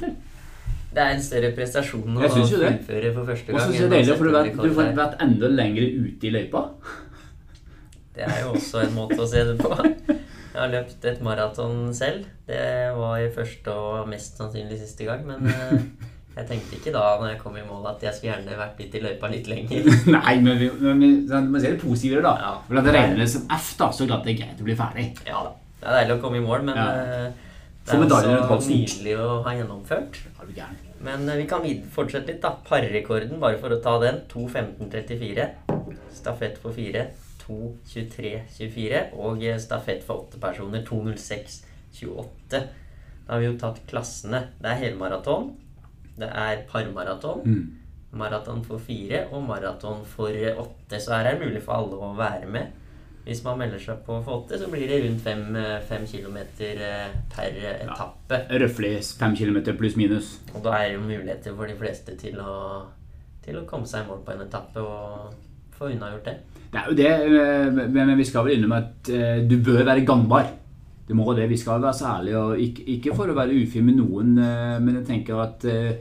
Det 0.94 1.02
er 1.02 1.16
en 1.16 1.24
større 1.26 1.50
prestasjon 1.58 2.20
å 2.20 2.30
fullføre 2.30 3.14
for 3.16 3.32
første 3.32 3.56
Og 3.56 3.64
så 3.64 3.72
er 3.72 3.80
det 3.80 3.90
deilig, 3.96 4.18
for 4.20 4.30
du 4.30 4.36
har 4.38 4.52
du 4.52 4.76
har 4.78 4.92
vært 5.00 5.24
enda 5.26 5.50
lenger 5.50 5.96
ute 6.04 6.30
i 6.30 6.34
løypa. 6.36 6.68
Det 8.14 8.28
er 8.28 8.44
jo 8.44 8.52
også 8.54 8.84
en 8.84 8.92
måte 8.94 9.18
å 9.24 9.26
se 9.26 9.42
det 9.48 9.56
på. 9.58 9.72
Jeg 9.74 10.60
har 10.60 10.70
løpt 10.70 11.06
et 11.10 11.22
maraton 11.26 11.88
selv. 11.98 12.28
Det 12.46 12.66
var 12.94 13.24
første 13.34 13.74
og 13.74 14.12
mest 14.12 14.38
sannsynlig 14.38 14.78
siste 14.84 15.08
gang, 15.08 15.24
men 15.26 15.50
eh, 15.50 16.12
jeg 16.36 16.48
tenkte 16.50 16.78
ikke 16.80 16.92
da 16.96 17.04
når 17.22 17.28
jeg 17.34 17.40
kom 17.44 17.58
i 17.60 17.64
mål 17.68 17.88
at 17.92 18.02
jeg 18.08 18.16
skulle 18.18 18.32
gjerne 18.34 18.58
vært 18.58 18.80
litt 18.82 18.96
i 18.98 19.02
løypa 19.04 19.30
litt 19.30 19.50
lenger. 19.52 19.90
Nei, 20.18 20.36
men 20.42 20.58
vi, 20.62 20.70
men 20.82 21.04
sånn, 21.30 21.52
ser 21.62 21.76
det 21.76 21.82
positive, 21.84 22.24
da. 22.26 22.34
Ja. 22.42 22.54
For 22.68 22.80
at 22.82 22.88
det 22.90 22.96
regner 22.98 23.30
som 23.30 23.46
F, 23.54 23.74
da, 23.78 23.92
så 23.94 24.08
glad 24.10 24.24
det 24.26 24.34
er 24.34 24.40
greit 24.42 24.62
å 24.64 24.68
bli 24.70 24.78
ferdig. 24.80 25.08
Ja 25.30 25.44
da. 25.46 25.54
Det 25.84 25.90
er 25.92 25.98
deilig 26.00 26.16
å 26.18 26.22
komme 26.24 26.40
i 26.40 26.46
mål, 26.46 26.64
men 26.70 26.80
Ja. 26.80 26.88
eh, 27.04 27.50
det 27.84 27.98
er 28.00 28.06
så 28.08 28.34
også 28.56 28.70
nydelig 28.72 29.18
å 29.20 29.42
ha 29.44 29.52
gjennomført. 29.58 30.22
Ja? 30.56 30.70
Men 31.04 31.28
eh, 31.28 31.36
vi 31.42 31.48
kan 31.52 31.66
fortsette 31.92 32.32
litt, 32.32 32.40
da. 32.42 32.54
Parrekorden, 32.70 33.36
bare 33.42 33.60
for 33.60 33.76
å 33.76 33.82
ta 33.84 33.98
den. 34.00 34.22
2.15,34. 34.32 35.50
Stafett 36.16 36.58
for 36.64 36.72
fire. 36.72 37.10
2.23,24. 37.44 39.04
Og 39.20 39.44
eh, 39.44 39.60
stafett 39.60 40.06
for 40.08 40.24
åtte 40.24 40.40
personer. 40.42 40.86
2.06,28. 40.88 42.64
Da 43.24 43.36
har 43.36 43.44
vi 43.44 43.50
jo 43.50 43.58
tatt 43.60 43.82
klassene. 43.90 44.46
Det 44.64 44.72
er 44.72 44.82
helmaraton. 44.88 45.52
Det 46.20 46.30
er 46.30 46.64
parmaraton. 46.70 47.42
Mm. 47.46 47.80
Maraton 48.14 48.62
for 48.66 48.78
fire 48.78 49.26
og 49.34 49.44
maraton 49.48 50.04
for 50.06 50.30
åtte. 50.30 51.00
Så 51.02 51.16
her 51.16 51.32
er 51.32 51.38
det 51.38 51.48
mulig 51.48 51.64
for 51.66 51.80
alle 51.80 51.98
å 51.98 52.14
være 52.18 52.50
med. 52.54 52.80
Hvis 53.24 53.40
man 53.46 53.56
melder 53.58 53.80
seg 53.80 54.02
på 54.04 54.18
for 54.26 54.42
åtte, 54.42 54.58
så 54.60 54.68
blir 54.72 54.84
det 54.90 55.00
rundt 55.06 55.22
fem, 55.24 55.44
eh, 55.56 55.80
fem 55.88 56.04
kilometer 56.08 56.82
eh, 56.84 57.14
per 57.32 57.56
etappe. 57.56 57.86
etappe. 57.88 58.40
Røftlig 58.60 58.98
fem 59.20 59.36
kilometer 59.40 59.78
pluss 59.80 59.96
minus. 59.96 60.34
Og 60.52 60.60
da 60.66 60.76
er 60.76 60.90
det 60.90 60.98
jo 60.98 61.06
muligheter 61.06 61.56
for 61.56 61.72
de 61.72 61.78
fleste 61.80 62.18
til 62.20 62.42
å, 62.44 62.58
til 63.46 63.62
å 63.62 63.64
komme 63.70 63.88
seg 63.88 64.04
i 64.04 64.10
mål 64.10 64.26
på 64.28 64.36
en 64.36 64.44
etappe 64.44 64.84
og 64.84 65.32
få 65.78 65.94
unnagjort 65.94 66.28
det? 66.28 66.36
Det 66.74 66.82
er 66.82 66.90
jo 66.90 66.98
det, 67.00 67.14
eh, 67.40 67.88
men 67.96 68.18
vi 68.20 68.28
skal 68.28 68.46
vel 68.50 68.58
innom 68.58 68.76
at 68.76 69.14
du 69.48 69.56
bør 69.64 69.86
være 69.88 70.04
gangbar. 70.06 70.52
Det 71.08 71.16
må 71.18 71.28
det. 71.36 71.50
Vi 71.52 71.60
skal 71.60 71.82
være 71.84 71.98
så 71.98 72.10
ærlige. 72.18 72.40
og 72.40 72.60
Ikke, 72.60 72.84
ikke 72.96 73.16
for 73.16 73.30
å 73.30 73.38
være 73.38 73.58
ufin 73.60 73.86
med 73.90 74.00
noen, 74.00 74.38
eh, 74.40 74.78
men 74.80 75.02
jeg 75.02 75.08
tenker 75.10 75.42
at 75.44 75.66
eh, 75.68 75.96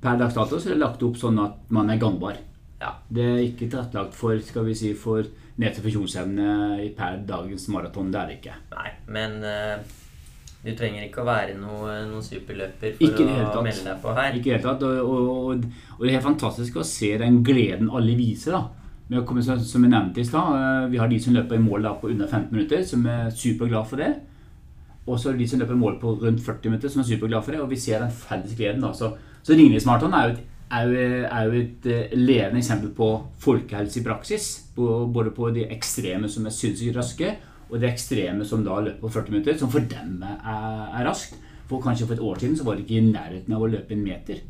per 0.00 0.18
dags 0.18 0.34
dato 0.34 0.58
så 0.58 0.70
er 0.70 0.74
det 0.74 0.82
lagt 0.82 1.04
opp 1.06 1.18
sånn 1.20 1.38
at 1.42 1.70
man 1.76 1.90
er 1.92 2.00
gangbar. 2.00 2.40
Ja. 2.80 2.94
Det 3.08 3.24
er 3.26 3.40
ikke 3.44 3.68
tilrettelagt 3.68 4.16
for 4.16 4.38
skal 4.42 4.66
vi 4.66 4.74
si, 4.74 4.94
for 4.96 5.22
nedsatt 5.60 5.84
funksjonsevne 5.84 6.52
i 6.86 6.90
per 6.96 7.20
dagens 7.28 7.68
maraton. 7.70 8.10
Det 8.10 8.20
er 8.20 8.30
det 8.30 8.38
ikke. 8.40 8.56
Nei, 8.74 8.92
men 9.12 9.36
eh, 9.44 9.98
du 10.64 10.72
trenger 10.76 11.06
ikke 11.06 11.22
å 11.22 11.28
være 11.28 11.54
noe, 11.60 12.00
noen 12.08 12.24
superløper 12.24 12.96
for 12.96 13.06
Ikke 13.06 13.28
å 13.28 13.62
melde 13.64 13.86
deg 13.86 14.02
på 14.02 14.16
her. 14.16 14.34
Ikke 14.34 14.50
i 14.50 14.52
det 14.54 14.58
hele 14.58 14.66
tatt. 14.66 14.82
Og, 14.88 14.98
og, 15.04 15.30
og, 15.30 15.70
og 15.98 16.02
det 16.02 16.10
er 16.10 16.18
helt 16.18 16.26
fantastisk 16.26 16.80
å 16.80 16.88
se 16.88 17.14
den 17.20 17.40
gleden 17.46 17.92
alle 17.92 18.16
viser. 18.18 18.56
da. 18.56 18.64
Med 19.10 19.22
å 19.22 19.24
komme, 19.26 19.42
som 19.42 19.84
jeg 19.84 19.90
nevnte 19.90 20.22
i 20.22 20.26
stad, 20.26 20.90
Vi 20.90 20.98
har 21.00 21.08
de 21.10 21.16
som 21.22 21.34
løper 21.34 21.58
i 21.58 21.62
mål 21.62 21.86
da 21.86 21.94
på 21.98 22.12
under 22.12 22.28
15 22.28 22.52
minutter, 22.54 22.84
som 22.86 23.06
er 23.10 23.32
superglad 23.34 23.88
for 23.90 24.00
det. 24.00 24.12
Og 25.06 25.18
så 25.18 25.30
er 25.30 25.36
det 25.36 25.44
de 25.44 25.48
som 25.50 25.60
løper 25.62 25.78
mål 25.78 25.98
på 26.00 26.14
rundt 26.20 26.42
40 26.44 26.70
minutter, 26.70 26.92
som 26.92 27.02
er 27.02 27.08
superglade 27.08 27.42
for 27.46 27.56
det. 27.56 27.60
Og 27.64 27.70
vi 27.70 27.80
ser 27.80 28.02
den 28.02 28.12
felles 28.12 28.56
gleden. 28.56 28.82
da. 28.84 28.92
Så, 28.92 29.14
så 29.42 29.56
Maraton 29.86 30.14
er 30.14 30.36
er 30.70 30.92
er 31.26 31.44
jo 31.44 31.52
et 31.58 31.86
eh, 31.86 32.12
levende 32.14 32.58
eksempel 32.58 32.92
på 32.94 33.08
folkehelse 33.38 34.00
i 34.00 34.04
praksis. 34.04 34.48
Både 34.76 35.30
på 35.30 35.50
de 35.50 35.66
ekstreme 35.66 36.28
som 36.28 36.46
er 36.46 36.54
sinnssykt 36.54 36.96
raske, 36.96 37.36
og 37.70 37.80
de 37.80 37.86
ekstreme 37.90 38.44
som 38.44 38.64
da 38.64 38.80
løper 38.80 39.00
på 39.00 39.08
40 39.08 39.30
minutter, 39.30 39.58
som 39.58 39.70
for 39.70 39.80
dem 39.80 40.22
er, 40.22 40.38
er 41.00 41.06
raskt. 41.06 41.34
For 41.68 41.82
kanskje 41.82 42.06
for 42.06 42.14
et 42.14 42.20
år 42.20 42.38
siden 42.38 42.56
så 42.56 42.64
var 42.64 42.74
det 42.74 42.86
ikke 42.86 42.98
i 42.98 43.10
nærheten 43.12 43.54
av 43.54 43.62
å 43.62 43.70
løpe 43.70 43.94
en 43.94 44.02
meter. 44.02 44.40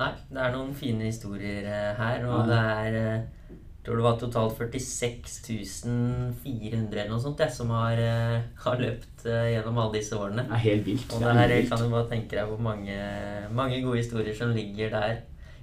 Nei, 0.00 0.12
det 0.32 0.40
er 0.40 0.54
noen 0.54 0.72
fine 0.74 1.06
historier 1.06 1.66
eh, 1.68 1.92
her, 1.98 2.24
og 2.26 2.48
det 2.48 2.58
er 2.58 2.96
eh, 3.00 3.58
tror 3.84 3.96
det 3.96 4.04
var 4.04 4.16
totalt 4.20 4.58
46.400 4.58 6.92
eller 6.92 7.08
noe 7.08 7.20
sånt 7.22 7.40
jeg, 7.40 7.52
som 7.54 7.70
har, 7.72 7.96
eh, 7.96 8.40
har 8.64 8.76
løpt 8.82 9.24
eh, 9.24 9.52
gjennom 9.54 9.78
alle 9.80 9.96
disse 9.96 10.14
årene. 10.18 10.44
Det 10.50 10.56
er 10.58 10.66
helt 10.66 10.86
vilt. 10.86 11.08
Og 11.08 11.16
Det 11.16 11.24
det 11.24 11.30
er 11.32 11.40
her 11.40 11.54
helt 11.54 11.70
kan 11.72 11.80
du 11.80 11.88
bare 11.94 12.12
tenke 12.12 12.32
deg 12.36 12.44
hvor 12.50 12.60
mange, 12.60 12.96
mange 13.56 13.80
gode 13.84 13.98
historier 14.02 14.34
som 14.36 14.52
ligger 14.52 14.88
der. 14.92 15.14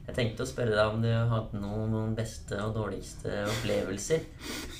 Jeg 0.07 0.15
tenkte 0.15 0.45
å 0.45 0.47
spørre 0.47 0.71
deg 0.71 0.87
om 0.87 1.01
du 1.03 1.11
hadde 1.11 1.59
noen, 1.59 1.91
noen 1.91 2.15
beste 2.15 2.55
og 2.63 2.71
dårligste 2.77 3.27
opplevelser. 3.43 4.21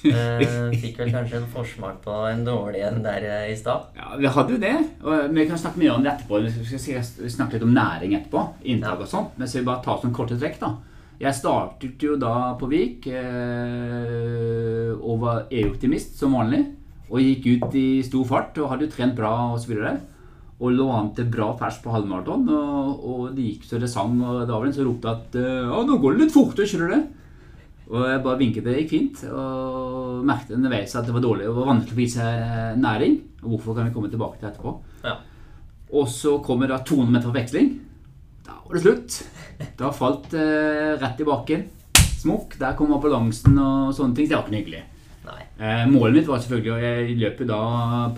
uh, 0.07 0.71
fikk 0.81 1.01
vel 1.01 1.11
kanskje 1.11 1.41
en 1.41 1.49
forsmak 1.51 1.99
på 2.05 2.13
en 2.29 2.45
dårlig 2.47 2.85
en 2.87 3.03
der 3.03 3.21
i 3.51 3.57
stad. 3.59 3.91
Ja, 3.99 4.15
vi 4.15 4.27
hadde 4.31 4.55
jo 4.55 4.61
det. 4.63 4.77
Og 5.03 5.27
vi 5.35 5.43
kan 5.49 5.59
snakke 5.59 5.79
mye 5.83 5.91
om 5.97 6.03
det 6.05 6.13
etterpå. 6.13 6.39
Vi 6.47 6.79
skal 6.79 7.03
snakke 7.03 7.57
litt 7.57 7.67
om 7.67 7.75
næring 7.75 8.15
etterpå. 8.15 8.39
Inntak 8.71 9.03
og 9.03 9.09
sånt. 9.11 9.35
Men 9.35 9.45
så 9.51 9.59
vi 9.59 9.67
bare 9.67 9.83
ta 9.83 9.99
sånn 9.99 10.15
korte 10.15 10.39
trekk, 10.39 10.61
da. 10.63 10.71
Jeg 11.17 11.33
startet 11.33 12.03
jo 12.05 12.13
da 12.21 12.53
på 12.59 12.67
Vik 12.69 13.07
eh, 13.09 14.91
og 14.97 15.23
var 15.23 15.47
EU-optimist 15.49 16.19
som 16.19 16.35
vanlig. 16.37 16.61
Og 17.07 17.23
gikk 17.23 17.47
ut 17.47 17.77
i 17.79 17.87
stor 18.05 18.27
fart 18.29 18.59
og 18.61 18.69
hadde 18.69 18.85
jo 18.85 18.93
trent 18.93 19.15
bra 19.17 19.31
og 19.53 19.57
så 19.63 19.71
videre. 19.71 19.95
Og 20.57 20.73
lå 20.73 20.85
an 20.93 21.09
til 21.17 21.29
bra 21.33 21.51
pers 21.57 21.79
på 21.81 21.93
halvmaraton. 21.93 22.45
Og, 22.53 23.01
og 23.01 23.23
det 23.33 23.47
gikk 23.47 23.65
så 23.65 23.81
det 23.81 23.89
sang. 23.89 24.13
Og 24.21 24.43
det 24.43 24.53
var 24.53 24.61
vel 24.61 24.69
en 24.69 24.77
som 24.77 24.85
ropte 24.89 25.13
at 25.15 25.39
Å, 25.39 25.81
nå 25.87 25.97
går 26.03 26.13
det 26.13 26.25
litt 26.25 26.35
fortere, 26.35 26.69
skjønner 26.69 26.91
du 26.91 26.95
det? 26.97 27.05
Og 27.87 28.03
jeg 28.03 28.23
bare 28.25 28.39
vinket 28.41 28.67
det 28.67 28.77
gikk 28.81 28.93
fint. 28.93 29.25
Og 29.31 30.21
merket 30.27 30.53
underveis 30.59 30.93
at 30.99 31.07
det 31.07 31.15
var 31.15 31.23
dårlig 31.23 31.49
og 31.49 31.61
var 31.61 31.71
vanskelig 31.71 31.97
å 31.97 32.01
vise 32.03 32.29
næring. 32.83 33.17
Og 33.41 33.55
hvorfor 33.55 33.77
kan 33.79 33.89
vi 33.89 33.95
komme 33.97 34.13
tilbake 34.13 34.37
til 34.41 34.51
etterpå. 34.51 34.77
Ja. 35.07 35.17
Og 35.97 36.09
så 36.11 36.37
kommer 36.43 36.69
da 36.69 36.81
200 36.83 37.13
meter 37.15 37.33
veksling. 37.33 37.73
Da 38.47 38.61
var 38.63 38.77
det 38.77 38.83
slutt. 38.85 39.17
Da 39.77 39.91
falt 39.95 40.33
eh, 40.37 40.93
rett 41.01 41.19
i 41.21 41.27
bakken. 41.27 41.65
Smokk. 42.17 42.55
Der 42.59 42.77
kom 42.79 42.95
balansen 43.01 43.57
og 43.59 43.91
sånne 43.95 44.15
ting. 44.15 44.29
Så 44.29 44.33
Det 44.33 44.39
var 44.39 44.47
ikke 44.47 44.61
hyggelig. 44.61 44.85
Eh, 45.59 45.83
målet 45.91 46.21
mitt 46.21 46.27
var 46.29 46.39
selvfølgelig 46.39 46.73
og 46.73 46.83
Jeg 46.85 47.15
løp 47.19 47.39
da 47.49 47.61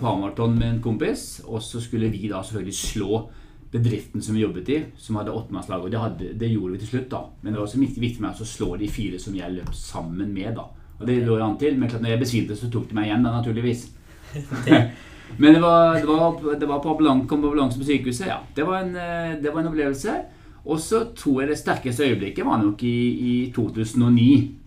parmaraton 0.00 0.56
med 0.58 0.68
en 0.68 0.82
kompis. 0.84 1.42
Og 1.46 1.62
så 1.64 1.82
skulle 1.82 2.10
vi 2.12 2.28
da 2.30 2.42
selvfølgelig 2.42 2.78
slå 2.78 3.22
bedriften 3.70 4.22
som 4.22 4.34
vi 4.34 4.42
jobbet 4.42 4.68
i, 4.68 4.78
som 4.98 5.18
hadde 5.20 5.34
åttemannslag. 5.34 5.84
Og 5.84 5.90
det, 5.90 6.00
hadde, 6.00 6.32
det 6.38 6.50
gjorde 6.50 6.74
vi 6.74 6.82
til 6.82 6.92
slutt, 6.94 7.10
da. 7.10 7.24
Men 7.42 7.52
det 7.52 7.60
var 7.60 7.68
også 7.68 7.82
viktig, 7.82 8.02
viktig 8.02 8.24
meg 8.24 8.40
å 8.42 8.48
slå 8.48 8.74
de 8.80 8.88
fire 8.90 9.20
som 9.22 9.36
jeg 9.38 9.56
løp 9.58 9.74
sammen 9.78 10.32
med. 10.34 10.54
da. 10.58 10.66
Og 11.00 11.06
det 11.08 11.20
lå 11.24 11.38
jeg 11.38 11.46
an 11.46 11.60
til. 11.60 11.78
Men 11.78 11.90
klart, 11.90 12.02
når 12.04 12.14
jeg 12.14 12.24
besvimte, 12.24 12.58
så 12.58 12.70
tok 12.70 12.90
de 12.90 12.98
meg 12.98 13.10
igjen, 13.10 13.26
da, 13.26 13.36
naturligvis. 13.38 13.88
Men 15.38 15.54
det 15.56 15.62
var, 15.62 15.94
det 16.00 16.06
var, 16.08 16.58
det 16.60 16.68
var 16.68 16.82
på 16.82 16.96
ambulanse 16.96 17.78
på 17.78 17.86
sykehuset, 17.86 18.28
ja. 18.28 18.40
Det 18.54 18.66
var 18.66 18.82
en, 18.82 18.94
eh, 18.96 19.38
det 19.40 19.54
var 19.54 19.62
en 19.62 19.72
opplevelse. 19.72 20.18
Og 20.68 20.76
så 20.82 21.00
tror 21.16 21.40
jeg 21.40 21.50
det 21.50 21.58
sterkeste 21.58 22.04
øyeblikket 22.04 22.44
var 22.44 22.60
nok 22.60 22.82
i, 22.84 22.96
i 23.30 23.34
2009, 23.56 24.26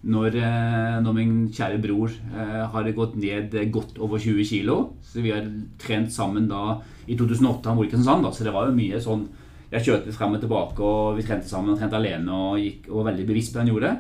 når, 0.10 0.38
eh, 0.42 0.96
når 1.06 1.16
min 1.20 1.36
kjære 1.54 1.82
bror 1.84 2.10
eh, 2.10 2.64
hadde 2.74 2.96
gått 2.98 3.14
ned 3.20 3.54
eh, 3.54 3.70
godt 3.70 4.02
over 4.02 4.18
20 4.18 4.48
kg. 4.50 4.72
Så 5.06 5.22
vi 5.22 5.34
har 5.36 5.46
trent 5.82 6.10
sammen 6.14 6.50
da 6.50 6.80
i 7.06 7.18
2008. 7.20 7.70
Han 7.70 7.78
bor 7.78 7.86
i 7.86 7.92
Kristiansand, 7.92 8.26
så 8.34 8.48
det 8.48 8.56
var 8.56 8.70
jo 8.70 8.78
mye 8.78 9.02
sånn 9.02 9.28
Jeg 9.74 9.88
kjørte 9.88 10.12
frem 10.14 10.36
og 10.36 10.42
tilbake, 10.42 10.86
og 10.86 11.16
vi 11.18 11.24
trente 11.26 11.50
sammen 11.50 11.74
og 11.74 11.80
trente 11.80 11.98
alene 11.98 12.30
og, 12.30 12.60
gikk, 12.62 12.92
og 12.92 13.00
var 13.00 13.08
veldig 13.08 13.24
bevisst 13.26 13.54
på 13.54 13.58
det 13.58 13.64
han 13.64 13.72
gjorde. 13.72 13.94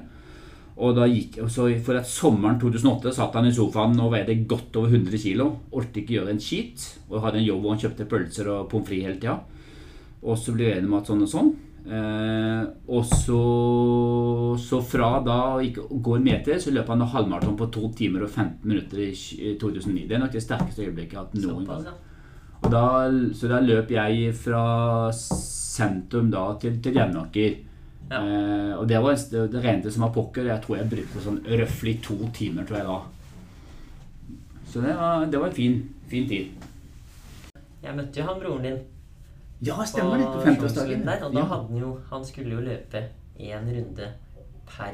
Og 0.81 0.95
da 0.97 1.05
gikk, 1.05 1.37
så 1.53 1.67
For 1.85 1.99
at 1.99 2.09
sommeren 2.09 2.57
2008 2.61 3.13
satt 3.13 3.35
han 3.37 3.45
i 3.45 3.53
sofaen 3.53 3.99
og 4.01 4.13
veide 4.15 4.39
godt 4.49 4.79
over 4.81 4.89
100 4.89 5.19
kg. 5.21 5.51
Orket 5.71 6.01
ikke 6.01 6.17
gjøre 6.17 6.33
en 6.33 6.41
skit. 6.41 6.87
Og 7.09 7.21
hadde 7.21 7.41
en 7.41 7.49
jobb 7.49 7.61
hvor 7.61 7.75
han 7.75 7.83
kjøpte 7.83 8.09
pølser 8.09 8.49
og 8.49 8.69
pommes 8.71 8.89
frites 8.89 9.05
hele 9.09 9.19
tida. 9.21 9.37
Og 10.23 10.39
så 10.39 10.55
ble 10.55 10.69
vi 10.69 10.73
enige 10.77 10.89
om 10.89 10.97
at 10.97 11.11
sånn 11.11 11.25
og 11.25 11.29
sånn. 11.29 11.53
Eh, 11.83 12.61
og 12.95 13.03
så, 13.11 13.39
så 14.63 14.79
fra 14.87 15.17
da 15.25 15.37
å 15.57 15.63
ikke 15.63 15.83
gå 15.91 16.15
en 16.15 16.25
meter, 16.25 16.61
så 16.63 16.71
løp 16.71 16.89
han 16.93 17.03
halvmaraton 17.11 17.57
på 17.59 17.67
2 17.75 17.89
timer 17.99 18.23
og 18.23 18.31
15 18.31 18.63
minutter 18.63 19.03
i 19.03 19.53
2009. 19.59 20.07
Det 20.07 20.17
er 20.17 20.23
nok 20.23 20.33
det 20.33 20.45
sterkeste 20.45 20.87
øyeblikket 20.87 21.17
jeg 21.17 21.19
har 21.19 21.27
hatt 21.27 21.37
noen 21.43 21.67
gang. 21.67 21.91
Og 22.63 22.71
da, 22.71 22.85
så 23.35 23.51
da 23.51 23.59
løp 23.59 23.91
jeg 23.91 24.31
fra 24.39 24.63
sentrum 25.17 26.31
da 26.31 26.45
til, 26.61 26.79
til 26.83 26.95
Jevnaker. 26.95 27.59
Ja. 28.11 28.19
Eh, 28.19 28.73
og 28.77 28.87
det 28.87 28.99
var 29.01 29.15
det, 29.15 29.43
det 29.51 29.63
rente 29.63 29.91
som 29.91 30.03
var 30.05 30.13
pokker. 30.13 30.45
Jeg 30.45 30.61
tror 30.65 30.77
jeg 30.77 30.89
brukte 30.91 31.23
sånn 31.23 31.39
røftlig 31.45 31.95
to 32.03 32.17
timer, 32.35 32.65
tror 32.67 32.77
jeg 32.77 32.85
da. 32.87 32.99
Så 34.73 34.81
det 34.81 34.95
var, 34.97 35.25
det 35.29 35.39
var 35.39 35.47
en 35.51 35.57
fin, 35.57 35.79
fin 36.09 36.27
tid. 36.29 36.51
Jeg 37.83 37.95
møtte 37.97 38.21
jo 38.21 38.27
han 38.29 38.39
broren 38.41 38.63
din 38.67 38.79
Ja, 39.63 39.75
stemmer 39.87 40.17
det. 40.19 40.27
På 40.27 40.41
50-årsdagen. 40.43 41.03
og 41.07 41.33
da 41.33 41.39
Ja. 41.39 41.45
hadde 41.45 41.67
han 41.69 41.79
jo 41.79 41.97
Han 42.09 42.25
skulle 42.25 42.49
jo 42.57 42.61
løpe 42.61 43.03
én 43.39 43.67
runde 43.75 44.07
per 44.67 44.93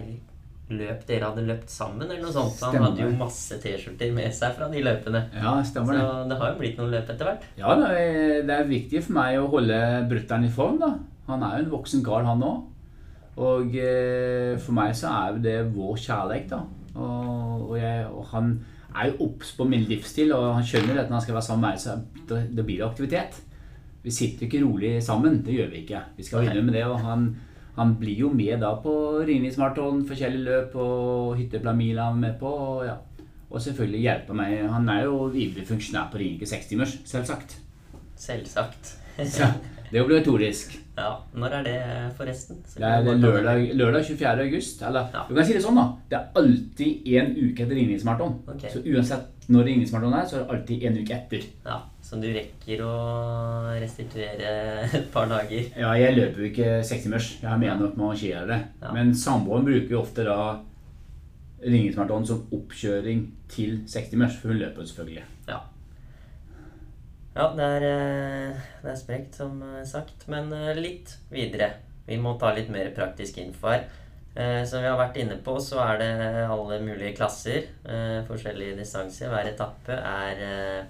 løp 0.70 1.06
dere 1.08 1.26
hadde 1.26 1.48
løpt 1.48 1.70
sammen, 1.70 2.04
eller 2.06 2.22
noe 2.22 2.32
sånt. 2.32 2.54
Så 2.54 2.66
han 2.66 2.74
Stemmer. 2.76 2.90
hadde 2.92 3.02
jo 3.12 3.18
masse 3.18 3.58
T-skjorter 3.62 4.12
med 4.14 4.32
seg 4.34 4.54
fra 4.56 4.68
de 4.70 4.82
løpene. 4.84 5.24
ja, 5.34 5.56
Så 5.64 5.72
stemmer 5.72 5.94
det. 5.98 6.30
det 6.30 6.38
har 6.38 6.52
jo 6.54 6.60
blitt 6.60 6.78
noen 6.78 6.92
løp 6.92 7.10
etter 7.10 7.26
hvert. 7.26 7.42
Ja, 7.58 7.74
det 7.76 8.46
det 8.46 8.56
er 8.60 8.64
viktig 8.70 9.04
for 9.04 9.14
meg 9.14 9.38
å 9.40 9.50
holde 9.50 9.80
brutter'n 10.10 10.46
i 10.46 10.50
form, 10.50 10.78
da. 10.80 10.92
Han 11.28 11.42
er 11.44 11.58
jo 11.58 11.66
en 11.66 11.72
voksen 11.72 12.04
kar, 12.06 12.24
han 12.24 12.40
òg. 12.42 12.64
Og 13.40 13.76
eh, 13.80 14.58
for 14.60 14.76
meg 14.76 14.96
så 14.98 15.12
er 15.14 15.36
jo 15.36 15.44
det 15.44 15.58
vår 15.72 16.00
kjærlighet, 16.04 16.52
da. 16.52 16.64
Og, 17.00 17.70
og, 17.70 17.76
jeg, 17.80 18.08
og 18.12 18.26
han 18.34 18.56
er 18.96 19.12
jo 19.12 19.30
obs 19.30 19.54
på 19.56 19.68
min 19.70 19.86
livsstil, 19.88 20.34
og 20.36 20.56
han 20.58 20.66
skjønner 20.66 21.04
at 21.04 21.12
når 21.12 21.20
han 21.20 21.26
skal 21.28 21.38
være 21.38 21.48
sammen 21.48 21.64
med 21.64 21.70
meg, 21.70 21.84
så 21.84 22.42
det, 22.56 22.66
blir 22.66 22.82
det 22.82 22.88
aktivitet. 22.90 23.40
Vi 24.04 24.12
sitter 24.16 24.46
jo 24.46 24.50
ikke 24.50 24.66
rolig 24.66 24.92
sammen. 25.04 25.40
Det 25.46 25.56
gjør 25.56 25.72
vi 25.72 25.84
ikke. 25.84 26.02
Vi 26.18 26.26
skal 26.26 26.48
vinne 26.48 26.64
med 26.66 26.76
det. 26.76 26.86
Og 26.88 27.00
han, 27.04 27.30
han 27.78 27.96
blir 28.00 28.26
jo 28.26 28.32
med 28.34 28.60
da 28.64 28.74
på 28.84 28.94
Ringnes 29.28 29.60
Maraton, 29.60 30.06
forskjellige 30.08 30.46
løp 30.46 30.78
og 30.80 31.36
Hytteplan-mil 31.40 32.00
er 32.00 32.20
med 32.20 32.38
på. 32.40 32.48
Og, 32.48 32.86
ja. 32.88 32.96
og 33.50 33.62
selvfølgelig 33.64 34.06
hjelper 34.08 34.40
meg. 34.40 34.56
Han 34.72 34.92
er 34.92 35.04
jo 35.08 35.28
ivrig 35.32 35.68
funksjonær 35.68 36.12
på 36.12 36.22
Ringerike 36.22 36.50
6-timers, 36.50 37.00
selvsagt. 37.08 37.60
Selvsagt. 38.20 38.96
Så 39.28 39.52
det 39.92 40.00
er 40.00 40.04
obligatorisk. 40.06 40.78
Ja, 41.00 41.14
Når 41.34 41.54
er 41.60 41.64
det, 41.64 41.76
forresten? 42.18 42.58
Så 42.68 42.80
Det 42.80 42.84
er 42.84 43.18
lørdag, 43.18 43.62
lørdag 43.80 44.04
24. 44.06 44.42
august. 44.46 44.82
Eller 44.82 45.08
Ja. 45.14 45.24
du 45.30 45.36
kan 45.36 45.46
si 45.46 45.54
det 45.54 45.62
sånn, 45.64 45.76
da. 45.76 45.86
Det 46.10 46.18
er 46.18 46.28
alltid 46.36 47.06
én 47.06 47.30
uke 47.38 47.64
etter 47.64 47.76
ringningsmaraton. 47.76 48.36
Okay. 48.48 48.70
Så 48.70 48.84
uansett 48.84 49.48
når 49.50 49.64
ringningsmaraton 49.66 50.14
er, 50.14 50.26
så 50.26 50.36
er 50.36 50.40
det 50.44 50.50
alltid 50.56 50.84
en 50.84 50.98
uke 50.98 51.14
etter. 51.16 51.46
Ja, 51.66 51.80
Så 52.02 52.20
du 52.22 52.28
rekker 52.28 52.82
å 52.82 53.80
restituere 53.80 54.90
et 54.94 55.12
par 55.12 55.28
dager? 55.28 55.66
Ja, 55.78 55.94
jeg 55.94 56.16
løper 56.18 56.38
jo 56.42 56.50
ikke 56.52 56.70
60-timers. 56.84 57.42
Jeg 57.42 57.50
har 57.50 57.58
mer 57.58 57.76
nok 57.80 57.96
med 57.98 58.06
å 58.06 58.10
arrangere 58.12 58.48
det. 58.48 58.60
Ja. 58.82 58.92
Men 58.94 59.14
samboeren 59.14 59.66
bruker 59.66 59.90
jo 59.90 60.02
ofte 60.02 60.24
da 60.26 60.60
ringningsmaraton 61.64 62.26
som 62.28 62.46
oppkjøring 62.56 63.26
til 63.52 63.80
60-timers, 63.86 64.38
for 64.40 64.50
hun 64.54 64.60
løper 64.62 64.82
jo 64.84 64.88
selvfølgelig. 64.92 65.24
Ja. 65.48 65.60
Ja, 67.40 67.46
det 67.56 67.64
er, 67.64 67.84
eh, 67.88 68.56
det 68.84 68.90
er 68.92 68.98
sprekt, 69.00 69.38
som 69.40 69.62
eh, 69.64 69.86
sagt. 69.88 70.26
Men 70.28 70.52
eh, 70.52 70.76
litt 70.76 71.14
videre. 71.32 71.70
Vi 72.10 72.18
må 72.20 72.34
ta 72.36 72.50
litt 72.52 72.68
mer 72.74 72.90
praktisk 72.96 73.38
info 73.40 73.72
her. 73.72 73.88
Som 74.40 74.80
vi 74.80 74.88
har 74.88 74.96
vært 74.96 75.18
inne 75.20 75.36
på, 75.44 75.56
så 75.60 75.82
er 75.84 75.98
det 76.00 76.12
alle 76.48 76.78
mulige 76.86 77.16
klasser. 77.18 77.66
Forskjellige 78.28 78.78
distanser. 78.78 79.28
Hver 79.34 79.50
etappe 79.50 79.98
er 79.98 80.86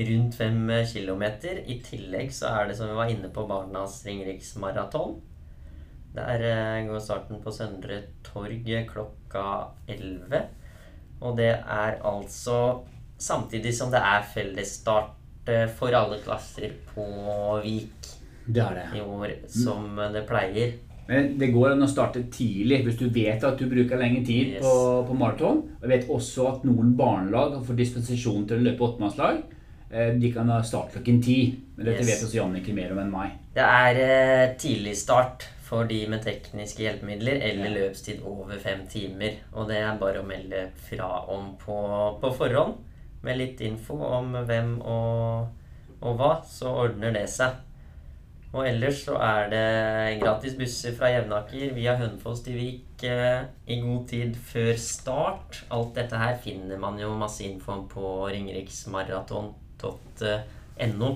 rundt 0.00 0.34
fem 0.34 0.72
km. 0.90 1.22
I 1.70 1.76
tillegg 1.86 2.32
så 2.34 2.50
er 2.50 2.66
det, 2.66 2.78
som 2.80 2.90
vi 2.90 2.96
var 2.98 3.12
inne 3.12 3.30
på, 3.30 3.44
Barnas 3.46 4.00
Ringeriksmaraton. 4.08 5.20
Der 6.16 6.42
går 6.88 7.04
starten 7.04 7.38
på 7.44 7.54
Søndre 7.54 8.00
Torg 8.26 8.66
klokka 8.90 9.46
11. 9.86 10.42
Og 11.20 11.38
det 11.38 11.52
er 11.60 12.00
altså 12.00 12.58
samtidig 13.20 13.76
som 13.76 13.92
det 13.94 14.02
er 14.02 14.26
fellesstart 14.34 15.19
for 15.78 15.94
alle 15.96 16.18
klasser 16.24 16.72
på 16.94 17.06
Vik 17.64 18.08
Det 18.46 18.62
er 18.62 18.74
det. 18.80 18.86
i 18.98 19.02
år, 19.04 19.34
som 19.50 19.96
det 20.12 20.24
pleier. 20.28 20.72
Men 21.10 21.32
det 21.38 21.48
går 21.52 21.72
an 21.72 21.82
å 21.82 21.88
starte 21.90 22.22
tidlig 22.30 22.84
hvis 22.86 22.98
du 23.00 23.08
vet 23.10 23.42
at 23.44 23.56
du 23.58 23.64
bruker 23.66 23.98
lenge 23.98 24.24
tid 24.26 24.52
Yes. 24.54 24.62
på, 24.62 25.06
på 25.08 25.14
maraton. 25.18 25.62
Og 25.80 25.86
jeg 25.88 25.90
vet 25.90 26.08
også 26.14 26.46
at 26.52 26.64
noen 26.68 26.92
barnelag 26.96 27.56
får 27.66 27.76
dispensasjon 27.80 28.44
til 28.46 28.60
å 28.60 28.66
løpe 28.68 28.84
åttemannslag. 28.86 29.40
Eh, 29.90 30.12
De 30.22 30.30
kan 30.32 30.48
ha 30.54 30.60
start 30.62 30.92
klokken 30.94 31.22
ti. 31.22 31.38
Men 31.76 31.86
dette 31.86 32.04
Yes. 32.04 32.10
vet 32.12 32.26
også 32.28 32.38
Jannicke 32.38 32.74
mer 32.76 32.92
om 32.92 32.98
enn 33.02 33.10
meg. 33.10 33.32
Det 33.54 33.64
er 33.66 33.98
eh, 34.04 34.54
tidlig 34.56 34.94
start 34.96 35.48
for 35.66 35.84
de 35.90 36.06
med 36.10 36.22
tekniske 36.22 36.82
hjelpemidler 36.82 37.42
eller 37.42 37.70
løpstid 37.74 38.22
over 38.26 38.58
fem 38.62 38.86
timer. 38.90 39.36
Og 39.54 39.66
det 39.70 39.76
er 39.82 39.98
bare 39.98 40.22
å 40.22 40.26
melde 40.26 40.68
fra 40.88 41.10
om 41.30 41.56
på, 41.58 41.76
på 42.22 42.30
forhånd. 42.38 42.74
Med 43.26 43.40
litt 43.40 43.60
info 43.64 43.98
om 44.06 44.32
hvem 44.48 44.78
og, 44.80 45.50
og 46.00 46.16
hva, 46.16 46.38
så 46.48 46.72
ordner 46.86 47.12
det 47.16 47.26
seg. 47.32 47.58
Og 48.50 48.64
ellers 48.66 49.04
så 49.06 49.14
er 49.22 49.44
det 49.52 49.60
gratis 50.18 50.56
busser 50.58 50.90
fra 50.98 51.06
Jevnaker 51.12 51.70
via 51.76 51.92
Hønefoss 52.00 52.40
til 52.42 52.56
Vik 52.58 53.04
eh, 53.06 53.46
i 53.70 53.76
god 53.78 54.08
tid 54.10 54.34
før 54.34 54.74
start. 54.74 55.62
Alt 55.70 55.94
dette 56.00 56.18
her 56.18 56.34
finner 56.42 56.74
man 56.82 56.98
jo 56.98 57.14
masse 57.18 57.44
info 57.46 57.72
om 57.76 57.84
på 57.90 58.28
ringeriksmaraton.no. 58.32 61.10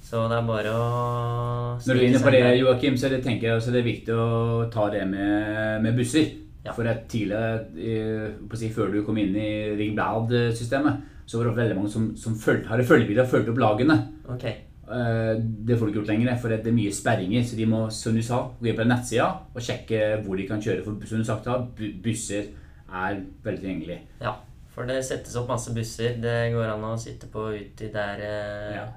Så 0.00 0.16
det 0.32 0.36
er 0.38 0.46
bare 0.48 0.70
å 0.72 1.76
Når 1.84 1.92
du 1.92 2.00
er 2.00 2.08
inne 2.08 2.24
på 2.24 2.32
det. 2.32 2.56
Joakim, 2.62 2.96
så 2.96 3.12
det, 3.12 3.20
tenker 3.26 3.44
jeg 3.50 3.60
det 3.60 3.80
er 3.82 3.90
viktig 3.90 4.12
å 4.16 4.64
ta 4.72 4.88
det 4.94 5.04
med, 5.10 5.82
med 5.84 5.92
busser. 5.98 6.26
Ja. 6.64 6.72
For 6.76 6.84
at 6.88 7.12
på 7.12 8.52
å 8.56 8.58
si, 8.58 8.68
før 8.72 8.88
du 8.92 9.04
kom 9.04 9.18
inn 9.20 9.36
i 9.36 9.76
Ring 9.76 9.94
Blad-systemet, 9.96 10.94
så 11.30 11.38
var 11.38 11.50
det 11.50 11.58
veldig 11.60 11.76
mange 11.78 11.92
som, 11.92 12.08
som 12.18 12.34
følte, 12.34 12.66
hadde 12.72 12.86
følgebiler 12.88 13.22
og 13.22 13.30
fulgte 13.30 13.52
opp 13.54 13.60
lagene. 13.62 13.96
Ok. 14.34 14.44
Eh, 14.90 15.32
Det 15.38 15.76
får 15.78 15.86
du 15.86 15.90
ikke 15.92 16.00
gjort 16.00 16.08
lenger, 16.10 16.36
for 16.42 16.50
det 16.50 16.66
er 16.66 16.74
mye 16.74 16.90
sperringer. 16.96 17.44
Så 17.46 17.54
de 17.58 17.66
må, 17.70 17.84
som 17.94 18.16
du 18.16 18.22
sa, 18.26 18.40
gå 18.58 18.70
inn 18.72 18.78
på 18.80 18.86
nettsida 18.90 19.28
og 19.54 19.62
sjekke 19.62 20.00
hvor 20.24 20.40
de 20.40 20.48
kan 20.48 20.62
kjøre. 20.64 20.82
For 20.82 21.06
som 21.06 21.20
du 21.22 21.28
sagt, 21.28 21.46
busser 22.02 22.48
er 22.90 23.20
veldig 23.44 23.60
tilgjengelig. 23.62 23.98
Ja, 24.24 24.32
for 24.74 24.88
det 24.90 24.96
settes 25.06 25.36
opp 25.38 25.52
masse 25.52 25.70
busser. 25.76 26.16
Det 26.24 26.34
går 26.56 26.72
an 26.72 26.88
å 26.90 26.96
sitte 26.98 27.30
på 27.30 27.46
uti 27.54 27.92
der 27.94 28.24
eh, 28.26 28.74
Ja. 28.80 28.88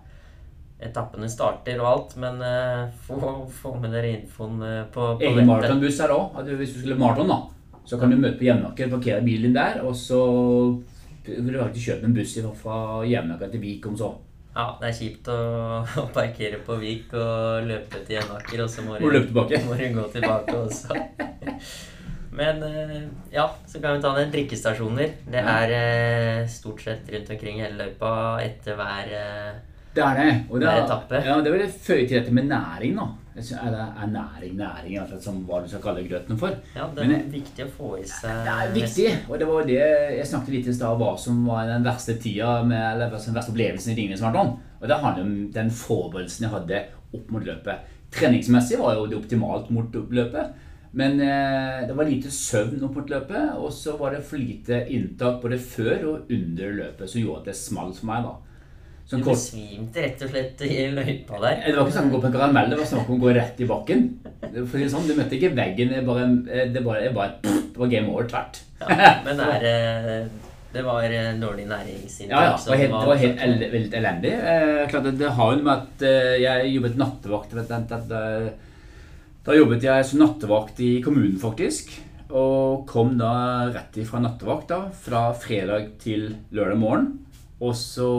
etappene 0.90 1.30
starter 1.30 1.78
og 1.84 1.90
alt. 1.92 2.16
Men 2.24 2.42
eh, 2.42 2.88
få, 3.06 3.20
få 3.62 3.76
med 3.84 3.94
dere 3.94 4.16
infoen 4.18 4.58
på, 4.96 5.12
på 5.22 5.28
Egen 5.30 5.46
maratonbuss 5.52 6.02
her 6.02 6.16
òg. 6.18 6.42
Hvis 6.58 6.74
du 6.74 6.82
skulle 6.82 6.98
maraton, 6.98 7.30
da, 7.30 7.38
så 7.86 8.02
kan 8.02 8.10
du 8.10 8.18
møte 8.18 8.40
på 8.42 8.50
Jevnaker, 8.50 8.90
parkere 8.98 9.22
bilen 9.22 9.52
din 9.52 9.60
der, 9.60 9.84
og 9.86 9.94
så 10.00 10.24
du 11.26 11.58
faktisk 11.58 11.90
kjøpt 11.90 12.06
en 12.08 12.16
buss 12.16 12.38
fra 12.60 12.78
Jevnaker 13.08 13.52
til 13.54 13.64
Vik 13.64 13.88
om 13.88 13.98
så. 13.98 14.12
Ja, 14.54 14.68
det 14.78 14.92
er 14.92 14.98
kjipt 15.00 15.30
å, 15.34 15.38
å 16.04 16.06
parkere 16.14 16.60
på 16.66 16.78
Vik 16.82 17.16
og 17.18 17.66
løpe 17.70 18.04
til 18.06 18.20
Jevnaker, 18.20 18.66
og 18.66 18.70
så 18.70 18.86
må 18.86 19.00
du 19.00 19.08
må 19.10 19.48
du 19.50 19.88
gå 19.98 20.06
tilbake 20.14 20.58
også. 20.60 20.94
Men 22.38 22.64
eh, 22.66 23.02
ja, 23.34 23.46
så 23.70 23.80
kan 23.82 23.96
vi 23.98 24.02
ta 24.02 24.14
den 24.18 24.32
Drikkestasjoner. 24.34 25.12
Det 25.30 25.42
er 25.42 25.74
eh, 25.78 26.48
stort 26.50 26.82
sett 26.82 27.10
rundt 27.14 27.30
omkring 27.30 27.60
hele 27.62 27.78
løypa 27.78 28.14
etter 28.42 28.78
hver 28.78 29.12
eh, 29.14 29.52
Det 29.94 30.02
er 30.02 30.18
det. 30.18 30.32
Og 30.50 30.58
det 30.58 30.66
Hver 30.70 30.80
er, 30.80 30.86
etappe. 30.88 31.22
ja, 31.28 31.36
det 31.38 31.52
er 31.52 31.58
vel 31.60 31.76
føye 31.90 32.08
til 32.08 32.18
dette 32.18 32.34
med 32.34 32.50
næring, 32.50 32.98
da. 32.98 33.06
Er, 33.34 33.72
det, 33.74 33.86
er 33.98 34.10
næring 34.14 34.58
næring, 34.60 34.98
altså, 35.02 35.18
som 35.22 35.40
hva 35.48 35.64
du 35.64 35.70
skal 35.70 35.82
kalle 35.82 36.04
grøten 36.06 36.38
for? 36.38 36.54
Ja, 36.76 36.86
det 36.94 37.02
er 37.02 37.10
Men 37.10 37.32
viktig 37.34 37.66
å 37.66 37.72
få 37.74 37.88
i 37.98 38.04
seg 38.06 38.44
Det 38.46 38.54
er 38.54 38.76
viktig, 38.76 39.08
og 39.26 39.40
det 39.42 39.48
var 39.50 39.66
det 39.66 39.80
jeg 39.80 40.28
snakket 40.30 40.54
litt 40.54 40.70
i 40.70 40.76
stad 40.78 41.00
hva 41.00 41.16
som 41.18 41.40
var 41.48 41.66
den 41.72 41.88
verste 41.88 42.14
tida 42.22 42.60
med, 42.62 42.84
eller 42.92 43.10
den 43.10 43.34
verste 43.40 43.56
opplevelsen 43.56 43.96
i 43.96 43.98
Ringnes 43.98 44.22
Marathon. 44.22 44.54
Og 44.84 44.86
det 44.92 45.00
handler 45.02 45.26
om 45.26 45.34
den 45.56 45.74
forberedelsen 45.74 46.46
jeg 46.46 46.54
hadde 46.54 46.84
opp 47.14 47.34
mot 47.34 47.50
løpet. 47.50 47.90
Treningsmessig 48.14 48.78
var 48.78 49.00
jo 49.00 49.10
det 49.10 49.18
optimalt 49.18 49.74
mot 49.74 49.98
løpet. 50.14 50.70
Men 50.94 51.18
eh, 51.26 51.88
det 51.88 51.96
var 51.98 52.06
lite 52.06 52.30
søvn 52.30 52.84
opp 52.86 53.00
mot 53.00 53.10
løpet, 53.10 53.56
og 53.58 53.72
så 53.74 53.96
var 53.98 54.14
det 54.14 54.26
for 54.28 54.38
lite 54.38 54.84
inntak 54.94 55.40
både 55.42 55.58
før 55.58 56.10
og 56.12 56.34
under 56.36 56.76
løpet 56.84 57.10
som 57.10 57.24
gjorde 57.24 57.42
at 57.42 57.50
det 57.50 57.58
smalt 57.58 57.98
for 57.98 58.12
meg. 58.12 58.28
da. 58.28 58.53
Du 59.10 59.18
kort, 59.20 59.36
besvimte 59.36 60.02
rett 60.02 60.22
og 60.24 60.30
slett 60.32 60.62
i 60.66 60.86
løypa 60.94 61.40
der. 61.44 61.58
det 61.66 61.74
var 61.76 61.84
ikke 61.84 61.96
snakk 61.98 62.06
om 62.08 62.14
å 62.14 62.16
gå 62.16 62.22
på 62.24 62.30
en 62.30 62.36
karamell, 62.38 62.70
det 62.72 62.78
var 62.80 62.88
snakk 62.88 63.10
om 63.10 63.18
å 63.18 63.24
gå 63.26 63.34
rett 63.36 63.60
i 63.60 63.68
bakken. 63.70 64.06
For 64.40 64.78
det 64.80 64.86
er 64.86 64.94
sånn, 64.94 65.10
Du 65.10 65.14
møtte 65.18 65.38
ikke 65.38 65.52
veggen, 65.58 65.92
det 65.92 66.06
bare, 66.08 66.30
det 66.72 66.84
bare, 66.86 67.04
det 67.04 67.12
bare, 67.18 67.36
det 67.44 67.82
var 67.82 67.92
game 67.92 68.14
over 68.14 68.30
tvert. 68.32 68.62
Ja, 68.84 69.12
men 69.26 69.40
det 69.40 69.50
er 69.58 69.68
eh, 69.70 70.32
Det 70.74 70.82
var 70.84 71.04
eh, 71.06 71.34
dårlig 71.40 71.68
næringsinntak. 71.70 72.32
Ja, 72.32 72.46
ja. 72.48 72.56
Det 72.58 72.72
var 72.72 72.82
helt, 72.82 72.96
det 72.96 73.10
var 73.12 73.22
helt 73.22 73.44
el 73.46 73.54
veldig 73.76 74.00
elendig. 74.00 74.32
Eh, 74.54 74.80
klart 74.90 75.12
Det 75.20 75.34
har 75.38 75.52
jo 75.54 75.60
med 75.62 75.74
at 75.74 76.08
eh, 76.08 76.32
jeg 76.42 76.72
jobbet 76.78 76.98
nattevakt. 76.98 77.54
Eh, 77.54 78.48
da 79.44 79.60
jobbet 79.60 79.84
jeg 79.84 80.08
som 80.10 80.24
nattevakt 80.24 80.80
i 80.80 80.94
kommunen, 81.04 81.36
faktisk. 81.40 81.92
Og 82.34 82.88
kom 82.90 83.14
da 83.20 83.34
rett 83.76 84.00
ifra 84.02 84.24
nattevakt 84.24 84.72
da, 84.72 84.80
fra 85.06 85.28
fredag 85.38 85.92
til 86.02 86.32
lørdag 86.56 86.80
morgen. 86.82 87.12
Og 87.64 87.76
så 87.78 88.10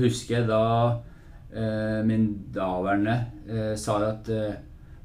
husker 0.00 0.38
jeg 0.38 0.48
da 0.48 0.62
eh, 1.52 2.00
min 2.08 2.30
daværende 2.54 3.16
eh, 3.48 3.74
sa 3.76 3.98
at 4.08 4.30
eh, 4.32 4.56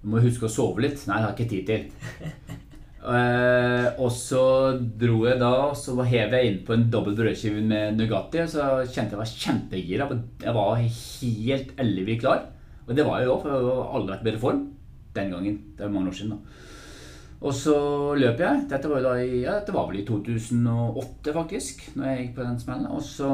du 0.04 0.12
må 0.12 0.24
huske 0.24 0.48
å 0.48 0.52
sove 0.52 0.84
litt. 0.84 1.04
Nei, 1.08 1.20
det 1.20 1.26
har 1.26 1.34
jeg 1.34 1.40
ikke 1.40 1.56
tid 1.56 1.72
til. 1.72 2.60
Eh, 3.04 3.88
og 4.00 4.14
så 4.16 4.42
dro 4.80 5.26
jeg 5.28 5.36
da, 5.42 5.50
og 5.66 5.74
så 5.76 5.92
hev 6.08 6.38
jeg 6.38 6.48
inn 6.48 6.62
på 6.64 6.72
en 6.72 6.86
dobbel 6.88 7.18
brødskive 7.18 7.60
med 7.60 7.98
Nugatti. 8.00 8.40
Og 8.46 8.54
så 8.54 8.68
kjente 8.88 9.18
jeg 9.18 9.20
var 9.20 9.34
kjempegira. 9.34 10.08
Jeg 10.40 10.56
var 10.56 10.80
helt 10.80 11.74
ellevig 11.84 12.22
klar. 12.22 12.46
Og 12.88 12.96
det 12.96 13.04
var 13.04 13.20
jeg 13.20 13.28
jo, 13.28 13.36
for 13.42 13.52
jeg 13.52 13.66
har 13.68 13.98
aldri 14.00 14.14
vært 14.14 14.24
i 14.24 14.28
bedre 14.30 14.44
form 14.46 14.62
den 15.18 15.36
gangen. 15.36 15.58
Det 15.76 15.84
er 15.84 15.92
mange 15.92 16.14
år 16.14 16.16
siden. 16.22 16.38
da. 16.38 16.63
Og 17.44 17.52
så 17.52 17.76
løp 18.16 18.40
jeg. 18.40 18.64
Dette 18.72 18.88
var, 18.88 19.06
i, 19.20 19.44
ja, 19.44 19.58
dette 19.58 19.76
var 19.76 19.90
vel 19.90 20.00
i 20.00 20.08
2008, 20.08 21.34
faktisk, 21.36 21.86
når 21.98 22.08
jeg 22.08 22.20
gikk 22.22 22.36
på 22.38 22.46
den 22.48 22.60
smellen. 22.62 22.88
Og 22.96 23.04
så, 23.04 23.32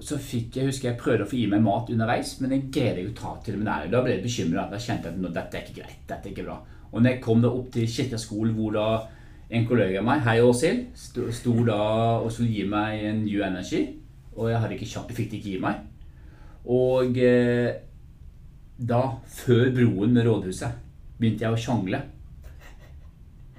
så 0.00 0.16
fikk 0.16 0.56
jeg, 0.56 0.70
husker 0.70 0.90
jeg 0.90 1.00
prøvde 1.00 1.26
å 1.26 1.28
få 1.28 1.36
i 1.42 1.48
meg 1.52 1.64
mat 1.64 1.92
underveis, 1.92 2.38
men 2.40 2.54
jeg 2.56 2.70
greide 2.72 3.04
ikke 3.04 3.12
å 3.12 3.18
ta 3.20 3.34
til 3.44 3.58
det 3.58 3.66
Men. 3.66 3.90
Da 3.92 4.00
ble 4.04 4.16
jeg 4.16 4.24
bekymret. 4.24 4.72
Da 4.72 4.80
kjente 4.80 5.12
jeg 5.12 5.28
at 5.28 5.36
dette 5.36 5.60
er 5.60 5.66
ikke 5.66 5.80
greit. 5.82 5.98
dette 6.08 6.30
er 6.30 6.32
ikke 6.32 6.46
bra. 6.48 6.56
Og 6.92 7.00
når 7.00 7.14
jeg 7.14 7.24
kom 7.26 7.44
da 7.44 7.52
opp 7.52 7.68
til 7.74 7.90
kirkeskolen, 7.98 8.56
hvor 8.56 8.72
da 8.76 8.86
en 9.52 9.68
kollega 9.68 10.00
av 10.00 10.08
meg, 10.08 10.24
hei 10.24 10.38
Åshild, 10.40 10.86
sto, 10.96 11.26
sto 11.36 11.52
da 11.66 11.78
og 12.22 12.30
skulle 12.32 12.54
gi 12.54 12.64
meg 12.68 13.04
en 13.10 13.20
New 13.26 13.44
Energy, 13.44 13.82
og 14.32 14.48
jeg, 14.48 14.60
hadde 14.62 14.78
ikke, 14.78 14.88
jeg 14.88 15.16
fikk 15.18 15.28
det 15.28 15.40
ikke 15.42 15.52
gi 15.52 15.60
meg. 15.60 15.82
Og 16.72 17.20
eh, 17.20 17.68
da, 18.80 19.02
før 19.28 19.68
broen 19.76 20.16
med 20.16 20.24
rådhuset, 20.24 20.80
begynte 21.18 21.44
jeg 21.44 21.52
å 21.52 21.60
sjangle. 21.60 22.00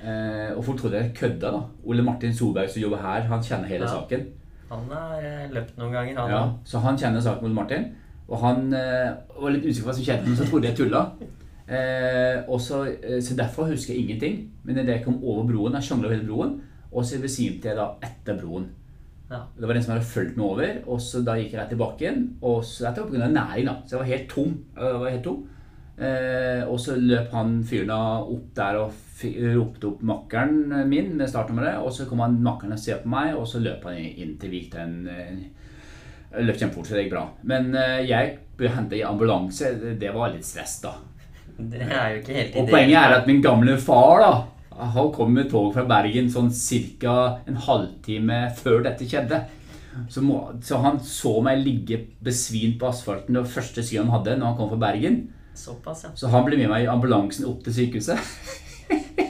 Eh, 0.03 0.51
og 0.57 0.63
folk 0.65 0.79
trodde 0.81 0.97
jeg 0.99 1.13
kødda. 1.15 1.51
da. 1.51 1.61
Ole 1.85 2.03
Martin 2.03 2.33
Solberg 2.33 2.69
som 2.69 2.81
jobber 2.81 2.97
her, 3.01 3.21
han 3.29 3.41
kjenner 3.43 3.67
hele 3.67 3.85
Ja. 3.85 3.87
saken. 3.87 4.25
Han 4.69 4.89
har 4.91 5.19
eh, 5.21 5.49
løpt 5.53 5.77
noen 5.77 5.91
ganger, 5.93 6.17
han 6.19 6.29
Ja, 6.31 6.53
så 6.65 6.79
han 6.81 6.97
kjenner 6.97 7.21
saken 7.21 7.45
Ole 7.45 7.53
Martin. 7.53 7.85
Og 8.29 8.39
han 8.39 8.73
eh, 8.73 9.11
var 9.39 9.49
litt 9.51 9.63
usikker 9.65 9.83
på 9.83 9.89
hva 9.91 9.95
som 9.95 10.03
skjedde, 10.03 10.27
men 10.27 10.35
så 10.35 10.45
trodde 10.49 10.67
jeg 10.67 10.75
tulla. 10.77 11.11
Eh, 11.67 12.43
også, 12.49 12.67
så, 12.67 12.85
eh, 13.03 13.19
så 13.21 13.35
derfor 13.37 13.69
husker 13.71 13.93
jeg 13.93 14.03
ingenting. 14.03 14.49
Men 14.63 14.77
idet 14.77 14.87
jeg 14.97 15.03
kom 15.05 15.19
over 15.23 15.43
broen, 15.47 15.73
jeg 15.77 15.83
sjangla 15.83 16.09
hele 16.11 16.25
broen, 16.27 16.61
og 16.91 17.05
så 17.05 17.19
besvimte 17.21 17.69
jeg 17.69 17.77
da 17.77 17.87
etter 18.03 18.39
broen. 18.41 18.67
Ja. 19.31 19.39
Det 19.57 19.67
var 19.67 19.73
den 19.73 19.83
som 19.83 19.93
hadde 19.95 20.05
fulgt 20.05 20.35
meg 20.37 20.45
over, 20.45 20.73
og 20.87 20.99
så 21.01 21.23
da 21.25 21.35
gikk 21.39 21.53
jeg 21.55 21.61
rett 21.61 21.71
i 21.73 21.79
bakken. 21.79 22.17
Og 22.41 22.63
så 22.63 22.85
Dette 22.89 23.01
var 23.01 23.09
pga. 23.09 23.31
næring, 23.31 23.65
da. 23.65 23.75
Så 23.87 23.95
jeg 23.95 23.99
var 23.99 24.11
helt 24.11 24.29
tom. 24.29 24.57
Jeg 24.75 24.99
var 24.99 25.09
helt 25.09 25.23
tom. 25.23 25.47
Eh, 26.03 26.63
og 26.67 26.79
så 26.81 26.97
løp 26.99 27.31
han 27.35 27.61
fyren 27.67 27.93
opp 27.93 28.49
der 28.57 28.79
og 28.81 28.99
ropte 29.23 29.87
opp 29.87 30.01
makkeren 30.03 30.87
min 30.89 31.13
med 31.17 31.29
startnummeret. 31.31 31.79
Og 31.83 31.93
så 31.95 32.07
kom 32.09 32.23
han 32.25 32.39
makkeren 32.43 32.75
og 32.75 32.81
ser 32.81 33.03
på 33.03 33.11
meg, 33.13 33.35
og 33.37 33.47
så 33.49 33.61
løp 33.63 33.85
han 33.87 33.99
inn 33.99 34.35
til 34.41 34.53
Vik. 34.53 34.71
Den 34.73 35.07
eh, 35.11 36.43
løp 36.43 36.59
kjempefort, 36.59 36.89
så 36.89 36.97
det 36.97 37.05
gikk 37.05 37.15
bra. 37.15 37.27
Men 37.49 37.71
eh, 37.77 38.03
jeg 38.09 38.37
ble 38.57 38.73
henta 38.73 38.97
i 38.97 39.05
ambulanse. 39.07 39.73
Det, 39.99 40.11
var 40.15 40.33
litt 40.33 40.47
stress, 40.47 40.79
da. 40.83 40.97
Det 41.53 41.85
er 41.85 42.15
jo 42.15 42.21
ikke 42.23 42.37
helt 42.37 42.55
Og 42.57 42.71
poenget 42.71 42.97
er 42.97 43.15
at 43.19 43.27
min 43.29 43.41
gamle 43.43 43.75
far 43.77 44.15
da 44.23 44.29
Han 44.89 45.11
kom 45.13 45.35
med 45.35 45.51
tog 45.51 45.67
fra 45.75 45.83
Bergen 45.85 46.31
sånn 46.33 46.47
cirka 46.49 47.43
en 47.45 47.59
halvtime 47.61 48.47
før 48.57 48.81
dette 48.87 49.05
skjedde. 49.05 49.43
Så, 50.09 50.23
må, 50.25 50.39
så 50.65 50.79
han 50.81 50.97
så 51.05 51.35
meg 51.45 51.61
ligge 51.61 51.99
besvimt 52.25 52.79
på 52.81 52.89
asfalten 52.89 53.35
det 53.35 53.43
var 53.43 53.51
første 53.53 53.83
siden 53.85 54.09
han 54.09 54.17
hadde 54.17 54.39
når 54.39 54.49
han 54.49 54.57
kom 54.57 54.71
fra 54.71 54.81
Bergen. 54.87 55.19
Såpass, 55.55 56.03
ja. 56.03 56.09
Så 56.17 56.27
han 56.33 56.45
ble 56.47 56.57
med 56.57 56.69
meg 56.71 56.83
i 56.85 56.89
ambulansen 56.91 57.45
opp 57.49 57.63
til 57.63 57.73
sykehuset. 57.77 58.19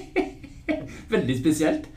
Veldig 1.14 1.36
spesielt. 1.40 1.88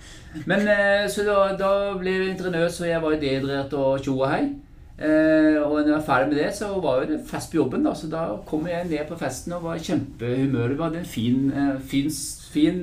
Men 0.46 0.66
eh, 0.68 1.06
så 1.08 1.24
da, 1.24 1.36
da 1.56 1.70
ble 1.96 2.12
jeg 2.18 2.32
intrenøs, 2.34 2.80
og 2.82 2.88
jeg 2.90 3.02
var 3.02 3.14
dehydrert 3.22 3.72
og 3.78 4.02
tjo 4.04 4.18
og 4.20 4.28
hei. 4.34 4.42
Eh, 4.96 5.56
og 5.60 5.74
når 5.78 5.86
jeg 5.90 5.94
var 5.94 6.04
ferdig 6.08 6.28
med 6.32 6.38
det, 6.42 6.50
så 6.56 6.68
var 6.80 7.02
jo 7.02 7.08
det 7.14 7.20
fest 7.28 7.52
på 7.52 7.58
jobben. 7.62 7.84
da, 7.86 7.94
Så 7.96 8.10
da 8.12 8.26
kom 8.48 8.66
jeg 8.68 8.88
ned 8.90 9.06
på 9.08 9.16
festen 9.20 9.52
og 9.56 9.64
var 9.68 9.78
i 9.80 9.84
kjempehumør. 9.86 10.74
Vi 10.74 10.82
hadde 10.82 11.00
en 11.00 11.08
fin, 11.14 11.40
eh, 11.52 11.78
fin, 11.80 12.10
fin 12.52 12.82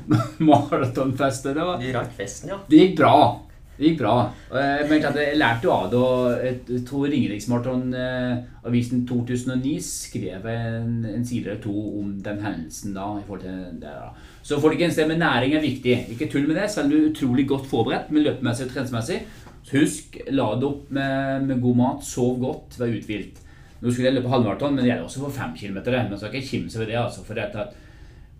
maratonfest. 0.50 1.48
Det, 1.50 1.66
var- 1.66 1.82
rakk 1.98 2.14
festen, 2.18 2.50
ja. 2.54 2.60
det 2.70 2.82
gikk 2.84 2.96
bra. 3.02 3.16
Det 3.76 3.90
gikk 3.90 3.98
bra. 4.00 4.14
Eh, 4.50 4.88
Men 4.88 5.02
jeg 5.02 5.36
lærte 5.36 5.64
jo 5.68 5.72
av 5.74 5.90
det. 5.92 5.98
og 6.00 6.84
tror 6.88 7.08
Ringeriksmaraton-avisen 7.12 9.06
2009 9.08 9.74
skrev 9.84 10.46
en, 10.48 11.04
en 11.04 11.24
side 11.26 11.50
eller 11.50 11.62
to 11.62 11.74
om 12.00 12.14
den 12.24 12.40
hendelsen 12.44 12.94
da. 12.96 13.06
i 13.18 13.24
forhold 13.26 13.44
til 13.44 13.80
det 13.82 13.92
da. 13.92 14.10
Så 14.42 14.60
folkens, 14.62 14.96
det 14.96 15.08
med 15.08 15.18
næring 15.18 15.54
er 15.54 15.64
viktig. 15.64 15.96
Ikke 16.14 16.30
tull 16.32 16.46
med 16.48 16.56
det. 16.56 16.70
Selv 16.70 16.86
om 16.86 16.92
du 16.94 16.98
er 16.98 17.10
utrolig 17.10 17.48
godt 17.48 17.66
forberedt 17.66 18.10
med 18.10 18.26
løpemessig 18.26 18.66
og 18.68 18.72
treningsmessig. 18.74 19.20
Husk, 19.72 20.20
lad 20.30 20.62
opp 20.64 20.90
med, 20.94 21.42
med 21.48 21.60
god 21.60 21.76
mat, 21.76 22.04
sov 22.06 22.38
godt, 22.40 22.78
vær 22.78 22.92
uthvilt. 22.94 23.42
Nå 23.82 23.90
skulle 23.90 24.08
jeg 24.08 24.16
løpe 24.16 24.30
halvmaraton, 24.32 24.72
men 24.74 24.84
det 24.84 24.88
gjelder 24.92 25.08
også 25.08 25.24
for 25.24 25.34
fem 25.36 25.56
kilometer. 25.58 25.98
Man 26.08 26.18
skal 26.20 26.34
ikke 26.38 26.48
kimse 26.48 26.78
ved 26.80 26.86
det. 26.86 26.96
altså, 27.00 27.24
for 27.26 27.34
det 27.34 27.50
at 27.52 27.74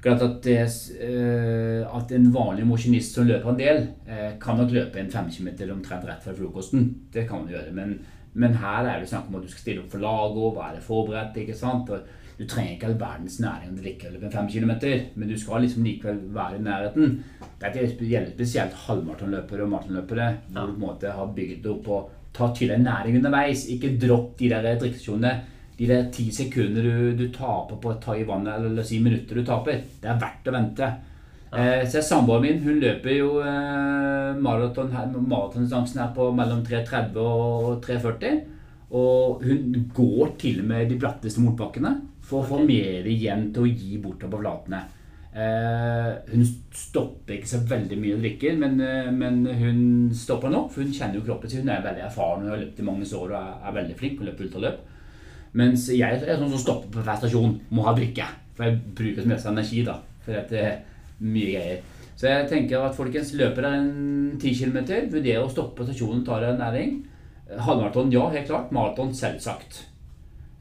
Klart 0.07 0.23
at, 0.23 0.37
det, 0.45 0.59
eh, 1.03 1.81
at 1.83 2.12
en 2.14 2.29
vanlig 2.31 2.62
mosjonist 2.69 3.16
som 3.16 3.27
løper 3.27 3.51
en 3.51 3.57
del, 3.59 3.81
eh, 4.07 4.37
kan 4.38 4.61
nok 4.61 4.71
løpe 4.71 5.01
en 5.01 5.11
5 5.11 5.33
km 5.35 5.73
omtrent 5.75 6.07
rett 6.07 6.23
før 6.23 6.37
frokosten. 6.45 6.85
Det 7.11 7.25
kan 7.27 7.42
man 7.42 7.51
gjøre. 7.51 7.73
Men, 7.75 7.97
men 8.35 8.55
her 8.55 8.87
er 8.87 9.01
det 9.01 9.09
snakk 9.11 9.27
om 9.27 9.40
at 9.40 9.42
du 9.42 9.51
skal 9.51 9.64
stille 9.64 9.83
opp 9.83 9.90
for 9.90 10.05
laget, 10.05 10.55
være 10.61 10.85
forberedt. 10.85 11.40
ikke 11.42 11.57
sant? 11.59 11.90
Og 11.90 12.07
du 12.38 12.45
trenger 12.47 12.77
ikke 12.77 12.87
all 12.87 13.01
verdens 13.01 13.40
næring 13.40 13.73
om 13.73 13.81
du 13.81 13.83
ikke 13.83 14.12
løper 14.12 14.29
løpe 14.29 14.37
5 14.37 14.53
km, 14.55 14.73
men 15.16 15.29
du 15.29 15.35
skal 15.40 15.66
liksom 15.66 15.83
likevel 15.83 16.23
være 16.38 16.61
i 16.61 16.62
nærheten. 16.62 17.19
Dette 17.64 17.88
gjelder 17.99 18.31
spesielt 18.31 18.79
halvmaratonløpere 18.87 19.66
og 19.66 19.75
maratonløpere, 19.75 20.31
hvor 20.53 20.71
du 20.71 20.73
på 20.73 20.79
en 20.79 20.87
måte 20.87 21.16
har 21.19 21.35
bygget 21.35 21.66
opp 21.73 21.88
og 21.88 22.11
tar 22.37 22.55
til 22.55 22.71
deg 22.71 22.85
næring 22.85 23.19
underveis. 23.19 23.66
Ikke 23.75 23.97
dropp 23.99 24.38
de 24.38 24.55
der 24.55 24.79
drikkestasjonene 24.79 25.35
de 25.76 25.88
der 25.90 26.06
ti 26.12 26.30
sekunder 26.32 26.82
du, 26.86 27.12
du 27.18 27.26
taper 27.34 27.76
på 27.82 27.92
å 27.92 27.98
ta 28.00 28.16
i 28.16 28.24
vannet, 28.24 28.54
eller 28.56 28.72
la 28.76 28.84
oss 28.84 28.88
si 28.94 29.00
minutter 29.04 29.36
du 29.36 29.44
taper, 29.44 29.82
det 30.00 30.08
er 30.08 30.20
verdt 30.20 30.48
å 30.48 30.54
vente. 30.56 30.88
Eh, 31.52 31.84
så 31.88 32.02
Samboeren 32.02 32.42
min 32.42 32.62
hun 32.64 32.80
løper 32.82 33.12
jo 33.16 33.28
eh, 33.44 34.32
maraton 34.42 34.90
her- 34.92 35.12
maratondistansen 35.14 36.02
her 36.02 36.10
på 36.16 36.30
mellom 36.36 36.64
3.30 36.66 37.20
og 37.22 37.84
3.40. 37.84 38.42
Og 38.96 39.42
hun 39.42 39.88
går 39.94 40.36
til 40.40 40.60
og 40.62 40.68
med 40.70 40.90
de 40.90 40.98
bratteste 41.00 41.42
motbakkene 41.42 41.96
for 42.26 42.42
å 42.42 42.50
få 42.50 42.60
mer 42.66 43.06
igjen 43.10 43.48
til 43.54 43.66
å 43.66 43.70
gi 43.70 43.98
bortover 44.02 44.42
flatene. 44.42 44.82
Eh, 45.36 46.12
hun 46.32 46.44
stopper 46.72 47.36
ikke 47.36 47.50
så 47.50 47.60
veldig 47.68 47.98
mye 48.00 48.16
å 48.16 48.20
drikke, 48.22 48.54
men, 48.56 48.80
eh, 48.80 49.10
men 49.12 49.42
hun 49.44 49.80
stopper 50.16 50.48
nok, 50.54 50.70
for 50.72 50.82
hun 50.82 50.94
kjenner 50.96 51.18
jo 51.20 51.26
kroppen 51.26 51.50
sin. 51.50 51.66
Hun 51.66 51.74
er 51.74 51.84
veldig 51.84 52.06
erfaren, 52.08 52.46
hun 52.46 52.54
har 52.54 52.62
løpt 52.62 52.80
i 52.80 52.86
mange 52.86 53.04
år 53.04 53.34
og 53.34 53.40
er, 53.40 53.56
er 53.68 53.76
veldig 53.82 53.96
flink 53.98 54.18
på 54.18 54.24
å 54.24 54.30
løpe 54.30 54.46
ultraløp. 54.46 54.78
Mens 55.57 55.87
jeg 55.88 56.05
er 56.21 56.37
sånn 56.37 56.51
som 56.53 56.61
stopper 56.61 56.92
på 56.99 57.05
hver 57.07 57.16
stasjon, 57.21 57.55
må 57.73 57.85
ha 57.87 57.95
drikke. 57.97 58.27
For 58.57 58.69
jeg 58.69 58.79
bruker 58.99 59.23
så 59.25 59.31
mye 59.31 59.53
energi, 59.55 59.83
da. 59.87 59.95
For 60.25 60.47
det 60.51 60.61
er 60.62 60.79
mye 61.25 61.53
greier. 61.55 61.81
Så 62.16 62.29
jeg 62.31 62.49
tenker 62.49 62.81
at 62.85 62.97
folkens, 62.97 63.35
løper 63.37 63.64
en 63.69 63.90
10 64.40 64.55
km, 64.57 64.79
vurderer 65.12 65.42
å 65.45 65.51
stoppe 65.53 65.77
på 65.81 65.87
stasjonen 65.88 66.23
og 66.23 66.27
ta 66.29 66.38
en 66.45 66.61
næring. 66.61 66.95
Halvmaraton, 67.62 68.12
ja, 68.12 68.25
helt 68.33 68.49
klart. 68.49 68.73
Maraton, 68.73 69.12
selvsagt. 69.14 69.83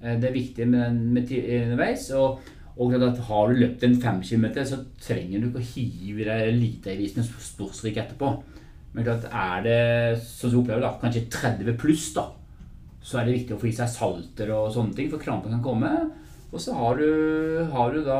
Eh, 0.04 0.18
Det 0.20 0.30
er 0.30 0.34
viktig 0.36 0.68
med, 0.68 0.82
den- 0.90 1.64
underveis. 1.72 2.10
Og, 2.12 2.40
og 2.78 2.94
at 2.94 3.18
har 3.30 3.48
du 3.48 3.56
løpt 3.56 3.84
en 3.84 3.96
5 4.02 4.22
km, 4.22 4.46
så 4.68 4.82
trenger 5.02 5.40
du 5.42 5.48
ikke 5.48 5.64
å 5.64 5.70
hive 5.76 6.26
deg 6.28 6.50
eliteavis 6.54 7.16
med 7.16 7.26
sportsdrikk 7.26 7.98
etterpå. 8.04 8.32
Men 8.94 9.04
klart, 9.04 9.26
er 9.32 9.64
det 9.64 10.20
sånn 10.22 10.52
som 10.52 10.52
du 10.52 10.60
opplever 10.62 10.82
da, 10.84 10.94
kanskje 11.02 11.26
30 11.32 11.78
pluss, 11.80 12.14
da, 12.16 12.30
så 13.06 13.20
er 13.20 13.28
det 13.28 13.36
viktig 13.36 13.54
å 13.54 13.62
få 13.62 13.70
i 13.70 13.76
seg 13.78 13.90
salter 13.92 14.50
og 14.56 14.72
sånne 14.74 14.98
ting, 14.98 15.10
for 15.12 15.22
krampen 15.22 15.54
kan 15.54 15.66
komme. 15.66 15.92
Og 16.50 16.62
så 16.62 16.74
har 16.74 16.98
du, 16.98 17.10
har 17.70 17.92
du 17.94 18.00
da, 18.06 18.20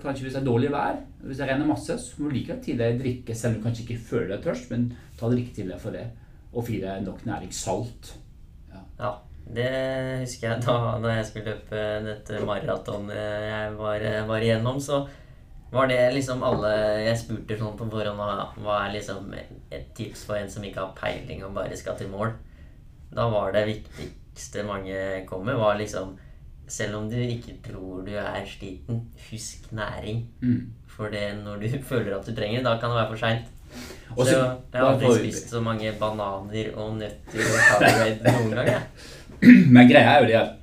kanskje 0.00 0.24
hvis 0.24 0.36
det 0.36 0.40
er 0.40 0.46
dårlig 0.46 0.70
vær, 0.72 1.00
hvis 1.26 1.40
det 1.40 1.48
renner 1.50 1.68
masse, 1.68 1.96
så 1.98 2.22
må 2.22 2.30
du 2.30 2.36
like 2.38 2.56
tidlig 2.64 2.94
drikke, 3.00 3.36
selv 3.36 3.56
om 3.56 3.60
du 3.60 3.66
kanskje 3.66 3.84
ikke 3.84 4.04
føler 4.08 4.30
deg 4.36 4.46
tørst, 4.46 4.70
men 4.72 4.86
ta 5.18 5.28
det 5.28 5.40
riktig 5.40 5.62
tidlig 5.62 5.80
for 5.82 5.96
det. 5.96 6.06
Og 6.52 6.68
deg 6.68 7.04
nok 7.04 7.24
næring. 7.26 7.52
Salt. 7.56 8.12
Ja, 9.00 9.16
det 9.56 9.68
husker 10.22 10.48
jeg 10.48 10.64
da, 10.64 10.76
da 11.02 11.16
jeg 11.16 11.26
skulle 11.28 11.56
løpe 11.56 11.82
dette 12.06 12.40
maratonet 12.46 13.18
jeg 13.18 13.74
var, 13.80 14.06
var 14.30 14.46
igjennom, 14.46 14.80
så 14.80 15.02
var 15.72 15.88
det 15.88 15.98
liksom 16.12 16.42
alle 16.44 16.70
Jeg 17.06 17.18
spurte 17.18 17.56
sånn 17.56 17.76
på 17.78 17.88
forhånd 17.90 18.60
hva, 18.60 18.78
er 18.82 18.94
liksom 18.94 19.32
et 19.34 19.92
tips 19.96 20.26
for 20.28 20.36
en 20.36 20.50
som 20.52 20.64
ikke 20.68 20.84
har 20.84 20.96
peiling 20.98 21.44
og 21.46 21.54
bare 21.56 21.78
skal 21.80 21.96
til 21.98 22.12
mål. 22.12 22.34
Da 23.12 23.26
var 23.32 23.56
det 23.56 23.64
viktigste 24.32 24.64
mange 24.66 25.26
kom 25.28 25.44
med, 25.46 25.54
var 25.56 25.76
liksom 25.78 26.16
Selv 26.68 26.94
om 26.96 27.08
du 27.10 27.16
ikke 27.20 27.52
tror 27.66 28.04
du 28.06 28.12
er 28.16 28.44
sliten, 28.48 29.02
husk 29.30 29.66
næring. 29.72 30.22
Mm. 30.40 30.70
For 30.88 31.08
det 31.12 31.34
når 31.44 31.58
du 31.60 31.68
føler 31.90 32.14
at 32.16 32.24
du 32.26 32.32
trenger 32.34 32.58
det, 32.62 32.64
da 32.64 32.78
kan 32.80 32.88
det 32.90 32.96
være 32.96 33.08
for 33.10 33.16
seint. 33.16 33.50
Så 34.16 34.28
jeg 34.30 34.80
har 34.80 34.86
aldri 34.92 35.10
spist 35.18 35.50
så 35.50 35.60
mange 35.60 35.92
bananer 36.00 36.70
og 36.76 36.96
nøtter 36.96 37.44
og 37.44 37.60
Powerade 37.68 38.32
noen 38.38 38.54
gang. 38.56 38.66
jeg. 38.68 38.82
Men 39.74 39.88
greia 39.90 40.14
er 40.16 40.20
jo 40.22 40.26
det 40.30 40.36
at 40.40 40.58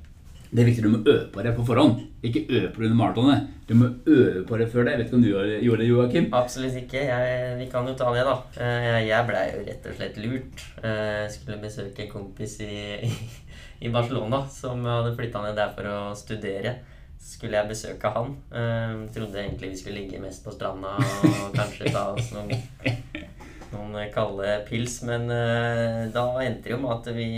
det 0.51 0.62
er 0.63 0.65
viktig 0.71 0.84
du 0.84 0.89
må 0.89 0.99
øve 1.05 1.27
på 1.34 1.43
det 1.45 1.51
på 1.58 1.65
forhånd. 1.67 1.99
Ikke 2.25 2.45
øve 2.49 2.69
på 2.73 2.82
det 2.82 2.88
under 2.89 2.97
maratonet. 3.03 3.47
Du 3.69 3.75
må 3.77 3.89
øve 4.10 4.45
på 4.49 4.58
det 4.58 4.69
før 4.71 4.84
det. 4.88 4.91
Jeg 4.95 4.99
vet 4.99 5.05
ikke 5.05 5.17
om 5.19 5.21
du 5.21 5.29
gjorde 5.29 5.82
det, 5.84 5.89
Joakim? 5.91 6.29
Absolutt 6.34 6.77
ikke. 6.79 7.03
Jeg, 7.05 7.51
vi 7.60 7.67
kan 7.69 7.86
jo 7.86 7.93
ta 7.99 8.10
det, 8.15 8.23
da. 8.25 8.34
Eh, 8.58 8.86
Jeg, 8.88 9.03
jeg 9.12 9.27
blei 9.29 9.43
jo 9.51 9.60
rett 9.67 9.86
og 9.91 9.99
slett 9.99 10.17
lurt. 10.23 10.63
Eh, 10.82 11.19
Jeg 11.27 11.29
skulle 11.36 11.60
besøke 11.62 12.08
en 12.08 12.10
kompis 12.15 12.55
i, 12.65 12.71
i, 13.79 13.89
Barcelona 13.89 14.43
som 14.51 14.85
hadde 14.87 15.15
flytta 15.17 15.43
ned 15.43 15.59
der 15.59 15.75
for 15.75 15.89
å 15.89 15.99
studere. 16.17 16.77
Skulle 17.19 17.59
jeg 17.59 17.71
besøke 17.71 18.11
han. 18.15 18.35
Uh, 18.51 19.05
Trodde 19.15 19.41
egentlig 19.41 19.73
vi 19.73 19.79
skulle 19.81 20.03
ligge 20.03 20.21
mest 20.23 20.45
på 20.45 20.53
stranda 20.55 20.95
og 20.95 21.55
kanskje 21.57 21.91
ta 21.91 22.05
oss 22.13 22.31
noen, 22.31 22.53
noen 23.73 23.97
kalde 24.15 24.59
pils, 24.69 25.01
men 25.07 25.27
uh, 25.27 26.07
da 26.15 26.27
endte 26.45 26.69
det 26.69 26.75
jo 26.77 26.83
med 26.83 26.93
at 26.95 27.09
vi 27.15 27.29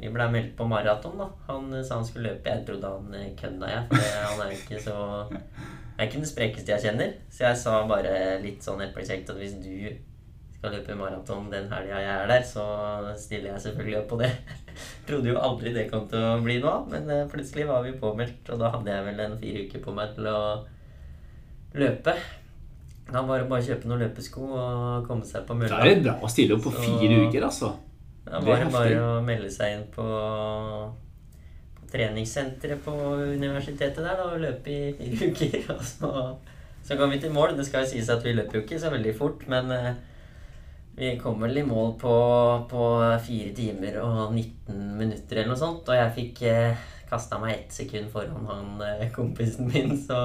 vi 0.00 0.08
ble 0.08 0.26
meldt 0.32 0.54
på 0.56 0.64
maraton, 0.68 1.18
da. 1.20 1.26
Han 1.50 1.72
sa 1.84 1.98
han 1.98 2.06
skulle 2.08 2.30
løpe. 2.30 2.48
Jeg 2.48 2.64
trodde 2.68 2.92
han 2.94 3.16
eh, 3.18 3.32
kødda, 3.36 3.68
jeg. 3.68 3.82
For 3.90 4.22
han 4.24 4.38
er 4.40 4.52
jo 4.52 4.60
ikke 4.62 4.78
så 4.80 4.94
Han 5.28 6.06
er 6.06 6.08
ikke 6.08 6.22
den 6.22 6.30
sprekeste 6.30 6.72
jeg 6.72 6.84
kjenner. 6.86 7.10
Så 7.28 7.44
jeg 7.44 7.58
sa 7.60 7.74
bare 7.88 8.14
litt 8.40 8.64
sånn 8.64 8.80
eplekjekt 8.86 9.28
at 9.28 9.40
hvis 9.40 9.58
du 9.60 9.74
skal 10.60 10.74
løpe 10.76 10.94
maraton 11.00 11.46
den 11.50 11.70
helga 11.72 12.00
jeg 12.04 12.10
er 12.20 12.26
der, 12.28 12.42
så 12.44 12.64
stiller 13.16 13.54
jeg 13.54 13.62
selvfølgelig 13.64 13.98
opp 14.02 14.10
på 14.12 14.18
det. 14.20 14.28
Trodde 15.08 15.30
jo 15.32 15.38
aldri 15.40 15.72
det 15.72 15.86
kom 15.90 16.04
til 16.10 16.20
å 16.20 16.34
bli 16.44 16.58
noe 16.60 16.74
av, 16.82 16.90
men 16.92 17.08
eh, 17.10 17.22
plutselig 17.32 17.64
var 17.70 17.82
vi 17.86 17.94
påmeldt, 17.96 18.50
og 18.52 18.60
da 18.60 18.68
hadde 18.76 18.92
jeg 18.92 19.06
vel 19.08 19.22
en 19.24 19.38
fire 19.40 19.62
uker 19.66 19.82
på 19.88 19.94
meg 19.96 20.12
til 20.18 20.28
å 20.28 20.40
løpe. 21.80 22.14
Da 23.10 23.22
var 23.26 23.40
det 23.42 23.48
bare 23.50 23.64
å 23.64 23.66
kjøpe 23.66 23.88
noen 23.90 24.04
løpesko 24.04 24.44
og 24.52 25.08
komme 25.08 25.24
seg 25.26 25.46
på 25.48 25.56
Da 25.56 25.62
mølla. 25.64 25.80
er 25.80 25.88
det 25.94 26.02
bra 26.04 26.18
å 26.22 26.28
stille 26.30 26.54
opp 26.58 26.62
på 26.68 26.74
Så- 26.76 26.84
fire 26.84 27.22
uker, 27.26 27.46
altså. 27.48 27.72
Da 28.28 28.38
var 28.44 28.60
det 28.62 28.68
bare 28.70 29.00
å 29.00 29.14
melde 29.26 29.48
seg 29.50 29.72
inn 29.78 29.86
på, 29.90 30.04
på 31.80 31.88
treningssenteret 31.90 32.84
på 32.84 32.92
universitetet 33.32 33.96
der 34.04 34.20
da, 34.20 34.28
og 34.34 34.44
løpe 34.44 34.70
i 34.70 34.92
fire 34.94 35.30
uker. 35.32 35.64
Og 35.74 35.82
så, 35.88 36.12
så 36.86 36.98
kom 37.00 37.10
vi 37.10 37.18
til 37.24 37.32
mål. 37.34 37.56
Det 37.58 37.66
skal 37.66 37.84
jo 37.86 37.90
sies 37.96 38.12
at 38.12 38.22
vi 38.26 38.36
løper 38.36 38.60
jo 38.60 38.64
ikke 38.66 38.78
så 38.82 38.92
veldig 38.92 39.16
fort, 39.18 39.42
men 39.50 39.72
eh, 39.74 39.90
vi 40.96 41.14
kom 41.20 41.40
vel 41.40 41.58
i 41.60 41.66
mål 41.66 41.94
på, 42.00 42.14
på 42.70 42.86
fire 43.24 43.52
timer 43.56 44.00
og 44.04 44.34
19 44.34 44.96
minutter 44.98 45.38
eller 45.40 45.52
noe 45.54 45.60
sånt. 45.60 45.86
Og 45.88 45.96
jeg 45.96 46.16
fikk 46.16 46.42
eh, 46.50 46.88
kasta 47.10 47.38
meg 47.40 47.54
ett 47.54 47.72
sekund 47.80 48.10
foran 48.12 48.48
han 48.48 48.82
eh, 48.84 49.06
kompisen 49.14 49.70
min, 49.70 49.94
så 49.96 50.18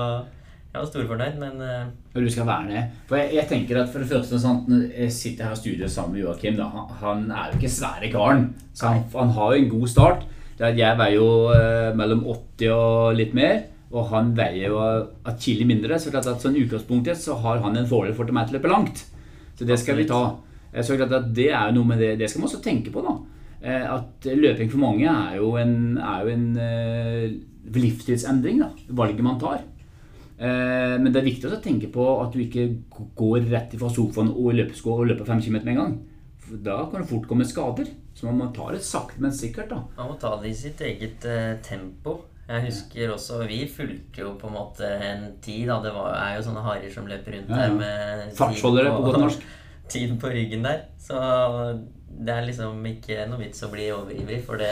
jeg 0.75 0.82
var 0.82 0.89
storfornøyd, 0.89 1.38
men 1.39 1.62
eh, 1.63 1.86
du 2.17 2.28
skal 2.28 2.49
være 2.49 2.67
det. 2.73 2.82
For 3.08 3.21
jeg, 3.21 3.36
jeg 3.38 3.47
tenker 3.47 3.80
at 3.80 3.91
for 3.93 4.04
det 4.04 4.10
første 4.12 4.39
sånn, 4.43 4.65
Jeg 4.91 5.13
sitter 5.15 5.47
her 5.47 5.56
i 5.56 5.62
studio 5.62 5.88
sammen 5.88 6.17
med 6.17 6.25
Joakim. 6.25 6.58
da, 6.60 6.67
Han, 6.73 6.89
han 6.99 7.21
er 7.32 7.54
jo 7.54 7.62
ikke 7.62 7.71
svære 7.71 8.12
karen. 8.12 8.49
Så 8.75 8.89
han, 8.91 9.06
han 9.15 9.32
har 9.38 9.54
jo 9.54 9.62
en 9.62 9.71
god 9.78 9.88
start. 9.93 10.25
Jeg 10.60 10.99
veier 10.99 11.15
jo 11.15 11.30
eh, 11.56 11.93
mellom 11.95 12.25
80 12.28 12.75
og 12.75 13.15
litt 13.15 13.34
mer. 13.38 13.63
Og 13.95 14.10
han 14.12 14.34
veier 14.36 14.73
jo 14.73 14.82
atskillig 15.23 15.67
mindre. 15.69 15.95
Så 16.01 16.12
klart 16.12 16.28
at 16.28 16.43
sånn 16.43 16.58
utgangspunktet 16.60 17.19
så 17.23 17.38
har 17.39 17.63
han 17.63 17.80
en 17.80 17.88
fordel 17.88 18.15
for 18.17 18.28
meg 18.36 18.49
til 18.49 18.58
å 18.58 18.60
løpe 18.60 18.71
langt. 18.73 19.06
Så 19.56 19.63
det 19.67 19.80
skal 19.80 19.95
vi 20.01 20.10
ta. 20.10 20.25
Eh, 20.76 20.84
Så 20.84 20.98
klart 21.00 21.14
at 21.16 21.32
det 21.34 21.48
er 21.56 21.70
jo 21.72 21.78
noe 21.80 21.88
med 21.94 22.00
det 22.04 22.18
Det 22.20 22.30
skal 22.30 22.42
man 22.44 22.50
også 22.52 22.62
tenke 22.66 22.92
på, 22.92 23.02
da. 23.06 23.16
Eh, 23.64 23.86
At 23.96 24.28
løping 24.28 24.70
for 24.70 24.78
mange 24.84 25.08
er 25.08 25.38
jo 25.40 25.54
en, 25.58 25.98
er 25.98 26.26
jo 26.26 26.34
en 26.36 26.58
eh, 26.58 27.30
livsstilsendring. 27.74 28.60
da, 28.60 28.70
Valget 28.90 29.24
man 29.24 29.40
tar. 29.40 29.64
Men 30.38 31.08
det 31.14 31.22
er 31.22 31.30
viktig 31.30 31.48
å 31.48 31.62
tenke 31.64 31.88
på 31.94 32.04
at 32.20 32.34
du 32.36 32.42
ikke 32.44 32.66
går 33.16 33.46
rett 33.54 33.72
fra 33.80 33.88
sofaen 33.88 34.34
og 34.36 34.52
løpesko 34.58 34.92
og 34.98 35.08
løper 35.08 35.24
5 35.30 35.40
kilometer 35.46 35.66
med 35.70 35.78
en 35.78 35.80
gang. 35.80 35.94
For 36.44 36.58
da 36.62 36.76
kan 36.92 37.02
det 37.02 37.08
fort 37.10 37.28
komme 37.30 37.48
skader. 37.48 37.88
Så 38.16 38.28
man 38.28 38.38
må 38.42 38.50
ta 38.56 38.68
det 38.74 38.82
sakte, 38.84 39.22
men 39.24 39.32
sikkert. 39.32 39.70
da. 39.72 39.80
Man 39.98 40.10
må 40.12 40.18
ta 40.20 40.34
det 40.42 40.52
i 40.52 40.58
sitt 40.60 40.82
eget 40.84 41.24
uh, 41.24 41.56
tempo. 41.64 42.18
Jeg 42.50 42.62
husker 42.68 43.10
også 43.16 43.40
Vi 43.50 43.62
fulgte 43.72 44.22
jo 44.22 44.36
på 44.38 44.48
en 44.52 44.54
måte 44.60 44.86
en 45.08 45.24
tid. 45.42 45.66
da, 45.72 45.80
Det 45.82 45.94
var, 45.96 46.12
er 46.20 46.36
jo 46.38 46.44
sånne 46.50 46.62
harer 46.68 46.92
som 46.94 47.08
løper 47.10 47.40
rundt 47.40 47.50
Ja, 47.50 47.56
ja. 47.56 47.62
her 47.64 47.74
med 47.80 48.36
Fartsholdere 48.38 48.92
på 48.92 49.06
godt 49.08 49.20
norsk. 49.24 49.48
Tid 49.91 50.15
på 50.21 50.32
ryggen 50.34 50.65
der. 50.65 50.86
Så 51.02 51.19
det 52.15 52.32
er 52.34 52.48
liksom 52.48 52.86
ikke 52.89 53.26
noe 53.30 53.41
vits 53.43 53.63
å 53.65 53.71
bli 53.74 53.89
overivrig, 53.93 54.41
for 54.45 54.62
det 54.62 54.71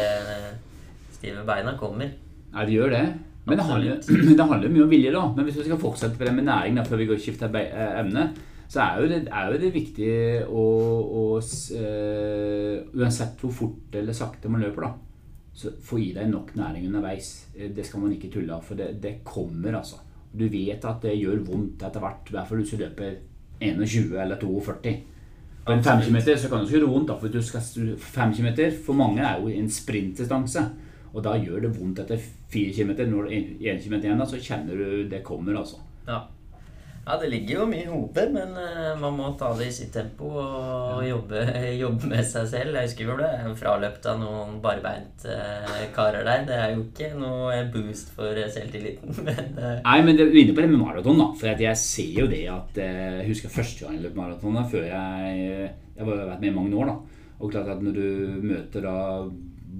stive 1.17 1.43
beina 1.47 1.75
kommer. 1.79 2.13
Ja, 2.53 2.63
det 2.65 2.75
gjør 2.75 2.93
det. 2.93 3.03
Men 3.43 3.59
det 3.59 3.67
handler, 3.67 4.01
det 4.39 4.47
handler 4.49 4.71
mye 4.71 4.85
om 4.85 4.91
vilje, 4.91 5.11
da. 5.11 5.23
Men 5.35 5.47
hvis 5.47 5.59
vi 5.59 5.67
skal 5.67 5.81
fortsette 5.81 6.19
på 6.19 6.27
det 6.27 6.35
med 6.35 6.47
næring 6.47 6.77
da, 6.79 6.85
før 6.87 7.01
vi 7.01 7.07
går 7.09 7.19
og 7.19 7.23
skifter 7.25 7.57
eh, 7.59 7.97
emne, 7.99 8.27
så 8.71 8.81
er 8.81 9.01
jo 9.01 9.09
det, 9.11 9.17
er 9.27 9.49
jo 9.51 9.57
det 9.61 9.71
viktig 9.75 10.13
å, 10.47 10.63
å 11.03 11.23
eh, 11.77 12.77
Uansett 12.95 13.43
hvor 13.43 13.51
fort 13.53 13.97
eller 13.99 14.15
sakte 14.15 14.49
man 14.51 14.63
løper, 14.63 14.87
da, 14.87 14.93
så 15.53 15.73
få 15.85 15.99
i 16.01 16.13
deg 16.15 16.31
nok 16.31 16.55
næring 16.57 16.87
underveis. 16.89 17.33
Eh, 17.57 17.69
Det 17.75 17.85
skal 17.85 18.05
man 18.05 18.15
ikke 18.15 18.31
tulle 18.33 18.55
av, 18.55 18.63
for 18.65 18.79
det, 18.79 18.93
det 19.03 19.17
kommer, 19.27 19.75
altså. 19.81 19.99
Du 20.33 20.47
vet 20.49 20.85
at 20.89 21.03
det 21.03 21.17
gjør 21.19 21.43
vondt 21.51 21.83
etter 21.85 22.01
hvert, 22.01 22.31
i 22.31 22.37
hvert 22.37 22.49
fall 22.49 22.63
hvis 22.63 22.73
du 22.73 22.79
løper 22.81 23.19
21 23.63 24.13
eller 24.21 24.39
42. 24.41 24.93
På 25.63 25.71
en 25.71 25.83
5 25.83 26.01
km 26.01 26.17
så 26.35 26.49
kan 26.49 26.59
det 26.59 26.65
også 26.67 26.75
gjøre 26.75 26.91
vondt, 26.91 27.11
for 27.19 27.31
du 27.31 27.41
skal 27.41 27.61
5 27.97 28.33
km 28.35 28.49
for 28.85 28.99
mange 28.99 29.23
er 29.23 29.39
jo 29.39 29.47
en 29.47 29.69
sprintdistanse. 29.71 30.65
Og 31.13 31.23
da 31.23 31.35
gjør 31.37 31.67
det 31.67 31.75
vondt 31.77 32.01
etter 32.03 32.19
4 32.51 32.73
km. 32.73 32.95
Når 33.11 33.29
det 33.29 33.37
er 33.37 33.75
1 33.75 33.83
km 33.85 33.99
igjen, 34.01 34.23
så 34.27 34.41
kjenner 34.41 34.79
du 34.79 35.03
det 35.09 35.23
kommer, 35.23 35.59
altså. 35.61 35.79
Ja. 36.07 36.23
Ja, 37.03 37.17
det 37.19 37.29
ligger 37.33 37.57
jo 37.57 37.65
mye 37.67 37.83
i 37.83 37.89
hodet, 37.91 38.29
men 38.31 38.53
eh, 38.55 38.93
man 38.99 39.17
må 39.17 39.33
ta 39.39 39.49
det 39.59 39.65
i 39.67 39.73
sitt 39.75 39.91
tempo 39.91 40.29
og 40.39 41.01
jobbe, 41.03 41.41
jobbe 41.83 42.11
med 42.13 42.23
seg 42.27 42.47
selv. 42.47 42.77
Jeg 42.77 42.87
husker 42.87 43.09
jo 43.09 43.17
det 43.19 43.27
er 43.27 43.57
fraløpt 43.59 44.07
av 44.07 44.21
noen 44.21 44.61
barbeint 44.63 45.25
eh, 45.27 45.83
karer 45.95 46.23
der. 46.23 46.45
Det 46.47 46.55
er 46.55 46.71
jo 46.71 46.85
ikke 46.85 47.09
noe 47.19 47.59
boost 47.73 48.13
for 48.15 48.39
selvtilliten, 48.55 49.11
men 49.27 49.59
eh, 49.59 49.81
Nei, 49.83 49.97
men 50.07 50.19
det 50.19 50.29
begynner 50.31 50.55
på 50.55 50.63
det 50.63 50.71
med 50.71 50.83
maraton, 50.85 51.19
da. 51.19 51.29
For 51.41 51.65
jeg 51.67 51.81
ser 51.83 52.21
jo 52.23 52.29
det 52.31 52.43
at 52.53 52.79
eh, 52.79 53.19
Jeg 53.19 53.31
husker 53.33 53.51
første 53.51 53.83
gang 53.83 53.97
jeg 53.99 54.05
løp 54.07 54.21
maraton, 54.21 54.55
da, 54.55 54.63
før 54.71 54.87
jeg 54.87 55.41
Jeg 55.43 55.99
har 55.99 56.13
vært 56.13 56.39
med 56.39 56.53
i 56.53 56.55
mange 56.55 56.77
år, 56.79 56.93
da. 56.93 57.25
Og 57.43 57.51
klart 57.51 57.73
at 57.73 57.83
når 57.83 57.99
du 57.99 58.39
møter 58.47 58.87
da 58.87 58.95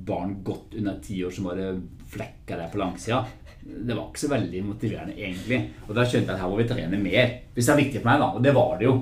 barn 0.04 0.42
godt 0.44 0.76
under 0.76 1.00
ti 1.00 1.22
år 1.24 1.32
som 1.32 1.48
bare 1.48 1.72
flekker 2.12 2.60
deg 2.60 2.74
på 2.74 2.82
langsida 2.82 3.24
det 3.64 3.96
var 3.96 4.08
ikke 4.10 4.24
så 4.24 4.30
veldig 4.32 4.62
motiverende, 4.68 5.16
egentlig. 5.18 5.60
Og 5.88 5.96
da 5.98 6.06
skjønte 6.06 6.32
jeg 6.32 6.36
at 6.36 6.42
her 6.44 6.52
må 6.52 6.60
vi 6.60 6.68
trene 6.70 7.00
mer. 7.00 7.36
Hvis 7.56 7.68
det 7.68 7.74
er 7.74 7.82
viktig 7.82 8.02
for 8.02 8.10
meg, 8.12 8.22
da. 8.24 8.28
Og 8.36 8.44
det 8.44 8.54
var 8.56 8.76
det 8.80 8.88
jo. 8.88 8.96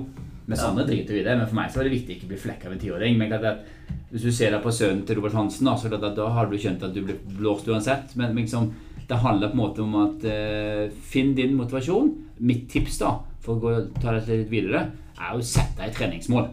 Men 0.46 0.56
ja. 0.56 0.62
sånne 0.64 0.86
driter 0.88 1.14
vi 1.14 1.20
i 1.22 1.26
det, 1.26 1.34
men 1.38 1.48
for 1.48 1.58
meg 1.58 1.70
så 1.70 1.80
var 1.80 1.86
det 1.86 1.94
viktig 1.94 2.14
å 2.14 2.18
ikke 2.18 2.30
bli 2.32 2.38
flekka 2.44 2.68
av 2.68 2.74
en 2.74 2.82
tiåring. 2.82 3.18
Men 3.18 3.30
klart 3.30 3.46
at 3.50 3.92
hvis 4.12 4.24
du 4.26 4.32
ser 4.34 4.54
deg 4.54 4.64
på 4.64 4.72
sønnen 4.74 5.04
til 5.08 5.18
Robert 5.18 5.36
Hansen, 5.38 5.68
da, 5.68 5.76
så 5.78 5.90
klart 5.92 6.08
at 6.10 6.16
da 6.18 6.30
har 6.34 6.50
du 6.50 6.56
skjønt 6.60 6.82
at 6.86 6.94
du 6.94 7.02
blir 7.06 7.20
blåst 7.38 7.68
uansett. 7.70 8.16
Men 8.18 8.34
liksom, 8.38 8.72
det 9.08 9.20
handler 9.22 9.52
på 9.52 9.58
en 9.58 9.62
måte 9.62 9.84
om 9.84 9.94
at 10.02 10.26
eh, 10.28 10.88
finn 11.12 11.34
din 11.38 11.54
motivasjon. 11.58 12.10
Mitt 12.42 12.66
tips 12.72 12.98
da, 13.04 13.14
for 13.44 13.56
å 13.56 13.62
gå, 13.62 13.76
ta 14.02 14.16
det 14.18 14.26
litt 14.30 14.50
videre, 14.52 14.88
er 15.18 15.36
å 15.36 15.46
sette 15.46 15.78
deg 15.78 15.92
et 15.92 16.00
treningsmål. 16.00 16.50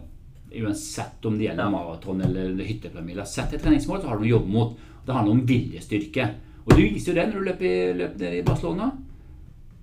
Uansett 0.60 1.26
om 1.30 1.38
det 1.38 1.50
gjelder 1.50 1.74
maraton 1.74 2.22
eller 2.26 2.54
hyttepyramide. 2.66 3.26
Sett 3.30 3.54
deg 3.54 3.64
treningsmål, 3.64 4.02
så 4.02 4.12
har 4.12 4.18
du 4.18 4.26
noe 4.26 4.32
å 4.32 4.36
jobbe 4.38 4.54
mot. 4.54 4.78
Det 5.06 5.18
handler 5.18 5.36
om 5.36 5.44
viljestyrke. 5.50 6.30
Og 6.66 6.76
du 6.76 6.82
viser 6.84 7.12
jo 7.14 7.18
det 7.20 7.28
når 7.30 7.40
du 7.40 7.48
løper, 7.48 7.66
i- 7.66 7.94
løper 7.98 8.20
nede 8.26 8.40
i 8.40 8.46
Barcelona. 8.46 8.92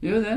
Du 0.01 0.09
gjør 0.11 0.23
det. 0.27 0.37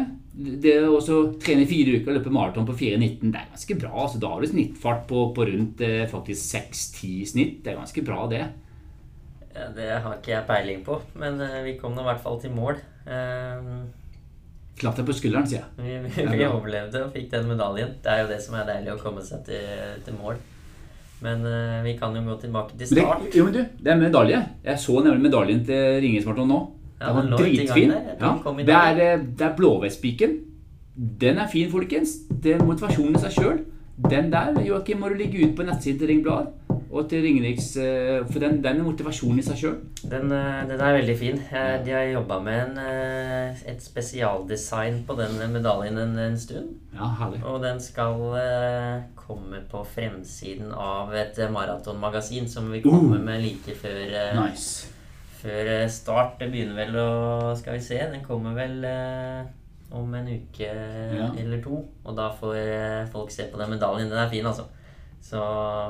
Det 0.64 0.74
å 0.88 1.00
trene 1.42 1.66
i 1.66 1.68
fire 1.68 1.98
uker 2.00 2.14
og 2.14 2.18
løpe 2.20 2.32
maraton 2.32 2.66
på 2.70 2.76
4,19, 2.80 3.32
det 3.34 3.42
er 3.42 3.50
ganske 3.52 3.76
bra. 3.82 3.92
Altså, 4.06 4.20
da 4.24 4.30
har 4.32 4.40
du 4.42 4.48
snittfart 4.48 5.06
på, 5.10 5.24
på 5.36 5.46
rundt 5.50 5.82
eh, 5.84 6.06
faktisk 6.08 6.56
6-10 6.56 7.26
snitt. 7.34 7.58
Det 7.66 7.74
er 7.74 7.80
ganske 7.82 8.04
bra, 8.08 8.22
det. 8.32 8.46
ja, 9.56 9.68
det 9.76 9.90
har 10.06 10.16
ikke 10.16 10.32
jeg 10.38 10.48
peiling 10.48 10.84
på. 10.86 11.02
Men 11.20 11.42
eh, 11.44 11.60
vi 11.66 11.76
kom 11.82 11.94
nå 11.98 12.02
i 12.06 12.10
hvert 12.14 12.24
fall 12.24 12.40
til 12.42 12.52
mål. 12.56 12.80
Eh, 13.10 13.72
Klapp 14.80 14.96
deg 14.96 15.10
på 15.10 15.18
skulderen, 15.18 15.44
sier 15.50 15.60
jeg. 15.60 15.84
vi 15.84 15.98
vi, 16.08 16.38
vi 16.38 16.46
overlevde 16.48 17.02
og 17.04 17.12
fikk 17.12 17.28
den 17.34 17.50
medaljen. 17.52 17.98
Det 18.02 18.14
er 18.14 18.22
jo 18.24 18.30
det 18.32 18.40
som 18.46 18.56
er 18.56 18.70
deilig, 18.70 18.94
å 18.96 19.02
komme 19.02 19.20
seg 19.28 19.44
til, 19.50 20.00
til 20.06 20.16
mål. 20.22 20.40
Men 21.24 21.44
uh, 21.44 21.80
vi 21.84 21.96
kan 22.00 22.16
jo 22.16 22.22
gå 22.24 22.36
tilbake 22.42 22.78
til 22.78 22.88
Men 22.96 23.04
start. 23.04 23.24
det, 23.26 23.40
jo, 23.40 23.46
men 23.46 23.54
du, 23.54 23.64
det 23.84 23.92
er 23.92 23.98
medalje. 24.00 24.44
Jeg 24.64 24.80
så 24.80 25.02
nemlig 25.04 25.26
medaljen 25.28 25.66
til 25.68 26.00
Ringenes 26.04 26.26
nå. 26.26 26.60
Ja, 27.00 27.08
Den 27.08 27.32
var 27.32 27.38
dritfin. 27.38 27.94
Ja. 28.20 28.32
i 28.60 28.64
Det 28.68 28.76
er, 28.76 29.02
eh, 29.04 29.20
det 29.40 29.46
er 29.46 29.56
blåveisspiken. 29.56 30.40
Den 31.22 31.38
er 31.38 31.48
fin, 31.48 31.72
folkens. 31.72 32.10
Det 32.44 32.56
er 32.56 32.66
motivasjonen 32.66 33.16
i 33.16 33.22
seg 33.24 33.32
sjøl. 33.32 33.60
Den 34.10 34.32
der 34.32 34.60
Joakim, 34.66 35.00
må 35.00 35.10
du 35.10 35.16
ligge 35.16 35.46
ut 35.46 35.56
på 35.56 35.64
nettsiden 35.64 36.00
til 36.00 36.08
Ring 36.08 36.24
Blad 36.24 36.52
og 36.92 37.10
til 37.10 37.22
Ringeriks 37.22 37.76
eh, 37.78 38.24
For 38.32 38.40
den, 38.42 38.64
den 38.64 38.80
er 38.80 38.86
motivasjonen 38.86 39.40
i 39.40 39.44
seg 39.46 39.58
sjøl. 39.62 39.76
Den, 40.10 40.32
eh, 40.34 40.62
den 40.70 40.82
er 40.82 40.96
veldig 40.98 41.16
fin. 41.20 41.38
Eh, 41.54 41.76
De 41.86 41.92
har 41.94 42.08
jobba 42.10 42.40
med 42.42 42.62
en, 42.64 42.80
et 43.70 43.84
spesialdesign 43.86 45.04
på 45.08 45.16
den 45.20 45.36
medaljen 45.54 45.98
en, 46.02 46.16
en 46.18 46.38
stund. 46.40 46.72
Ja, 46.96 47.12
herlig. 47.20 47.44
Og 47.46 47.60
den 47.64 47.80
skal 47.84 48.16
komme 49.20 49.62
på 49.70 49.84
fremsiden 49.86 50.72
av 50.74 51.14
et 51.14 51.38
maratonmagasin 51.54 52.50
som 52.50 52.72
vi 52.74 52.82
kommer 52.82 53.22
med 53.22 53.44
like 53.46 53.76
før, 53.78 54.16
Nice. 54.42 54.88
før 55.44 55.70
start. 55.94 56.40
Det 56.42 56.50
begynner 56.52 56.80
vel 56.86 56.98
å 57.00 57.54
Skal 57.60 57.78
vi 57.78 57.86
se, 57.86 58.00
den 58.12 58.26
kommer 58.26 58.58
vel 58.58 58.82
om 59.92 60.12
en 60.18 60.28
uke 60.34 60.68
Ja. 60.74 61.30
eller 61.38 61.62
to. 61.64 61.84
Og 62.06 62.18
da 62.18 62.32
får 62.42 63.08
folk 63.14 63.32
se 63.32 63.46
på 63.52 63.58
den 63.62 63.70
medaljen. 63.78 64.10
Den 64.10 64.18
er 64.26 64.30
fin, 64.34 64.46
altså. 64.46 64.66
Så 65.22 65.40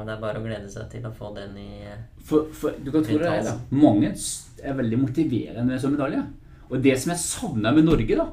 det 0.06 0.14
er 0.16 0.22
bare 0.22 0.42
å 0.42 0.44
glede 0.44 0.70
seg 0.72 0.90
til 0.92 1.06
å 1.08 1.14
få 1.16 1.32
den 1.36 1.56
i 1.62 1.70
eh, 1.88 2.02
For, 2.26 2.50
for 2.56 2.76
du 2.82 2.90
kan 2.92 3.06
tro 3.06 3.18
det 3.22 3.30
er 3.30 3.46
da. 3.46 3.56
Mange 3.72 4.12
er 4.12 4.78
veldig 4.80 5.00
motiverende 5.06 5.66
med 5.70 5.82
sånn 5.82 5.96
medalje. 5.96 6.24
Og 6.70 6.82
det 6.84 6.96
som 7.02 7.14
jeg 7.14 7.22
savner 7.24 7.76
med 7.76 7.88
Norge, 7.88 8.18
da, 8.20 8.28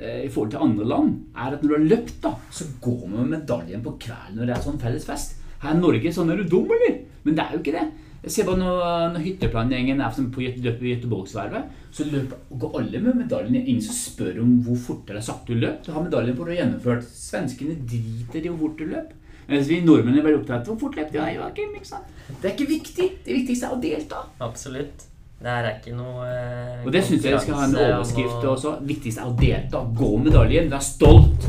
eh, 0.00 0.24
i 0.26 0.30
forhold 0.32 0.52
til 0.54 0.66
andre 0.66 0.88
land, 0.90 1.14
er 1.32 1.56
at 1.56 1.62
når 1.62 1.70
du 1.70 1.76
har 1.76 1.88
løpt, 1.94 2.18
da, 2.26 2.34
så 2.54 2.68
går 2.84 3.06
man 3.06 3.22
med 3.22 3.32
medaljen 3.38 3.84
på 3.84 3.96
kvelden 4.04 4.40
når 4.40 4.50
det 4.50 4.56
er 4.58 4.66
sånn 4.66 4.82
felles 4.82 5.08
fest. 5.08 5.38
Her 5.64 5.78
i 5.78 5.80
Norge 5.80 6.12
sånn 6.12 6.34
er 6.34 6.42
du 6.42 6.50
dum, 6.50 6.68
eller? 6.76 6.98
Men 7.24 7.38
det 7.38 7.46
er 7.46 7.56
jo 7.56 7.62
ikke 7.62 7.78
det. 7.78 7.86
Jeg 8.24 8.32
ser 8.32 8.46
bare 8.48 8.60
når, 8.60 8.84
når 9.14 9.24
hytteplangjengen 9.26 9.98
er 10.00 10.14
på 10.32 10.40
løpet 10.40 10.62
løper 10.64 10.86
i 10.86 10.92
Göteborgsvervet, 10.94 11.72
så 11.92 12.06
løper, 12.08 12.38
går 12.60 12.78
alle 12.80 13.00
med 13.04 13.18
medaljen. 13.20 13.58
Ingen 13.60 13.84
som 13.84 13.96
spør 13.96 14.40
om 14.40 14.54
hvor 14.64 14.78
fort 14.80 15.10
eller 15.12 15.24
sakte 15.24 15.52
du 15.52 15.60
løp. 15.60 15.82
Du 15.84 15.90
har 15.92 16.06
medaljen 16.06 16.38
for 16.38 16.48
å 16.48 16.56
gjennomført. 16.56 17.04
Svenskene 17.04 17.76
driter 17.84 18.40
i 18.40 18.48
hvor 18.48 18.62
fort 18.62 18.80
du 18.80 18.88
løp. 18.94 19.12
Mens 19.48 19.66
vi 19.68 19.80
nordmenn 19.84 20.18
er 20.18 20.24
bare 20.24 20.38
opptatt 20.40 20.62
av 20.68 20.72
hvor 20.72 20.78
fort 20.86 20.96
løp 20.98 21.10
du 21.12 21.18
i 21.20 21.34
Joakim. 21.36 21.74
ikke 21.76 21.90
sant? 21.90 22.14
Det 22.40 22.48
er 22.48 22.54
ikke 22.54 22.68
viktig. 22.70 23.08
Det 23.26 23.34
viktigste 23.40 23.68
er 23.68 23.74
å 23.76 23.80
delta. 23.82 24.22
Absolutt. 24.44 25.04
Det 25.44 25.50
her 25.52 25.66
er 25.68 25.74
ikke 25.76 25.92
noe 25.98 26.24
eh, 26.24 26.84
Og 26.86 26.92
det 26.94 27.02
syns 27.04 27.26
jeg 27.26 27.34
vi 27.34 27.40
skal 27.44 27.58
ha 27.58 27.64
en 27.68 27.76
overskrift 27.82 28.46
også. 28.54 28.74
Viktigst 28.88 29.20
er 29.20 29.28
å 29.28 29.34
delta. 29.36 29.82
Gå 29.98 30.10
med 30.16 30.30
medaljen. 30.30 30.70
Vær 30.72 30.84
stolt. 30.86 31.48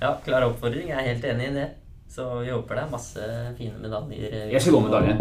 Ja, 0.00 0.14
klar 0.24 0.46
oppfordring. 0.46 0.92
Jeg 0.92 0.98
er 1.00 1.08
helt 1.10 1.26
enig 1.32 1.48
i 1.50 1.54
det. 1.58 1.66
Så 2.10 2.26
vi 2.44 2.50
håper 2.50 2.78
det 2.78 2.84
er 2.86 2.92
masse 2.94 3.26
fine 3.58 3.78
medaljer 3.82 4.32
eh, 4.34 4.46
Jeg 4.54 4.62
skal 4.64 4.76
gå 4.76 4.80
med 4.84 4.90
medaljen. 4.90 5.20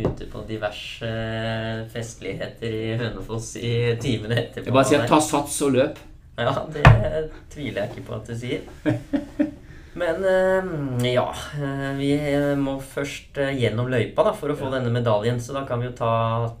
ute 0.00 0.28
på 0.32 0.44
diverse 0.48 1.08
eh, 1.08 1.80
festligheter 1.92 2.76
i 2.76 2.94
Hønefoss 3.00 3.50
i 3.60 3.72
timene 4.00 4.38
etterpå. 4.44 4.68
Jeg 4.70 4.76
bare 4.76 4.88
sier 4.88 5.08
ta 5.10 5.18
sats 5.24 5.58
og 5.66 5.74
løp. 5.76 5.98
Ja, 6.40 6.54
det 6.72 6.84
tviler 7.52 7.82
jeg 7.82 7.90
ikke 7.90 8.06
på 8.06 8.16
at 8.16 8.30
du 8.30 8.36
sier. 8.40 8.64
Men 10.00 10.24
eh, 10.24 11.12
ja, 11.12 11.26
eh, 11.60 11.90
vi 11.98 12.10
må 12.56 12.78
først 12.80 13.36
eh, 13.42 13.56
gjennom 13.60 13.90
løypa 13.92 14.24
da, 14.24 14.32
for 14.36 14.52
å 14.52 14.56
få 14.56 14.70
denne 14.72 14.92
medaljen. 14.94 15.40
Så 15.42 15.52
da 15.56 15.66
kan 15.68 15.82
vi 15.82 15.90
jo 15.90 15.96
ta, 15.98 16.12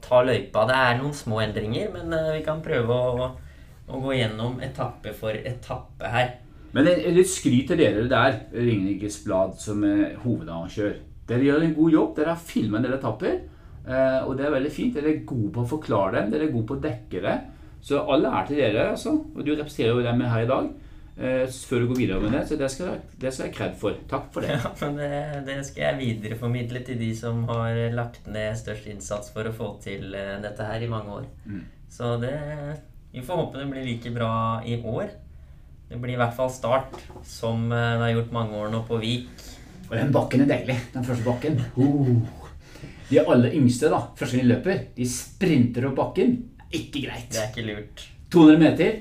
ta 0.04 0.20
løypa. 0.26 0.66
Det 0.68 0.76
er 0.76 0.98
noen 0.98 1.16
små 1.16 1.40
endringer, 1.44 1.88
men 1.94 2.12
vi 2.34 2.42
kan 2.44 2.60
prøve 2.64 2.96
å, 2.96 3.28
å 3.88 4.00
gå 4.02 4.16
gjennom 4.18 4.60
etappe 4.64 5.14
for 5.16 5.36
etappe 5.36 6.10
her. 6.12 6.34
Men 6.76 6.86
litt 6.86 7.30
skryt 7.30 7.72
til 7.72 7.80
dere 7.80 8.04
der, 8.10 8.36
Ringerikes 8.52 9.22
Blad, 9.24 9.56
som 9.58 9.80
er 9.88 10.18
hovedarrangør. 10.22 11.00
Dere 11.30 11.46
gjør 11.46 11.64
en 11.64 11.74
god 11.78 11.96
jobb. 11.96 12.12
Dere 12.18 12.34
har 12.34 12.44
filma 12.52 12.78
en 12.78 12.86
del 12.86 12.98
etapper. 12.98 13.40
Og 14.26 14.36
det 14.38 14.44
er 14.46 14.54
veldig 14.54 14.70
fint. 14.70 14.92
Dere 14.94 15.10
er 15.10 15.24
gode 15.26 15.50
på 15.56 15.64
å 15.64 15.70
forklare 15.72 16.20
dem. 16.20 16.30
Dere 16.30 16.46
er 16.46 16.52
gode 16.52 16.68
på 16.68 16.76
å 16.76 16.84
dekke 16.84 17.24
det. 17.24 17.34
Så 17.82 17.98
alle 18.12 18.30
er 18.38 18.46
til 18.46 18.60
dere, 18.60 18.86
altså. 18.92 19.16
Og 19.34 19.42
du 19.42 19.50
representerer 19.54 19.96
jo 19.96 20.06
dem 20.06 20.22
her 20.30 20.44
i 20.44 20.50
dag. 20.50 20.70
Eh, 21.16 21.46
Før 21.48 21.82
du 21.82 21.88
går 21.90 22.00
videre 22.02 22.20
med 22.22 22.34
det. 22.36 22.42
Så 22.48 22.58
det 22.60 22.70
skal, 22.72 23.00
det 23.22 23.32
skal 23.34 23.48
jeg 23.48 23.56
kred 23.56 23.74
for. 23.80 23.96
Takk 24.10 24.30
for 24.34 24.46
det. 24.46 24.56
Ja, 24.60 24.72
men 24.82 25.00
det, 25.00 25.10
det 25.48 25.58
skal 25.68 25.86
jeg 25.86 26.00
videreformidle 26.02 26.84
til 26.86 27.00
de 27.00 27.10
som 27.16 27.42
har 27.50 27.80
lagt 27.96 28.28
ned 28.30 28.58
størst 28.60 28.86
innsats 28.90 29.32
for 29.34 29.48
å 29.48 29.54
få 29.56 29.72
til 29.84 30.14
eh, 30.14 30.36
dette 30.44 30.68
her 30.68 30.86
i 30.86 30.90
mange 30.90 31.20
år. 31.22 31.28
Mm. 31.46 31.64
Så 31.90 32.14
det 32.22 32.36
Vi 33.10 33.24
får 33.26 33.40
håpe 33.40 33.58
det 33.58 33.70
blir 33.72 33.88
like 33.88 34.14
bra 34.14 34.32
i 34.62 34.78
år. 34.86 35.10
Det 35.90 35.98
blir 35.98 36.14
i 36.14 36.20
hvert 36.20 36.36
fall 36.36 36.52
start, 36.54 36.92
som 37.26 37.64
eh, 37.72 37.96
det 37.98 38.04
har 38.04 38.12
gjort 38.14 38.36
mange 38.36 38.60
år 38.60 38.70
nå 38.70 38.84
på 38.86 39.00
Vik. 39.02 39.48
Og 39.88 39.96
den 39.98 40.12
bakken 40.14 40.44
er 40.44 40.52
deilig. 40.52 40.76
Den 40.94 41.06
første 41.08 41.26
bakken. 41.26 41.58
Uh. 41.74 42.20
De 43.10 43.18
aller 43.18 43.56
yngste, 43.58 43.88
da, 43.90 44.04
første 44.14 44.38
gang 44.38 44.46
de 44.46 44.52
løper, 44.52 44.82
de 44.94 45.06
sprinter 45.10 45.88
opp 45.88 45.96
bakken. 45.98 46.36
Ikke 46.70 47.02
greit. 47.08 47.32
Det 47.32 47.40
er 47.42 47.48
ikke 47.50 47.66
lurt. 47.66 48.04
200 48.30 48.60
meter. 48.62 49.00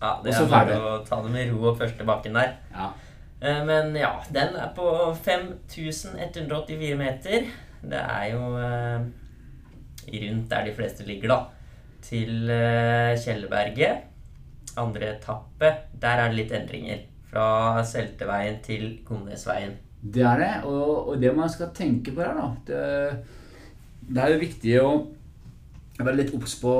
Ja, 0.00 0.20
Det 0.22 0.34
er 0.34 0.48
bare 0.50 0.76
å 0.76 0.96
ta 1.06 1.20
det 1.24 1.30
med 1.32 1.52
ro 1.52 1.70
opp 1.70 1.78
første 1.80 2.04
bakken 2.04 2.36
der. 2.36 2.56
Ja. 2.74 2.90
Eh, 3.40 3.62
Men 3.64 3.94
ja, 3.96 4.12
den 4.32 4.56
er 4.56 4.72
på 4.76 4.88
5184 5.24 6.96
meter. 7.00 7.46
Det 7.86 8.02
er 8.02 8.26
jo 8.32 8.50
eh, 8.60 9.06
rundt 10.26 10.50
der 10.50 10.64
de 10.68 10.74
fleste 10.76 11.06
ligger, 11.08 11.28
da. 11.32 11.40
Til 12.06 12.46
Kjellerberget. 12.46 13.24
Kjelleberget. 13.24 14.12
Andre 14.76 15.14
etappe, 15.14 15.70
der 15.96 16.20
er 16.20 16.28
det 16.28 16.36
litt 16.36 16.52
endringer. 16.52 16.98
Fra 17.30 17.82
Selteveien 17.84 18.58
til 18.64 18.98
Gondesveien. 19.08 19.72
Det 20.02 20.22
er 20.22 20.38
det, 20.42 20.50
og, 20.68 21.08
og 21.08 21.20
det 21.20 21.32
man 21.34 21.48
skal 21.50 21.72
tenke 21.74 22.12
på 22.14 22.20
her, 22.22 22.36
da 22.36 22.50
Det, 22.68 22.82
det 24.12 24.22
er 24.22 24.34
jo 24.34 24.42
viktig 24.42 24.74
å 24.82 24.90
være 25.98 26.18
litt 26.20 26.34
obs 26.36 26.58
på 26.60 26.74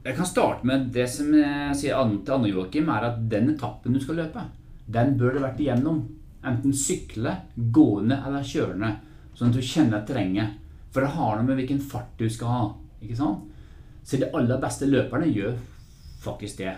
Jeg 0.00 0.16
kan 0.16 0.24
starte 0.28 0.64
med 0.64 0.86
det 0.94 1.04
som 1.12 1.28
jeg 1.36 1.74
sier 1.76 2.12
til 2.24 2.32
Anne 2.32 2.48
Joakim, 2.48 2.88
er 2.88 3.04
at 3.10 3.18
den 3.28 3.50
etappen 3.52 3.92
du 3.92 4.00
skal 4.00 4.22
løpe, 4.22 4.46
den 4.88 5.16
bør 5.20 5.36
du 5.36 5.42
vært 5.42 5.60
igjennom. 5.60 6.00
Enten 6.40 6.72
sykle, 6.72 7.34
gående 7.54 8.16
eller 8.24 8.46
kjørende, 8.46 8.94
sånn 9.36 9.50
at 9.50 9.58
du 9.58 9.66
kjenner 9.66 10.06
terrenget. 10.08 10.54
For 10.90 11.04
det 11.04 11.12
har 11.18 11.36
noe 11.36 11.44
med 11.44 11.60
hvilken 11.60 11.82
fart 11.84 12.14
du 12.16 12.24
skal 12.32 12.54
ha. 12.54 12.62
ikke 13.04 13.18
sant? 13.18 13.44
Så 14.02 14.16
de 14.16 14.30
aller 14.34 14.62
beste 14.62 14.88
løperne 14.88 15.28
gjør 15.28 15.52
faktisk 16.24 16.62
det. 16.62 16.72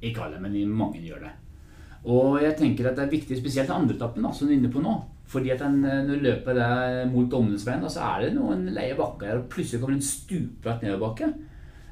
Ikke 0.00 0.24
alle, 0.24 0.40
men 0.40 0.56
mange 0.72 1.02
gjør 1.04 1.26
det. 1.26 1.34
Og 2.08 2.38
jeg 2.40 2.56
tenker 2.56 2.88
at 2.88 2.96
det 2.96 3.04
er 3.04 3.12
viktig, 3.12 3.36
spesielt 3.36 3.68
den 3.68 3.82
andre 3.82 3.98
etappen 3.98 4.24
som 4.32 4.48
du 4.48 4.54
er 4.54 4.56
inne 4.56 4.72
på 4.72 4.80
nå. 4.80 4.96
Fordi 5.28 5.52
at 5.52 5.60
den, 5.60 5.82
eh, 5.84 6.00
når 6.06 6.16
du 6.16 6.24
løper 6.24 6.56
der 6.56 7.04
mot 7.12 7.28
Domnesveien, 7.28 7.84
så 7.92 8.00
er 8.14 8.24
det 8.24 8.34
noen 8.38 8.64
leie 8.72 8.96
bakker 8.96 9.36
og 9.36 9.48
plutselig 9.52 9.82
kommer 9.82 9.98
det 9.98 10.00
en 10.00 10.08
stupbratt 10.08 10.82
nedoverbakke. 10.86 11.28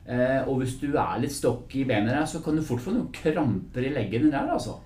Eh, 0.07 0.41
og 0.47 0.61
hvis 0.63 0.77
du 0.79 0.93
er 0.95 1.17
litt 1.23 1.33
stokk 1.35 1.73
i 1.75 1.85
benet 1.89 2.13
der, 2.15 2.27
så 2.31 2.39
kan 2.45 2.55
du 2.55 2.63
fort 2.63 2.81
få 2.85 2.93
noen 2.95 3.09
kramper 3.15 3.83
i 3.89 3.95
leggene 3.95 4.31
der, 4.31 4.53
altså. 4.55 4.77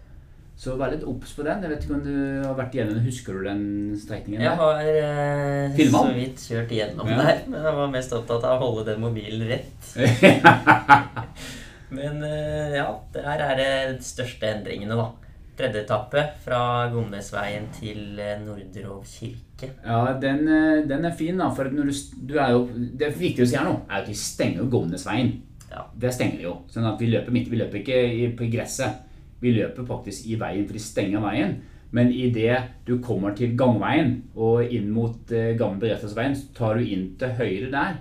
Så 0.61 0.75
vær 0.77 0.91
litt 0.93 1.05
obs 1.09 1.31
på 1.37 1.45
den. 1.45 1.63
Jeg 1.65 1.71
vet 1.73 1.85
ikke 1.87 1.95
om 1.97 2.03
du 2.05 2.15
har 2.45 2.57
vært 2.59 2.75
igjennom 2.77 2.99
Husker 3.05 3.33
du 3.39 3.45
den 3.47 3.63
strekningen? 3.97 4.43
Jeg 4.45 4.51
der? 4.51 4.61
har 4.61 4.81
eh, 4.85 5.79
så 5.89 6.03
vidt 6.13 6.43
kjørt 6.45 6.75
igjennom 6.77 7.09
Ja. 7.09 7.17
der, 7.23 7.39
men 7.49 7.65
jeg 7.65 7.77
var 7.79 7.89
mest 7.95 8.13
opptatt 8.17 8.45
av 8.45 8.61
å 8.61 8.67
holde 8.67 8.85
den 8.91 9.01
mobilen 9.01 9.47
rett. 9.49 9.93
Men 11.91 12.21
eh, 12.23 12.77
ja, 12.77 12.87
der 13.17 13.41
er 13.49 13.57
det 13.59 13.71
de 13.99 14.05
største 14.07 14.47
endringene, 14.47 14.95
da. 15.01 15.09
Tredje 15.61 15.83
etappe 15.85 16.23
fra 16.41 16.89
Gomnesveien 16.89 17.67
til 17.77 18.17
eh, 18.17 18.39
Nordrov 18.41 19.03
kirke. 19.05 19.69
Ja, 19.85 20.15
den, 20.23 20.47
eh, 20.49 20.89
den 20.89 21.05
er 21.05 21.13
fin, 21.17 21.37
da. 21.37 21.51
For 21.53 21.69
når 21.69 21.91
du, 21.91 21.97
du 22.31 22.39
er 22.41 22.55
jo, 22.55 22.63
det 22.73 23.11
er 23.11 23.19
viktig 23.19 23.45
å 23.45 23.49
si 23.51 23.59
her 23.59 23.67
nå, 23.69 23.75
er 23.85 23.99
at 23.99 24.09
vi 24.09 24.17
stenger 24.17 24.63
jo 24.63 24.71
Gåmnesveien. 24.73 25.35
Ja. 25.69 25.83
Det 26.01 26.15
stenger 26.17 26.39
de 26.39 26.47
jo. 26.47 26.55
Sånn 26.73 26.89
at 26.89 26.97
vi 27.03 27.11
løper 27.13 27.35
midt. 27.35 27.51
Vi 27.53 27.61
løper 27.61 27.83
ikke 27.83 27.99
i, 28.09 28.31
på 28.39 28.49
gresset. 28.55 29.03
Vi 29.45 29.53
løper 29.59 29.85
faktisk 29.89 30.31
i 30.33 30.39
veien, 30.41 30.65
for 30.65 30.79
de 30.79 30.83
stenger 30.87 31.27
veien. 31.27 31.53
Men 31.93 32.09
idet 32.15 32.63
du 32.89 32.95
kommer 33.05 33.37
til 33.37 33.53
gangveien 33.59 34.15
og 34.39 34.65
inn 34.65 34.89
mot 34.95 35.35
eh, 35.35 35.53
gamle 35.61 35.83
Beredskapsveien, 35.83 36.39
så 36.41 36.55
tar 36.57 36.81
du 36.81 36.89
inn 36.89 37.11
til 37.21 37.37
høyre 37.37 37.69
der. 37.75 38.01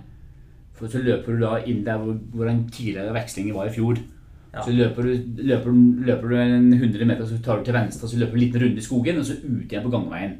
For 0.80 0.88
så 0.88 1.04
løper 1.04 1.36
du 1.36 1.44
da 1.44 1.58
inn 1.68 1.84
der 1.84 2.00
hvor, 2.00 2.16
hvor 2.32 2.48
den 2.48 2.64
tidligere 2.72 3.18
vekslingen 3.20 3.60
var 3.60 3.68
i 3.68 3.76
fjor. 3.76 4.00
Ja. 4.54 4.62
Så 4.66 4.74
løper 4.74 5.06
du, 5.06 5.12
løper, 5.46 5.74
løper 6.10 6.32
du 6.32 6.36
en 6.42 6.72
100 6.74 7.06
meter, 7.06 7.26
så 7.30 7.38
tar 7.46 7.60
du 7.60 7.68
til 7.68 7.76
venstre, 7.78 8.08
så 8.10 8.18
løper 8.18 8.34
du 8.34 8.40
en 8.40 8.46
liten 8.48 8.64
runde 8.64 8.82
i 8.82 8.86
skogen, 8.86 9.20
og 9.22 9.26
så 9.28 9.36
ut 9.44 9.68
igjen 9.70 9.84
på 9.86 9.92
gangveien. 9.94 10.38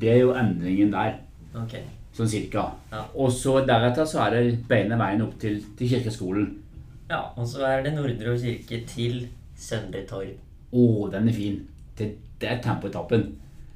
Det 0.00 0.10
er 0.10 0.18
jo 0.24 0.32
endringen 0.34 0.90
der. 0.94 1.20
Okay. 1.62 1.84
Sånn 2.16 2.28
cirka. 2.28 2.64
Ja. 2.90 3.04
Og 3.14 3.30
så 3.32 3.60
deretter 3.68 4.08
så 4.08 4.24
er 4.26 4.34
det 4.34 4.56
beina 4.68 4.98
veien 5.00 5.22
opp 5.24 5.36
til, 5.40 5.60
til 5.78 5.88
kirkeskolen. 5.94 6.48
Ja, 7.12 7.22
og 7.36 7.46
så 7.48 7.62
er 7.68 7.84
det 7.84 7.94
Nordrov 7.94 8.40
kirke 8.40 8.82
til 8.88 9.22
Søndre 9.56 10.02
Torv. 10.08 10.34
Å, 10.72 10.84
den 11.12 11.28
er 11.28 11.36
fin. 11.36 11.58
Det, 11.98 12.10
det 12.40 12.48
er 12.50 12.60
tempoetappen. 12.64 13.28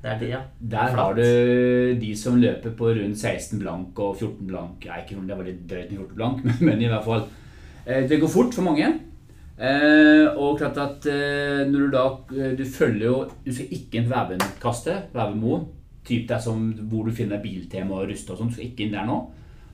Det 0.03 0.11
er 0.12 0.18
det, 0.20 0.28
ja. 0.30 0.41
Der 0.61 0.93
Flatt. 0.93 0.99
har 0.99 1.16
du 1.18 2.01
de 2.01 2.11
som 2.16 2.37
løper 2.41 2.74
på 2.78 2.91
rundt 2.97 3.18
16 3.18 3.59
blank 3.62 3.99
og 4.03 4.16
14 4.18 4.47
blank. 4.51 4.84
Jeg 4.84 4.93
er 4.95 5.05
ikke 5.05 5.18
om 5.20 5.26
det 5.28 5.37
var 5.39 5.49
litt 5.49 5.62
drøyt 5.68 5.91
med 5.93 5.99
14 6.03 6.16
blank, 6.18 6.45
men, 6.47 6.59
men 6.70 6.82
i 6.84 6.91
hvert 6.91 7.05
fall. 7.07 7.26
Eh, 7.87 8.07
Det 8.09 8.18
går 8.22 8.32
fort 8.32 8.55
for 8.57 8.66
mange. 8.66 8.89
Eh, 9.57 10.27
og 10.37 10.59
klart 10.61 10.77
at 10.83 11.07
eh, 11.09 11.63
når 11.65 11.87
du 11.87 11.93
da 11.95 12.03
eh, 12.37 12.51
Du 12.59 12.61
følger 12.69 13.07
jo 13.07 13.15
Du 13.41 13.49
skal 13.57 13.71
ikke 13.73 14.03
inn 14.03 14.11
Vævenkastet, 14.11 15.07
Vævemoen. 15.17 15.65
Typ 16.05 16.27
der 16.29 16.43
som, 16.45 16.67
hvor 16.91 17.07
du 17.09 17.15
finner 17.17 17.41
Biltema 17.43 17.97
og 17.97 18.11
rust 18.11 18.29
og 18.31 18.39
sånn. 18.39 18.51
Du 18.53 18.59
skal 18.59 18.69
ikke 18.69 18.85
inn 18.85 18.93
der 18.95 19.09
nå. 19.09 19.17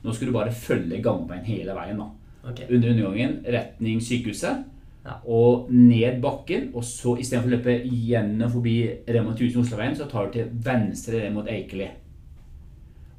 Nå 0.03 0.13
skal 0.15 0.31
du 0.31 0.35
bare 0.35 0.55
følge 0.55 1.01
gangveien 1.03 1.43
hele 1.45 1.75
veien. 1.75 1.99
da. 1.99 2.07
okay. 2.49 2.65
under 2.69 2.89
undergangen 2.89 3.35
retning 3.45 4.01
sykehuset. 4.01 4.63
Ja. 5.03 5.17
Og 5.27 5.67
ned 5.71 6.21
bakken. 6.23 6.71
Og 6.73 6.87
så 6.87 7.17
istedenfor 7.19 7.51
å 7.51 7.55
løpe 7.57 7.75
gjennom 7.83 8.51
forbi 8.55 8.77
Rema 9.05 9.35
1000 9.35 9.61
Osloveien, 9.61 9.99
så 9.99 10.07
tar 10.09 10.31
du 10.31 10.39
til 10.39 10.49
venstre 10.65 11.21
ned 11.21 11.35
mot 11.35 11.49
Eikeli. 11.51 11.91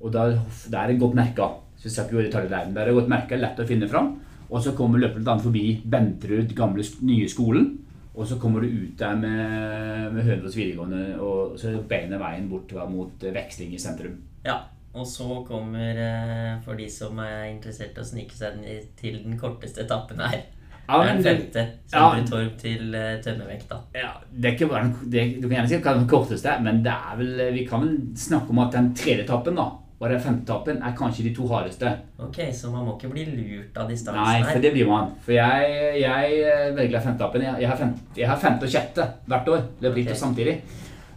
Og 0.00 0.12
der, 0.12 0.38
der 0.72 0.80
er 0.80 0.92
det 0.92 1.00
godt 1.00 1.16
merka. 1.20 1.52
Så 1.76 1.88
jeg 1.88 1.94
skal 1.94 2.08
ikke 2.08 2.16
gå 2.16 2.24
i 2.24 2.28
detaljer 2.28 2.50
der, 2.50 2.66
men 2.66 2.74
der 2.74 2.82
er 2.82 2.90
det 2.90 2.98
godt 2.98 3.12
merka, 3.12 3.38
lett 3.38 3.60
å 3.60 3.68
finne 3.68 3.88
fram. 3.90 4.14
Og 4.54 4.62
så 4.62 4.74
kommer 4.78 5.02
løper 5.02 5.18
du 5.18 5.26
blant 5.26 5.42
forbi 5.42 5.64
Benterud 5.90 6.52
gamle 6.54 6.84
nye 7.02 7.26
skolen. 7.30 7.72
Og 8.14 8.28
så 8.30 8.38
kommer 8.38 8.62
du 8.62 8.68
ut 8.70 8.98
der 8.98 9.16
med, 9.18 10.12
med 10.14 10.22
Hønefoss 10.22 10.54
videregående, 10.54 11.16
og 11.18 11.58
så 11.58 11.72
er 11.72 11.80
det 11.80 12.20
veien 12.20 12.46
bort 12.46 12.70
mot 12.86 13.24
eh, 13.26 13.34
veksling 13.34 13.72
i 13.74 13.80
sentrum. 13.82 14.20
Ja, 14.46 14.60
og 14.94 15.06
så 15.10 15.40
kommer, 15.48 15.98
eh, 15.98 16.52
for 16.62 16.78
de 16.78 16.86
som 16.86 17.18
er 17.18 17.48
interessert 17.48 17.98
å 17.98 18.06
snike 18.06 18.36
seg 18.38 18.60
til 19.00 19.18
den 19.24 19.34
korteste 19.40 19.82
etappen 19.82 20.22
her, 20.22 20.44
Ja, 20.84 20.98
men 21.00 21.16
den 21.16 21.24
femte. 21.24 21.64
femte. 21.90 22.36
ja. 22.36 22.48
Til 22.60 22.94
uh, 22.94 23.20
Tømmervekta. 23.24 23.78
Ja, 23.96 24.10
det 24.30 24.58
det, 24.60 25.22
Du 25.40 25.48
kan 25.48 25.56
gjerne 25.56 25.68
si 25.68 25.78
den 25.80 26.08
korteste, 26.08 26.58
men 26.62 26.82
det 26.84 26.92
er 26.92 27.16
vel, 27.16 27.52
vi 27.54 27.64
kan 27.66 27.80
vel 27.80 27.96
snakke 28.14 28.50
om 28.50 28.58
at 28.58 28.72
den 28.76 28.94
tredje 28.94 29.24
etappen 29.24 29.56
da, 29.56 29.70
og 30.04 30.12
den 30.12 30.20
femtetappen 30.20 30.80
er 30.84 30.94
kanskje 30.98 31.24
de 31.24 31.32
to 31.34 31.46
hardeste. 31.48 31.90
Ok, 32.20 32.38
så 32.52 32.70
man 32.72 32.84
må 32.86 32.94
ikke 32.98 33.10
bli 33.14 33.24
lurt 33.30 33.76
av 33.80 33.88
distansen 33.90 34.20
Nei, 34.20 34.42
for 34.44 34.60
det 34.62 34.72
blir 34.74 34.88
man. 34.90 35.10
For 35.24 35.32
jeg, 35.36 35.74
jeg 36.02 36.38
eh, 36.44 36.70
velger 36.76 37.00
femte 37.04 37.22
etappen. 37.24 37.44
Jeg, 37.48 37.60
jeg, 37.64 37.70
har 37.72 37.80
fem, 37.80 37.92
jeg 38.20 38.28
har 38.28 38.40
femte 38.42 38.68
og 38.68 38.74
sjette 38.76 39.06
hvert 39.32 39.48
år. 39.54 39.62
Løper 39.80 40.00
litt 40.02 40.12
Ok. 40.14 40.20
samtidig. 40.20 40.56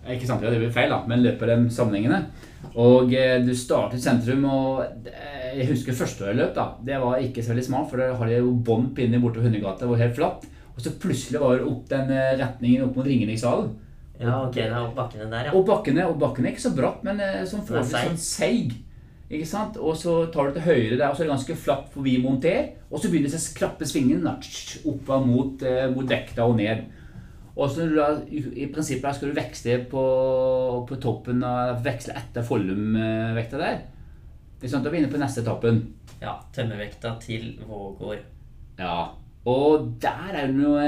Ikke 0.07 0.27
samtidig, 0.29 0.53
det 0.55 0.61
blir 0.63 0.71
feil, 0.71 0.89
da, 0.93 1.01
men 1.11 1.19
løper 1.25 1.49
dem 1.51 1.65
sammenhengende. 1.73 2.21
Og 2.79 3.11
eh, 3.13 3.41
du 3.43 3.51
startet 3.57 3.99
sentrum, 4.03 4.45
og 4.47 5.09
eh, 5.11 5.57
jeg 5.59 5.67
husker 5.73 5.97
første 5.97 6.23
år 6.23 6.31
jeg 6.31 6.39
løp, 6.39 6.53
da. 6.55 6.67
Det 6.87 7.01
var 7.03 7.19
ikke 7.25 7.43
så 7.43 7.51
veldig 7.51 7.65
smart, 7.67 7.89
for 7.91 7.99
da 7.99 8.13
har 8.15 8.31
de 8.31 8.37
jo 8.39 8.53
bånd 8.69 8.93
pinne 8.95 9.19
bortover 9.19 9.49
Hundegata, 9.49 9.83
det 9.83 9.91
var 9.91 10.01
helt 10.05 10.15
flatt. 10.15 10.47
Og 10.77 10.83
så 10.85 10.93
plutselig 11.01 11.41
var 11.41 11.57
det 11.59 11.67
opp 11.67 11.89
den 11.91 12.11
eh, 12.13 12.35
retningen 12.39 12.85
opp 12.87 12.95
mot 13.01 13.09
Ringerikshallen. 13.09 13.73
Ja, 14.17 14.39
ok, 14.47 14.55
det 14.55 14.65
er 14.71 14.81
opp 14.81 14.95
bakkene 14.97 15.29
der, 15.29 15.49
ja. 15.49 15.53
Og 15.53 15.65
bakkene, 15.67 16.05
og 16.09 16.19
bakkene 16.21 16.49
er 16.49 16.55
ikke 16.55 16.65
så 16.65 16.73
bratt, 16.77 17.03
men 17.05 17.21
eh, 17.21 17.43
sånn 17.45 17.65
forholdsvis 17.67 18.07
sånn 18.09 18.21
seig. 18.21 18.77
Ikke 19.27 19.47
sant? 19.47 19.75
Og 19.83 19.97
så 19.99 20.13
tar 20.33 20.49
du 20.49 20.57
til 20.57 20.65
høyre 20.69 20.95
der, 20.95 21.09
og 21.09 21.17
så 21.17 21.23
er 21.23 21.27
det 21.27 21.33
ganske 21.35 21.57
flatt 21.59 21.89
forbi 21.93 22.15
Monter. 22.23 22.71
Og 22.87 23.01
så 23.01 23.11
begynner 23.11 23.29
disse 23.29 23.53
krappe 23.57 23.85
svingene 23.85 24.31
opp 24.31 25.11
mot, 25.27 25.65
eh, 25.67 25.85
mot 25.91 26.07
Dekta 26.07 26.47
og 26.47 26.55
ned. 26.61 26.85
Og 27.57 27.69
så 27.73 27.87
da, 27.89 28.07
i, 28.29 28.67
prinsippet 28.69 29.17
skal 29.17 29.31
du 29.31 29.37
veksle 29.37 29.77
på, 29.91 30.01
på 30.87 30.97
toppen 31.01 31.41
og 31.45 31.79
veksle 31.85 32.13
etter 32.17 32.45
Follum-vekta 32.45 33.61
der. 33.61 33.79
Det 34.57 34.69
er 34.69 34.73
sant, 34.73 34.85
Da 34.85 34.91
er 34.91 34.95
vi 34.95 35.01
inne 35.03 35.13
på 35.13 35.21
neste 35.21 35.43
etappen. 35.43 35.81
Ja, 36.21 36.37
Tømmervekta 36.53 37.15
til 37.21 37.55
Vågård. 37.65 38.21
Ja, 38.77 39.09
og 39.47 39.93
der 40.01 40.33
er 40.33 40.47
det 40.47 40.55
noe 40.57 40.81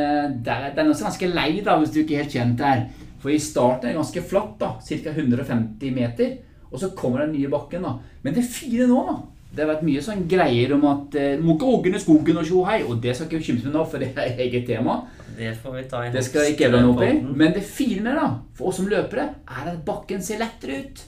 der, 0.45 0.69
Det 0.75 0.81
er 0.81 0.89
er 0.89 0.93
ganske 0.93 1.29
lei, 1.33 1.61
da, 1.65 1.77
hvis 1.77 1.93
du 1.93 1.99
ikke 2.01 2.17
er 2.17 2.23
helt 2.23 2.33
kjent 2.33 2.57
der. 2.59 2.85
For 3.19 3.33
i 3.33 3.39
starten 3.41 3.89
er 3.89 3.93
det 3.93 3.99
ganske 3.99 4.23
flatt, 4.29 4.55
da, 4.61 4.75
ca. 4.79 5.15
150 5.15 5.95
meter. 5.95 6.37
Og 6.69 6.79
så 6.79 6.91
kommer 6.97 7.25
den 7.25 7.35
nye 7.35 7.49
bakken, 7.51 7.83
da. 7.83 7.95
Men 8.23 8.35
det 8.37 8.45
fine 8.47 8.87
nå, 8.89 9.03
da 9.09 9.19
Det 9.49 9.63
har 9.63 9.71
vært 9.71 9.85
mye 9.87 10.01
sånn 10.05 10.27
greier 10.29 10.75
om 10.75 10.83
at 10.85 11.15
eh, 11.17 11.39
må 11.41 11.55
ikke 11.55 11.71
ågne 11.73 11.99
skogen 11.99 12.37
og 12.37 12.45
tjo 12.45 12.59
hei. 12.67 12.83
Og 12.85 12.99
det 13.01 13.15
skal 13.17 13.25
ikke 13.25 13.39
bekymre 13.41 13.65
meg 13.65 13.73
nå, 13.79 13.85
for 13.89 14.03
det 14.03 14.11
er 14.13 14.43
eget 14.45 14.67
tema. 14.69 14.99
Det 15.39 15.55
får 15.57 15.75
vi 15.75 15.83
ta 15.89 16.03
i 16.05 16.11
Det 16.13 16.21
skal 16.27 16.51
ikke 16.51 16.67
jeg 16.67 16.85
opp 16.91 17.01
i. 17.01 17.09
Men 17.25 17.55
det 17.55 17.63
fine 17.65 18.03
med 18.05 18.13
det, 18.13 18.21
da, 18.21 18.29
for 18.59 18.69
oss 18.69 18.77
som 18.77 18.91
løpere, 18.91 19.25
er 19.49 19.71
at 19.73 19.81
bakken 19.87 20.21
ser 20.21 20.41
lettere 20.43 20.83
ut. 20.83 21.03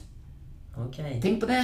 Ok. 0.82 0.98
Tenk 1.22 1.40
på 1.42 1.50
det. 1.52 1.62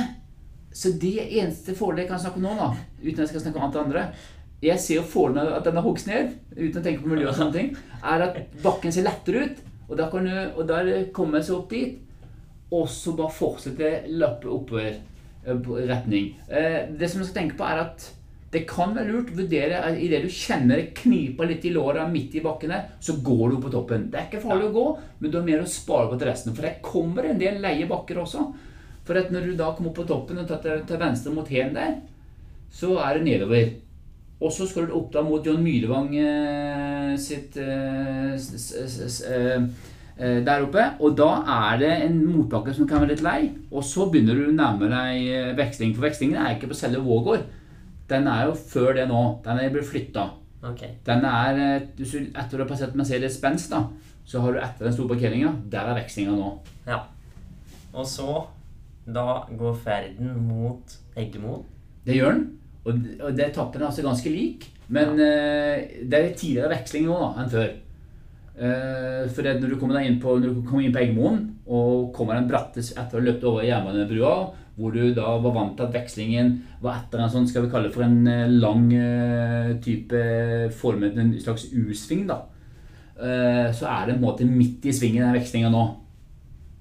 Så 0.79 0.93
det 1.01 1.17
eneste 1.27 1.75
forholdet 1.75 2.05
jeg 2.05 2.13
kan 2.13 2.21
snakke 2.23 2.39
om 2.39 2.47
nå, 2.47 2.55
da, 2.59 2.69
uten 3.03 3.17
at 3.17 3.25
jeg 3.25 3.33
skal 3.33 3.45
snakke 3.47 3.59
om 3.59 3.65
annet 3.67 3.79
andre 3.81 4.03
Jeg 4.63 4.83
ser 4.83 4.99
jo 4.99 5.07
forholdene 5.07 5.57
at 5.57 5.65
den 5.65 5.79
er 5.81 5.87
hogst 5.87 6.11
ned, 6.11 6.35
uten 6.55 6.81
å 6.81 6.85
tenke 6.85 7.03
på 7.03 7.11
miljø 7.13 7.29
og 7.31 7.37
sånne 7.39 7.55
ting, 7.55 7.69
er 8.03 8.25
at 8.27 8.39
bakken 8.63 8.95
ser 8.95 9.07
lettere 9.07 9.47
ut. 9.47 9.61
Og 9.89 9.97
da 9.97 10.09
kan 10.13 10.29
du 10.29 10.35
og 10.37 10.67
der 10.69 11.09
kommer 11.17 11.41
jeg 11.41 11.49
seg 11.49 11.57
opp 11.57 11.73
dit, 11.73 11.97
og 12.69 12.89
så 12.93 13.15
bare 13.17 13.33
fortsette 13.33 13.93
lappe 14.21 14.51
oppover 14.53 14.91
eh, 14.93 15.69
retning. 15.89 16.35
Eh, 16.49 16.87
Det 16.93 17.09
som 17.09 17.23
du 17.23 17.27
skal 17.27 17.43
tenke 17.43 17.57
på, 17.57 17.65
er 17.65 17.87
at 17.87 18.11
det 18.53 18.63
kan 18.69 18.95
være 18.97 19.13
lurt 19.13 19.33
å 19.33 19.39
vurdere 19.43 19.81
at 19.85 19.99
idet 20.01 20.23
du 20.25 20.31
kjenner 20.33 20.81
det 20.81 20.95
kniper 20.97 21.51
litt 21.51 21.65
i 21.69 21.73
låra 21.75 22.07
midt 22.09 22.39
i 22.39 22.45
bakkene, 22.45 22.79
så 23.01 23.19
går 23.25 23.43
du 23.51 23.57
opp 23.59 23.67
på 23.67 23.73
toppen. 23.75 24.07
Det 24.09 24.21
er 24.21 24.29
ikke 24.29 24.45
farlig 24.45 24.71
å 24.71 24.77
gå, 24.77 24.85
men 25.19 25.31
du 25.31 25.37
har 25.37 25.45
mer 25.45 25.65
å 25.65 25.69
spare 25.69 26.09
på 26.09 26.17
til 26.21 26.31
resten. 26.31 26.55
For 26.57 26.65
det 26.65 26.79
kommer 26.85 27.29
en 27.29 27.41
del 27.41 27.61
leie 27.61 27.89
bakker 27.89 28.23
også. 28.23 28.47
For 29.09 29.21
når 29.33 29.51
du 29.51 29.57
da 29.57 29.69
kommer 29.73 29.93
opp 29.93 30.01
på 30.01 30.09
toppen 30.09 30.41
og 30.41 30.49
tar 30.49 30.65
til, 30.65 30.97
venstre 31.01 31.33
mot 31.33 31.49
Hen 31.49 31.77
der, 31.77 31.99
så 32.73 32.97
er 33.05 33.19
det 33.19 33.29
nedover. 33.29 33.69
Og 34.41 34.53
så 34.55 34.67
skal 34.71 34.87
du 34.87 34.93
opp 34.95 35.09
da 35.13 35.23
mot 35.27 35.43
John 35.47 35.63
Myrevang 35.65 36.13
eh, 36.15 37.17
sitt 37.19 37.57
eh, 37.59 38.37
eh, 39.35 40.41
der 40.47 40.63
oppe. 40.67 40.85
Og 41.03 41.17
da 41.19 41.31
er 41.73 41.81
det 41.83 41.91
en 42.07 42.21
motbakke 42.27 42.75
som 42.77 42.87
kan 42.87 43.03
være 43.03 43.17
litt 43.17 43.25
lei. 43.27 43.39
Og 43.73 43.83
så 43.87 44.07
begynner 44.13 44.39
du 44.39 44.45
å 44.49 44.55
nærme 44.55 44.91
deg 44.93 45.57
veksling. 45.59 45.95
For 45.97 46.07
vekslingen 46.07 46.39
er 46.39 46.55
ikke 46.55 46.71
på 46.71 46.79
selve 46.79 47.03
Vågård. 47.07 47.47
Den 48.09 48.29
er 48.31 48.47
jo 48.49 48.55
før 48.57 48.95
det 48.97 49.09
nå. 49.11 49.23
Den 49.45 49.59
er 49.61 49.73
blitt 49.75 49.91
flytta. 49.91 50.29
Okay. 50.71 50.95
Den 51.07 51.25
er, 51.27 51.59
etter 51.79 52.03
hvis 52.03 52.13
du- 52.15 52.31
etter 52.39 52.57
du 52.59 52.63
har 52.65 52.71
passert 52.71 52.95
Mercedes-Benz, 52.99 53.69
da, 53.71 53.85
så 54.27 54.41
har 54.43 54.53
du 54.53 54.59
etter 54.59 54.85
den 54.89 54.93
store 54.97 55.09
parkeringa, 55.15 55.53
der 55.71 55.87
er 55.91 55.99
vekslinga 56.01 56.35
nå. 56.35 56.59
Ja. 56.87 57.03
Og 57.95 58.07
så 58.07 58.47
Da 59.09 59.47
går 59.57 59.75
ferden 59.81 60.35
mot 60.47 60.83
Eggemoen. 61.17 61.63
Det 62.05 62.15
gjør 62.19 62.33
den. 62.35 62.59
Og, 62.89 63.07
og 63.21 63.37
det 63.37 63.51
etappen 63.51 63.83
er 63.83 63.91
altså 63.91 64.05
ganske 64.07 64.33
lik. 64.33 64.69
Men 64.89 65.21
eh, 65.21 66.01
det 66.09 66.19
er 66.19 66.33
tidligere 66.33 66.73
veksling 66.73 67.09
nå 67.09 67.19
da, 67.21 67.29
enn 67.43 67.53
før. 67.53 67.69
Eh, 68.59 69.25
for 69.35 69.49
når 69.49 69.69
du 69.69 69.77
kommer 69.81 70.01
inn 70.01 70.17
på, 70.23 70.39
kommer 70.65 70.87
inn 70.87 70.95
på 70.95 71.03
Eggemoen 71.03 71.43
og 71.69 72.09
kommer 72.17 72.39
den 72.39 72.49
bratte 72.49 72.81
etter 72.81 73.19
å 73.19 73.21
ha 73.21 73.27
løpt 73.27 73.45
over 73.47 73.67
jernbanebrua, 73.67 74.33
hvor 74.79 74.95
du 74.95 75.13
da 75.13 75.35
var 75.43 75.55
vant 75.57 75.75
til 75.77 75.89
at 75.89 75.97
vekslingen 75.97 76.53
var 76.81 77.03
etter 77.03 77.21
en 77.21 77.33
sånn, 77.33 77.49
skal 77.51 77.67
vi 77.67 77.73
kalle 77.73 77.91
det 77.91 77.97
for 77.99 78.07
en 78.07 78.31
eh, 78.31 78.57
lang 78.63 78.89
type 79.85 80.23
formet 80.79 81.19
en 81.21 81.35
slags 81.43 81.69
U-sving, 81.75 82.25
da. 82.31 82.45
Så 83.19 83.83
er 83.91 84.05
det 84.07 84.13
en 84.15 84.23
måte 84.23 84.45
midt 84.47 84.85
i 84.87 84.93
svingen 84.95 85.25
den 85.25 85.35
vekslinga 85.35 85.73
nå. 85.75 85.81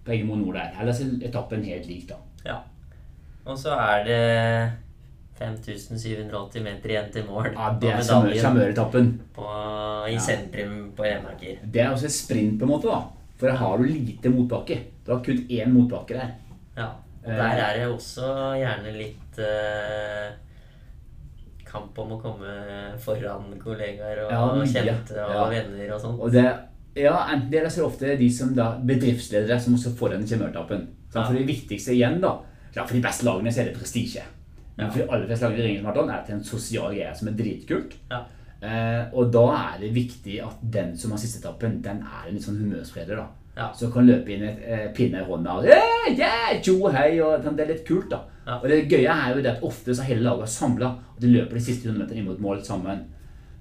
På 0.06 0.14
Eggemoen 0.14 0.44
nord 0.46 0.60
der. 0.60 0.76
Ellers 0.78 1.00
er 1.02 1.16
etappen 1.26 1.66
helt 1.66 1.88
lik, 1.90 2.04
da. 2.12 2.20
Ja. 2.46 2.60
Og 3.50 3.58
så 3.58 3.74
er 3.74 4.04
det 4.06 4.20
5780 5.40 6.64
meter 6.66 6.90
igjen 6.94 7.12
til 7.14 7.26
mål. 7.30 7.52
Ja, 7.54 7.70
det 7.82 7.92
er 7.94 8.02
sjarmøretappen. 8.06 9.12
i 10.08 10.18
sentrum 10.24 10.92
på 10.96 11.04
Enaker. 11.06 11.60
Det 11.64 11.82
er 11.82 11.90
også 11.92 12.06
et 12.08 12.12
sprint, 12.16 12.60
på 12.60 12.66
en 12.66 12.72
måte, 12.72 12.88
da. 12.88 13.02
For 13.38 13.50
her 13.52 13.58
har 13.58 13.78
du 13.78 13.84
lite 13.84 14.30
motbakke. 14.34 14.78
Du 15.06 15.12
har 15.14 15.24
kun 15.24 15.44
én 15.50 15.70
motbakke 15.74 16.14
der. 16.16 16.32
Ja. 16.78 16.88
Og 17.26 17.32
Eh. 17.32 17.36
der 17.38 17.60
er 17.60 17.74
det 17.78 17.88
også 17.92 18.56
gjerne 18.56 18.94
litt 18.98 19.40
eh, 19.40 20.32
kamp 21.66 21.98
om 22.00 22.14
å 22.16 22.22
komme 22.22 22.54
foran 23.04 23.52
kollegaer 23.60 24.24
og 24.26 24.32
Ja, 24.32 24.66
kjente 24.66 25.20
og 25.26 25.34
Ja. 25.36 25.50
venner 25.50 25.94
og 25.94 26.02
sånt. 26.02 26.20
Og 26.22 26.32
det, 26.32 26.46
ja, 26.96 27.36
det 27.52 27.64
er 27.64 27.70
så 27.70 27.86
ofte 27.86 28.18
de 28.18 28.30
som 28.32 28.56
da, 28.56 28.78
bedriftsledere 28.80 29.60
som 29.60 29.74
også 29.76 29.94
får 29.98 30.10
den 30.16 30.24
kjemøretappen. 30.26 30.88
Ja. 31.14 31.24
For 31.26 31.34
det 31.34 31.46
viktigste 31.48 31.92
igjen, 31.94 32.22
da 32.22 32.40
ja, 32.76 32.84
For 32.86 32.94
de 32.94 33.02
beste 33.02 33.26
lagene 33.26 33.52
så 33.52 33.62
er 33.62 33.66
det 33.72 33.78
prestisje. 33.80 34.22
Ja. 34.78 34.90
for 34.90 35.02
de 35.02 35.08
aller 35.10 35.26
fleste 35.26 35.48
lagene 35.48 35.64
i 35.64 35.68
Ringens 35.68 35.86
maraton 35.88 36.12
er 36.14 36.26
det 36.26 36.36
en 36.36 36.44
sosial 36.46 36.92
greie 36.94 37.14
som 37.18 37.32
er 37.32 37.38
dritkult. 37.40 37.96
Ja. 38.12 38.22
Eh, 38.58 39.04
og 39.14 39.32
da 39.34 39.44
er 39.56 39.82
det 39.82 39.90
viktig 39.94 40.40
at 40.46 40.62
den 40.62 40.96
som 40.98 41.14
har 41.14 41.22
siste 41.22 41.42
etappen, 41.42 41.80
den 41.86 42.02
er 42.06 42.28
en 42.28 42.38
litt 42.38 42.46
sånn 42.46 42.60
humørspreder. 42.62 43.18
da. 43.18 43.28
Ja. 43.58 43.72
Så 43.74 43.90
kan 43.94 44.06
løpe 44.06 44.34
inn 44.34 44.46
et 44.46 44.62
eh, 44.70 44.88
pinne 44.94 45.24
i 45.24 45.26
hånda 45.26 45.56
og 45.58 45.66
yeah, 45.66 46.10
yeah, 46.12 46.50
tjo 46.62 46.92
hei, 46.94 47.18
og 47.26 47.42
sånn, 47.42 47.56
Det 47.58 47.66
er 47.66 47.72
litt 47.74 47.88
kult, 47.88 48.12
da. 48.12 48.22
Ja. 48.46 48.60
Og 48.62 48.68
det 48.70 48.84
gøye 48.86 49.14
er 49.14 49.34
jo 49.34 49.42
det 49.44 49.54
at 49.56 49.64
ofte 49.66 49.96
så 49.96 50.04
er 50.04 50.12
hele 50.14 50.28
laget 50.28 50.54
samla, 50.54 50.92
og 51.16 51.24
de 51.24 51.32
løper 51.34 51.58
de 51.58 51.64
siste 51.66 51.90
100 51.90 52.04
meterne 52.04 52.22
inn 52.22 52.30
mot 52.30 52.44
mål 52.44 52.62
sammen. 52.66 53.02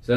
Så, 0.05 0.14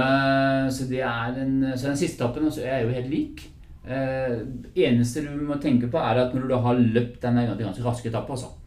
så, 0.69 0.85
det 0.85 0.99
er 1.01 1.39
en, 1.41 1.55
så 1.73 1.87
den 1.87 1.97
siste 1.97 2.19
etappen 2.19 2.45
altså, 2.45 2.61
er 2.67 2.83
jo 2.83 2.91
helt 2.93 3.09
lik. 3.09 3.47
Eh, 3.87 4.35
eneste 4.83 5.23
du 5.25 5.31
må 5.47 5.57
tenke 5.63 5.87
på, 5.89 5.97
er 5.97 6.25
at 6.25 6.35
når 6.35 6.49
du 6.51 6.55
har 6.67 6.81
løpt 6.99 7.23
den 7.23 7.39
ganske, 7.39 7.85
raske 7.85 8.11
etappen, 8.11 8.35
altså, 8.35 8.51
eh, 8.51 8.58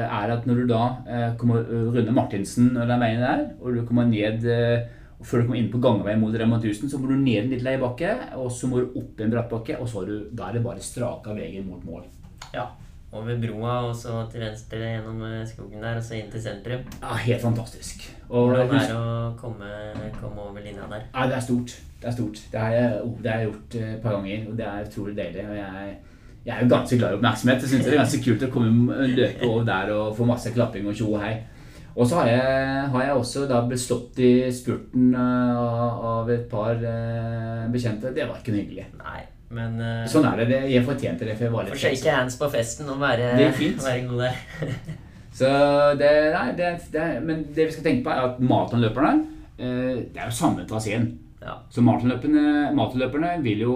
er 0.00 0.32
at 0.34 0.46
når 0.48 0.62
du 0.62 0.66
da 0.70 0.82
eh, 1.04 1.28
kommer 1.40 1.62
eh, 1.62 1.86
runde 1.92 2.14
Martinsen 2.16 2.72
og 2.76 2.88
den 2.88 3.02
veien 3.02 3.22
der, 3.22 3.46
og 3.60 3.76
du 3.76 3.82
kommer 3.88 4.08
ned 4.08 4.46
eh, 4.48 4.86
før 5.22 5.42
du 5.42 5.48
kommer 5.48 5.60
inn 5.60 5.70
på 5.72 5.80
gangveien 5.82 6.20
mot 6.20 6.34
Rema 6.34 6.58
1000, 6.58 6.90
så 6.90 6.98
må 6.98 7.10
du 7.10 7.16
ned 7.16 7.44
en 7.44 7.50
liten 7.52 7.66
leiebakke, 7.66 8.14
og 8.40 8.50
så 8.52 8.70
må 8.70 8.80
du 8.80 8.96
opp 8.98 9.20
en 9.20 9.34
brattbakke, 9.34 9.78
og 9.78 9.90
så 9.90 10.02
er 10.02 10.10
du, 10.10 10.16
da 10.34 10.48
er 10.48 10.58
det 10.58 10.64
bare 10.64 10.82
straka 10.82 11.36
veien 11.36 11.68
mot 11.68 11.84
mål. 11.86 12.06
ja. 12.54 12.70
Over 13.12 13.36
broa 13.36 13.72
og 13.90 13.96
så 13.96 14.22
til 14.32 14.40
venstre 14.40 14.78
gjennom 14.80 15.18
eh, 15.26 15.42
skogen 15.44 15.82
der 15.84 15.98
og 16.00 16.04
så 16.04 16.14
inn 16.16 16.30
til 16.32 16.40
sentrum. 16.40 16.86
Ja, 17.02 17.16
helt 17.20 17.42
fantastisk. 17.42 18.06
Og 18.30 18.46
Hvordan 18.48 18.70
er 18.72 18.86
det 18.88 18.94
å 18.96 19.10
komme, 19.36 19.72
komme 20.16 20.46
over 20.46 20.64
linja 20.64 20.86
der? 20.88 21.04
Ja, 21.10 21.26
det 21.28 21.36
er 21.36 21.44
stort. 21.44 21.74
Det 22.00 22.08
er 22.08 22.14
stort. 22.16 22.40
Det 22.54 22.62
har 22.62 22.72
jeg, 22.72 23.02
oh, 23.04 23.18
gjort 23.20 23.76
eh, 23.76 23.90
et 23.98 24.00
par 24.00 24.16
ganger, 24.16 24.46
og 24.48 24.56
det 24.56 24.64
er 24.70 24.88
utrolig 24.88 25.16
deilig. 25.18 25.44
Og 25.44 25.58
jeg, 25.58 25.92
jeg 26.42 26.56
er 26.56 26.64
jo 26.64 26.68
ganske 26.72 26.98
glad 26.98 27.14
i 27.14 27.18
oppmerksomhet. 27.20 27.62
Jeg 27.62 27.70
synes 27.70 27.84
det 27.86 27.92
er 27.92 28.00
ganske 28.00 28.22
kult 28.24 28.44
å 28.46 28.50
komme 28.50 29.08
løpe 29.12 29.46
over 29.46 29.66
der 29.68 29.92
og 29.94 30.16
få 30.16 30.26
masse 30.26 30.50
klapping 30.54 30.88
og 30.90 30.96
tjo 30.98 31.12
og 31.14 31.22
hei. 31.22 31.36
Og 31.92 32.08
så 32.08 32.22
har 32.22 32.30
jeg, 32.30 32.86
har 32.94 33.04
jeg 33.04 33.18
også 33.20 33.44
da 33.50 33.60
blitt 33.68 33.82
slått 33.82 34.18
i 34.24 34.32
spurten 34.54 35.12
eh, 35.12 35.58
av, 36.08 36.30
et 36.32 36.46
par 36.50 36.72
eh, 36.72 37.66
bekjente. 37.72 38.14
Det 38.16 38.24
var 38.28 38.40
ikke 38.40 38.54
noe 38.54 38.62
hyggelig. 38.62 38.86
Nei, 39.02 39.20
men 39.52 39.76
uh, 39.76 40.06
Sånn 40.08 40.26
er 40.30 40.40
det. 40.48 40.62
jeg 40.72 40.86
fortjente 40.86 41.28
det, 41.28 41.36
for 41.36 41.46
jeg 41.46 41.52
var 41.52 41.68
litt 41.68 41.82
shake 41.82 42.14
hands 42.16 42.38
på 42.40 42.48
festen 42.54 42.88
og 42.88 43.02
være, 43.02 43.34
Det 43.36 43.48
er 43.50 43.58
fint. 43.58 43.84
være 43.84 44.06
god 44.08 44.24
der. 44.24 44.78
Så 45.38 45.50
det, 46.00 46.08
nei, 46.32 46.46
det, 46.56 46.72
det, 46.92 47.04
men 47.24 47.44
det 47.56 47.68
vi 47.68 47.76
skal 47.76 47.86
tenke 47.86 48.06
på, 48.08 48.12
er 48.12 48.32
at 48.32 48.40
maratonløperne 48.40 49.12
uh, 49.60 50.00
Det 50.00 50.16
er 50.16 50.26
jo 50.26 50.38
samme 50.40 50.64
traseen. 50.68 51.10
Ja. 51.42 51.56
Så 51.74 51.82
maratonløperne, 51.82 53.32
vil 53.42 53.64
jo 53.64 53.74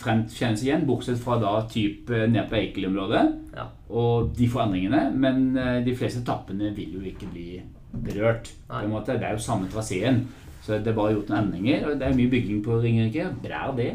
trent 0.00 0.30
kjennes 0.32 0.62
igjen, 0.62 0.84
bortsett 0.88 1.18
fra 1.20 1.36
da 1.42 1.56
type 1.70 2.26
ned 2.30 2.46
på 2.50 2.56
Eikeli-området. 2.60 3.24
Ja. 3.56 3.64
Og 3.90 4.30
de 4.36 4.46
forandringene, 4.48 5.10
men 5.14 5.56
eh, 5.58 5.80
de 5.86 5.94
fleste 5.98 6.22
etappene 6.22 6.70
vil 6.76 6.94
jo 6.98 7.02
ikke 7.10 7.28
bli 7.32 7.48
berørt. 7.92 8.52
Nei. 8.68 8.80
På 8.80 8.84
en 8.86 8.92
måte. 8.94 9.16
Det 9.18 9.26
er 9.28 9.36
jo 9.36 9.42
samme 9.42 9.68
traseen. 9.72 10.22
Så 10.66 10.78
det 10.82 10.90
er 10.92 10.96
bare 10.98 11.14
gjort 11.14 11.28
noen 11.30 11.44
endringer. 11.46 11.86
Og 11.90 11.98
det 12.00 12.08
er 12.08 12.16
mye 12.18 12.30
bygging 12.32 12.62
på 12.66 12.78
Ringerike. 12.82 13.28
Bra 13.42 13.66
det. 13.76 13.90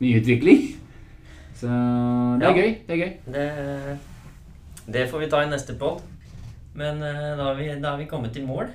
Mye 0.00 0.20
utvikling. 0.20 0.64
Så 1.58 1.66
det 2.38 2.46
er 2.46 2.54
Ja. 2.54 2.54
gøy. 2.62 2.74
Det 2.86 2.94
er 2.94 3.02
gøy. 3.02 3.12
Det, 3.34 3.48
det 4.94 5.08
får 5.10 5.18
vi 5.24 5.30
ta 5.30 5.42
i 5.42 5.50
neste 5.50 5.74
podd. 5.78 6.02
Men 6.78 7.02
eh, 7.02 7.36
da 7.38 7.42
har, 7.50 7.54
vi, 7.58 7.68
da 7.82 7.90
har 7.94 7.98
vi 7.98 8.06
kommet 8.10 8.32
til 8.34 8.46
mål. 8.46 8.68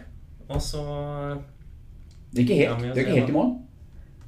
Og 0.49 0.59
så 0.61 0.84
Det 2.34 2.42
er 2.42 2.46
ikke 2.48 2.56
helt, 2.60 2.82
det 2.82 2.98
er 2.98 3.06
ikke 3.06 3.20
helt 3.20 3.30
i 3.30 3.36
mål. 3.36 3.52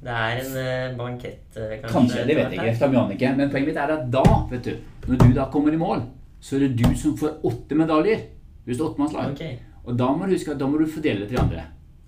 Det 0.06 0.14
er 0.14 0.40
en 0.42 0.56
eh, 0.60 0.96
bankett, 0.96 1.56
eh, 1.56 1.72
kanskje? 1.82 1.92
Kanskje, 1.92 2.26
det 2.28 2.36
vet 2.38 2.52
jeg 2.54 2.60
ikke. 2.60 2.78
Fabian 2.78 3.10
ikke. 3.10 3.32
Men 3.36 3.50
poenget 3.50 3.72
mitt 3.72 3.80
er 3.82 3.92
at 3.96 4.04
da, 4.12 4.24
vet 4.50 4.68
du, 4.68 4.74
når 5.08 5.22
du 5.24 5.32
da 5.34 5.46
kommer 5.50 5.74
i 5.74 5.80
mål, 5.80 6.04
så 6.40 6.56
er 6.56 6.66
det 6.66 6.76
du 6.78 6.86
som 7.00 7.16
får 7.18 7.40
åtte 7.48 7.78
medaljer. 7.78 8.20
Hvis 8.66 8.78
det 8.78 8.84
er 8.84 8.90
åttemannslag. 8.90 9.32
Okay. 9.32 9.56
Og 9.86 9.98
da 9.98 10.10
må 10.12 10.26
du 10.26 10.36
huske 10.36 10.54
at 10.54 10.60
da 10.60 10.68
må 10.70 10.78
du 10.78 10.86
fordele 10.90 11.24
det 11.24 11.30
til 11.30 11.38
de 11.38 11.42
andre. 11.42 11.64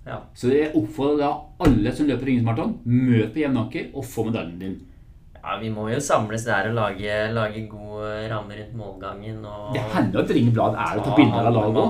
Ja. 0.07 0.21
Så 0.35 0.51
jeg 0.53 0.71
oppfordrer 0.75 1.19
da 1.21 1.31
alle 1.65 1.91
som 1.95 2.07
løper 2.07 2.29
Ringens 2.29 2.47
maraton, 2.47 2.77
møt 2.85 3.33
på 3.33 3.43
Jevnaker 3.43 3.91
og 3.93 4.07
få 4.07 4.25
medaljen 4.29 4.59
din. 4.61 4.77
Ja, 5.43 5.59
vi 5.61 5.69
må 5.71 5.89
jo 5.89 5.99
samles 6.03 6.43
der 6.47 6.67
og 6.69 6.75
lage, 6.75 7.31
lage 7.31 7.67
gode 7.71 8.27
rammer 8.31 8.55
rundt 8.59 8.75
målgangen. 8.75 9.45
Og 9.47 9.73
Det 9.73 9.81
hender 9.93 10.19
at 10.23 10.29
Ringeblad 10.35 10.73
er 10.75 10.99
å 10.99 11.03
ta 11.05 11.11
bilder 11.15 11.43
av 11.49 11.53
laget 11.55 11.75
òg. 11.79 11.87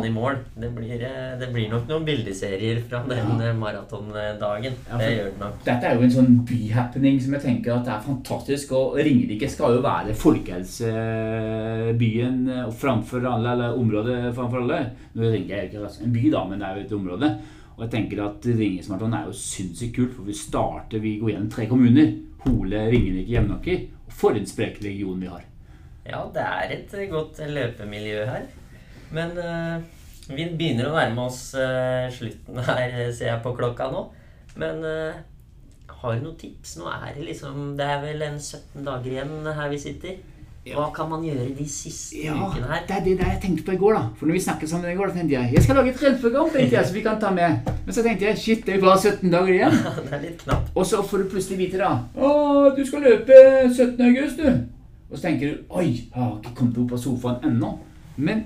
Det 0.63 0.69
blir, 0.75 0.97
eh, 1.01 1.39
det 1.39 1.47
blir 1.53 1.67
nok 1.71 1.85
noen 1.89 2.05
bildeserier 2.07 2.77
fra 2.85 2.97
den 3.09 3.41
ja. 3.41 3.53
maratondagen. 3.53 4.73
Ja, 4.89 4.95
Det 4.97 5.15
gjør 5.15 5.27
det 5.31 5.39
nok. 5.43 5.55
Dette 5.65 5.83
er 5.85 5.91
jo 5.95 6.01
en 6.05 6.17
sånn 6.17 6.33
byhappening 6.49 7.15
som 7.23 7.31
jeg 7.37 7.43
tenker 7.47 7.69
at 7.75 7.85
er 7.87 8.01
fantastisk. 8.05 8.65
Og 8.77 8.85
Ringerike 9.01 9.47
skal 9.49 9.69
jo 9.77 9.81
være 9.85 10.19
folkehelsebyen 10.25 12.37
eh, 12.49 12.69
framfor 12.69 13.21
alle, 13.25 13.49
eller 13.53 13.69
området 13.77 14.35
framfor 14.35 14.59
alle. 14.65 14.79
Nå 15.15 15.21
ringer 15.25 15.53
er 15.55 15.61
jo 15.65 15.69
ikke 15.69 16.03
en 16.05 16.13
by, 16.13 16.23
da, 16.33 16.41
men 16.45 16.59
det 16.59 16.65
er 16.67 16.73
jo 16.75 16.83
et 16.85 16.99
område. 17.01 17.27
Og 17.79 17.85
jeg 17.85 17.91
tenker 17.93 18.17
at 18.25 18.43
Ringesmaraton 18.43 19.13
er 19.15 19.23
jo 19.29 19.33
sinnssykt 19.39 19.93
kult, 19.95 20.13
for 20.17 20.23
vi 20.27 20.33
starter, 20.35 20.99
vi 20.99 21.13
går 21.21 21.29
gjennom 21.31 21.51
tre 21.53 21.63
kommuner. 21.69 22.07
Hole, 22.45 22.85
Ringerike, 22.91 23.29
Jevnaker. 23.31 23.85
For 24.19 24.35
en 24.35 24.47
sprek 24.47 24.81
region 24.83 25.19
vi 25.21 25.29
har. 25.31 25.45
Ja, 26.09 26.23
det 26.33 26.43
er 26.43 26.73
et 26.73 26.93
eh, 26.97 27.09
godt 27.11 27.39
løpemiljø 27.45 28.25
her. 28.25 28.47
Men 29.13 29.35
uh, 29.37 29.81
vi 30.29 30.45
begynner 30.45 30.89
å 30.89 30.95
nærme 30.95 31.25
oss 31.25 31.41
uh, 31.57 32.05
slutten 32.13 32.61
her, 32.61 32.85
eh, 32.87 33.11
ser 33.15 33.31
jeg 33.31 33.43
på 33.45 33.53
klokka 33.57 33.89
nå. 33.93 34.03
Men 34.61 34.83
uh, 34.85 35.21
har 36.01 36.17
du 36.17 36.25
noen 36.25 36.39
tips? 36.39 36.77
Nå 36.79 36.89
er 36.91 37.15
det 37.17 37.25
liksom 37.27 37.73
Det 37.79 37.85
er 37.85 38.03
vel 38.03 38.21
en 38.27 38.37
17 38.39 38.85
dager 38.85 39.15
igjen 39.15 39.49
her 39.59 39.71
vi 39.71 39.81
sitter. 39.81 40.19
Hva 40.69 40.89
kan 40.93 41.07
man 41.09 41.23
gjøre 41.23 41.47
de 41.57 41.65
siste 41.65 42.19
Ja, 42.25 42.33
ukene 42.35 42.67
her? 42.67 42.81
det 42.85 42.95
er 42.97 43.03
det 43.05 43.13
der 43.19 43.29
jeg 43.31 43.41
tenkte 43.41 43.63
på 43.65 43.73
i 43.73 43.77
går. 43.79 43.93
da 43.95 44.01
For 44.19 44.27
når 44.27 44.33
vi 44.37 44.39
snakket 44.43 44.69
sammen 44.69 44.91
i 44.91 44.95
går, 44.99 45.07
da 45.07 45.13
tenkte 45.15 45.33
jeg 45.33 45.53
jeg 45.53 45.63
skal 45.63 45.75
lage 45.79 45.89
et 45.89 45.95
treningsprogram 45.97 46.49
tenkte 46.53 46.75
jeg, 46.75 46.85
så 46.85 46.93
vi 46.93 47.01
kan 47.01 47.19
ta 47.19 47.31
med. 47.33 47.69
Men 47.85 47.93
så 47.95 48.03
tenkte 48.05 48.25
jeg 48.27 48.37
shit, 48.37 48.65
det 48.65 48.73
er 48.75 48.77
jo 48.79 48.85
bare 48.85 48.99
17 48.99 49.31
dager 49.31 49.53
igjen. 49.53 49.77
det 50.05 50.13
er 50.13 50.21
litt 50.27 50.43
knapt. 50.43 50.69
Og 50.75 50.85
så 50.85 51.01
får 51.01 51.23
du 51.23 51.29
plutselig 51.31 51.57
vite 51.63 51.79
da 51.81 51.89
Å, 52.15 52.75
du 52.75 52.83
skal 52.85 53.01
løpe 53.07 53.39
17. 53.73 53.95
august, 54.09 54.37
du. 54.43 54.49
Og 55.09 55.17
så 55.17 55.23
tenker 55.25 55.47
du 55.55 55.73
Oi, 55.79 55.87
jeg 55.95 56.13
har 56.13 56.35
ikke 56.37 56.53
kommet 56.59 56.77
opp 56.83 56.93
av 56.93 57.01
sofaen 57.01 57.49
ennå. 57.49 57.71
Men 58.17 58.45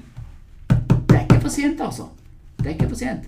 det 0.69 1.17
er 1.17 1.25
ikke 1.25 1.41
for 1.43 1.49
sent, 1.57 1.81
altså. 1.81 2.07
Det 2.61 2.69
er 2.69 2.77
ikke 2.77 2.91
for 2.93 3.01
sent. 3.03 3.27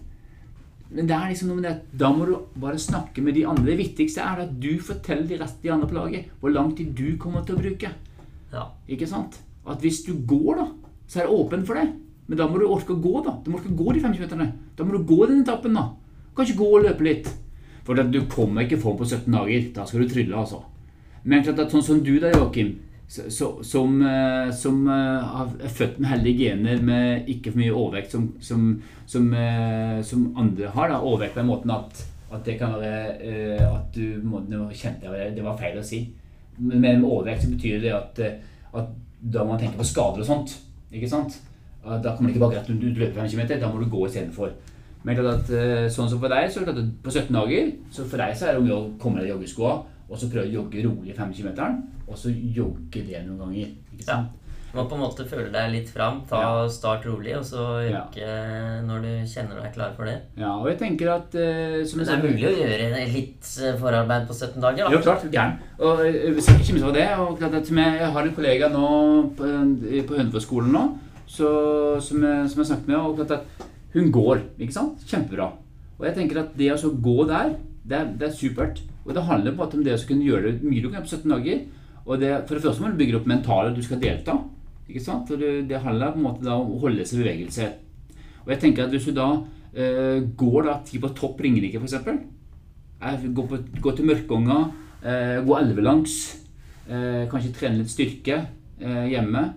Men 0.96 1.10
det 1.10 1.16
er 1.18 1.28
liksom 1.34 1.50
noe 1.50 1.58
med 1.60 1.66
det 1.68 1.74
at 1.74 2.00
da 2.00 2.14
må 2.16 2.26
du 2.30 2.36
bare 2.62 2.80
snakke 2.80 3.20
med 3.26 3.36
de 3.36 3.44
andre. 3.50 3.66
Det 3.74 3.80
viktigste 3.82 4.22
er 4.24 4.46
at 4.46 4.54
du 4.62 4.78
forteller 4.80 5.26
de 5.28 5.42
resten 5.42 5.66
de 5.66 5.72
andre 5.74 5.90
på 5.90 5.98
laget 5.98 6.30
hvor 6.40 6.54
lang 6.54 6.70
tid 6.78 6.94
du 6.96 7.18
kommer 7.20 7.44
til 7.44 7.58
å 7.58 7.64
bruke. 7.66 7.90
Ikke 8.92 9.08
sant? 9.10 9.40
At 9.66 9.82
hvis 9.82 10.04
du 10.06 10.14
går, 10.28 10.62
da, 10.62 10.68
så 11.08 11.22
er 11.22 11.28
det 11.28 11.38
åpent 11.38 11.68
for 11.68 11.80
det. 11.80 11.88
Men 12.28 12.40
da 12.40 12.48
må 12.50 12.60
du 12.62 12.68
orke 12.68 12.94
å 12.96 13.02
gå, 13.02 13.16
da. 13.26 13.36
Du 13.44 13.52
må 13.52 13.60
orke 13.60 13.72
å 13.74 13.78
gå 13.78 13.94
de 13.94 14.02
50 14.02 14.24
meterne 14.24 14.48
Da 14.78 14.86
må 14.86 14.96
du 14.96 15.06
gå 15.06 15.26
den 15.30 15.44
etappen, 15.44 15.78
da. 15.78 15.90
Du 16.30 16.38
kan 16.38 16.48
ikke 16.48 16.62
gå 16.64 16.70
og 16.78 16.88
løpe 16.88 17.06
litt. 17.06 17.30
For 17.86 17.98
du 17.98 18.22
kommer 18.32 18.66
ikke 18.66 18.80
i 18.80 18.82
form 18.82 18.98
på 18.98 19.06
17 19.06 19.30
dager. 19.30 19.70
Da 19.76 19.86
skal 19.86 20.06
du 20.06 20.10
trylle, 20.10 20.42
altså. 20.42 20.64
Men 21.26 21.46
klart 21.46 21.62
at 21.62 21.74
sånn 21.74 21.86
som 21.86 22.02
du 22.06 22.16
da, 22.22 22.32
Joakim, 22.34 22.76
som, 23.08 24.02
eh, 24.02 24.52
som 24.52 24.88
eh, 24.90 25.36
er 25.66 25.70
født 25.70 26.00
med 26.00 26.10
heldige 26.10 26.50
gener 26.50 26.82
med 26.82 27.30
ikke 27.30 27.52
for 27.52 27.62
mye 27.62 27.74
overvekt 27.74 28.16
som, 28.16 28.32
som, 28.42 28.64
som, 29.06 29.28
eh, 29.34 30.02
andre 30.42 30.72
har, 30.74 30.90
da. 30.90 31.02
Overvekt 31.02 31.36
på 31.38 31.44
den 31.44 31.52
måten 31.54 31.74
at 31.78 32.06
At 32.36 32.44
det 32.44 32.58
kan 32.60 32.74
være 32.74 33.68
at 33.70 33.94
du 33.96 34.20
må, 34.26 34.42
kjente 34.74 35.12
det, 35.14 35.36
det 35.38 35.44
var 35.46 35.60
feil 35.60 35.78
å 35.78 35.84
si. 35.86 36.00
Men 36.58 36.82
med 36.82 37.04
overvekt 37.06 37.46
så 37.46 37.52
betyr 37.52 37.84
det 37.84 37.94
at, 37.94 38.20
at 38.82 38.94
da 39.22 39.44
må 39.44 39.54
man 39.56 39.62
tenke 39.62 39.80
på 39.80 39.88
skader 39.88 40.22
og 40.22 40.28
sånt. 40.28 40.56
Ikke 40.94 41.10
sant? 41.10 41.40
Da 41.86 42.16
kommer 42.16 42.30
det 42.30 42.36
ikke 42.36 42.46
bare 42.46 42.56
greit 42.56 42.70
om 42.74 42.80
du 42.82 42.88
løper 42.90 43.22
5 43.22 43.34
km, 43.34 43.60
da 43.62 43.70
må 43.70 43.82
du 43.82 43.90
gå 43.90 44.06
istedenfor. 44.08 44.54
Men 45.06 45.20
at, 45.22 45.50
eh, 45.54 45.86
sånn 45.94 46.10
som 46.10 46.20
for 46.20 46.34
deg, 46.34 46.50
så 46.50 46.62
er 46.62 46.72
klart 46.72 46.88
på 47.04 47.12
17 47.12 47.34
dager 47.34 47.68
så 47.94 48.06
for 48.10 48.18
deg 48.18 48.34
så 48.34 48.48
er 48.48 48.56
det 48.56 48.64
om 48.64 48.72
å 48.74 48.98
komme 49.02 49.22
deg 49.22 49.30
i 49.30 49.34
joggeskoa 49.36 49.74
og 50.10 50.18
så 50.18 50.30
prøve 50.30 50.50
å 50.50 50.54
jogge 50.54 50.84
rolig 50.86 51.16
5 51.18 51.34
km, 51.34 51.78
og 52.08 52.18
så 52.18 52.30
jogge 52.30 53.06
det 53.06 53.22
noen 53.26 53.40
ganger. 53.42 53.72
Ikke 53.94 54.06
sant? 54.06 54.34
Du 54.76 54.82
må 54.82 54.90
på 54.92 54.98
en 54.98 55.06
måte 55.06 55.24
føle 55.24 55.48
deg 55.54 55.70
litt 55.72 55.88
fram. 55.88 56.18
Ta 56.28 56.40
Ja. 56.42 56.68
Start 56.68 57.06
rolig, 57.08 57.32
og 57.38 57.46
så 57.48 57.80
Ja. 57.88 58.02
når 58.84 59.02
du 59.04 59.12
kjenner 59.24 59.62
deg 59.64 59.74
klar 59.74 59.94
for 59.96 60.04
det. 60.04 60.20
Ja, 60.36 60.52
og 60.60 60.68
jeg 60.68 60.80
tenker 60.80 61.14
at 61.16 61.34
uh, 61.34 61.86
som 61.86 62.00
Men 62.00 62.06
det 62.06 62.16
er 62.16 62.28
mulig 62.28 62.48
å 62.50 62.58
gjøre 62.60 63.14
litt 63.14 63.46
eh, 63.64 63.78
forarbeid 63.80 64.28
på 64.28 64.34
17 64.34 64.60
dager, 64.60 64.92
Jo, 64.92 65.00
klart. 65.00 65.22
du 65.22 65.28
er 65.30 65.32
Gæren. 65.32 65.60
Og 65.80 66.00
eh, 66.06 66.36
ikke 66.36 66.74
minst 66.74 66.94
det. 66.94 67.08
Og 67.18 67.40
klart 67.40 67.54
at 67.54 67.70
jeg, 67.72 68.12
har 68.12 68.22
en 68.22 68.36
kollega 68.36 68.68
nå 68.68 69.32
på, 69.38 69.44
på 70.08 70.18
Hønefoss-skolen 70.18 70.72
nå, 70.74 70.84
så, 71.26 72.02
som, 72.02 72.22
jeg, 72.22 72.50
som 72.50 72.60
jeg 72.60 72.68
snakket 72.68 72.88
med, 72.88 72.98
og 72.98 73.16
klart 73.16 73.32
at 73.32 73.46
hun 73.94 74.12
går. 74.12 74.42
ikke 74.60 74.74
sant? 74.74 75.00
Kjempebra. 75.08 75.54
Og 76.00 76.06
jeg 76.06 76.16
tenker 76.16 76.42
at 76.42 76.52
det 76.58 76.74
å 76.74 76.92
gå 76.92 77.24
der, 77.30 77.56
det 77.86 77.96
er, 77.98 78.12
det 78.12 78.28
er 78.28 78.36
supert. 78.36 78.84
Og 79.06 79.16
det 79.16 79.24
handler 79.24 79.54
en 79.54 79.60
om 79.62 79.84
det 79.86 79.96
å 79.96 80.08
kunne 80.08 80.28
gjøre 80.28 80.52
det 80.52 80.68
mye 80.68 80.82
du 80.84 80.90
kan 80.92 81.06
på 81.06 81.16
17 81.16 81.32
dager. 81.32 81.64
Og 82.06 82.20
det, 82.20 82.34
for 82.46 82.58
det 82.58 82.66
første 82.66 82.84
må 82.84 82.92
du 82.92 83.00
bygge 83.00 83.22
opp 83.22 83.26
mentale 83.30 83.72
du 83.74 83.82
skal 83.82 84.02
delta. 84.04 84.36
Ikke 84.86 85.02
sant? 85.04 85.28
For 85.30 85.42
det, 85.42 85.82
handler 85.82 86.14
på 86.14 86.22
en 86.22 86.28
måte 86.28 86.46
da 86.46 86.56
om 86.60 86.76
å 86.76 86.82
holde 86.86 87.06
seg 87.08 87.20
i 87.20 87.24
bevegelse. 87.24 87.68
Og 88.46 88.54
jeg 88.54 88.62
tenker 88.62 88.86
at 88.86 88.94
hvis 88.94 89.08
du 89.10 89.16
da 89.18 89.30
eh, 89.74 90.22
går 90.38 90.68
da 90.68 90.80
ti 90.86 91.02
på 91.02 91.12
topp 91.18 91.42
Ringerike, 91.42 91.82
f.eks. 91.82 93.22
Gå, 93.36 93.46
på, 93.50 93.62
gå 93.82 93.94
til 93.96 94.10
Mørkonga, 94.10 94.60
eh, 95.02 95.38
gå 95.46 95.58
elvelangs, 95.58 96.20
eh, 96.88 97.26
kanskje 97.32 97.54
trene 97.58 97.82
litt 97.82 97.94
styrke 97.94 98.38
eh, 98.80 99.08
hjemme. 99.14 99.48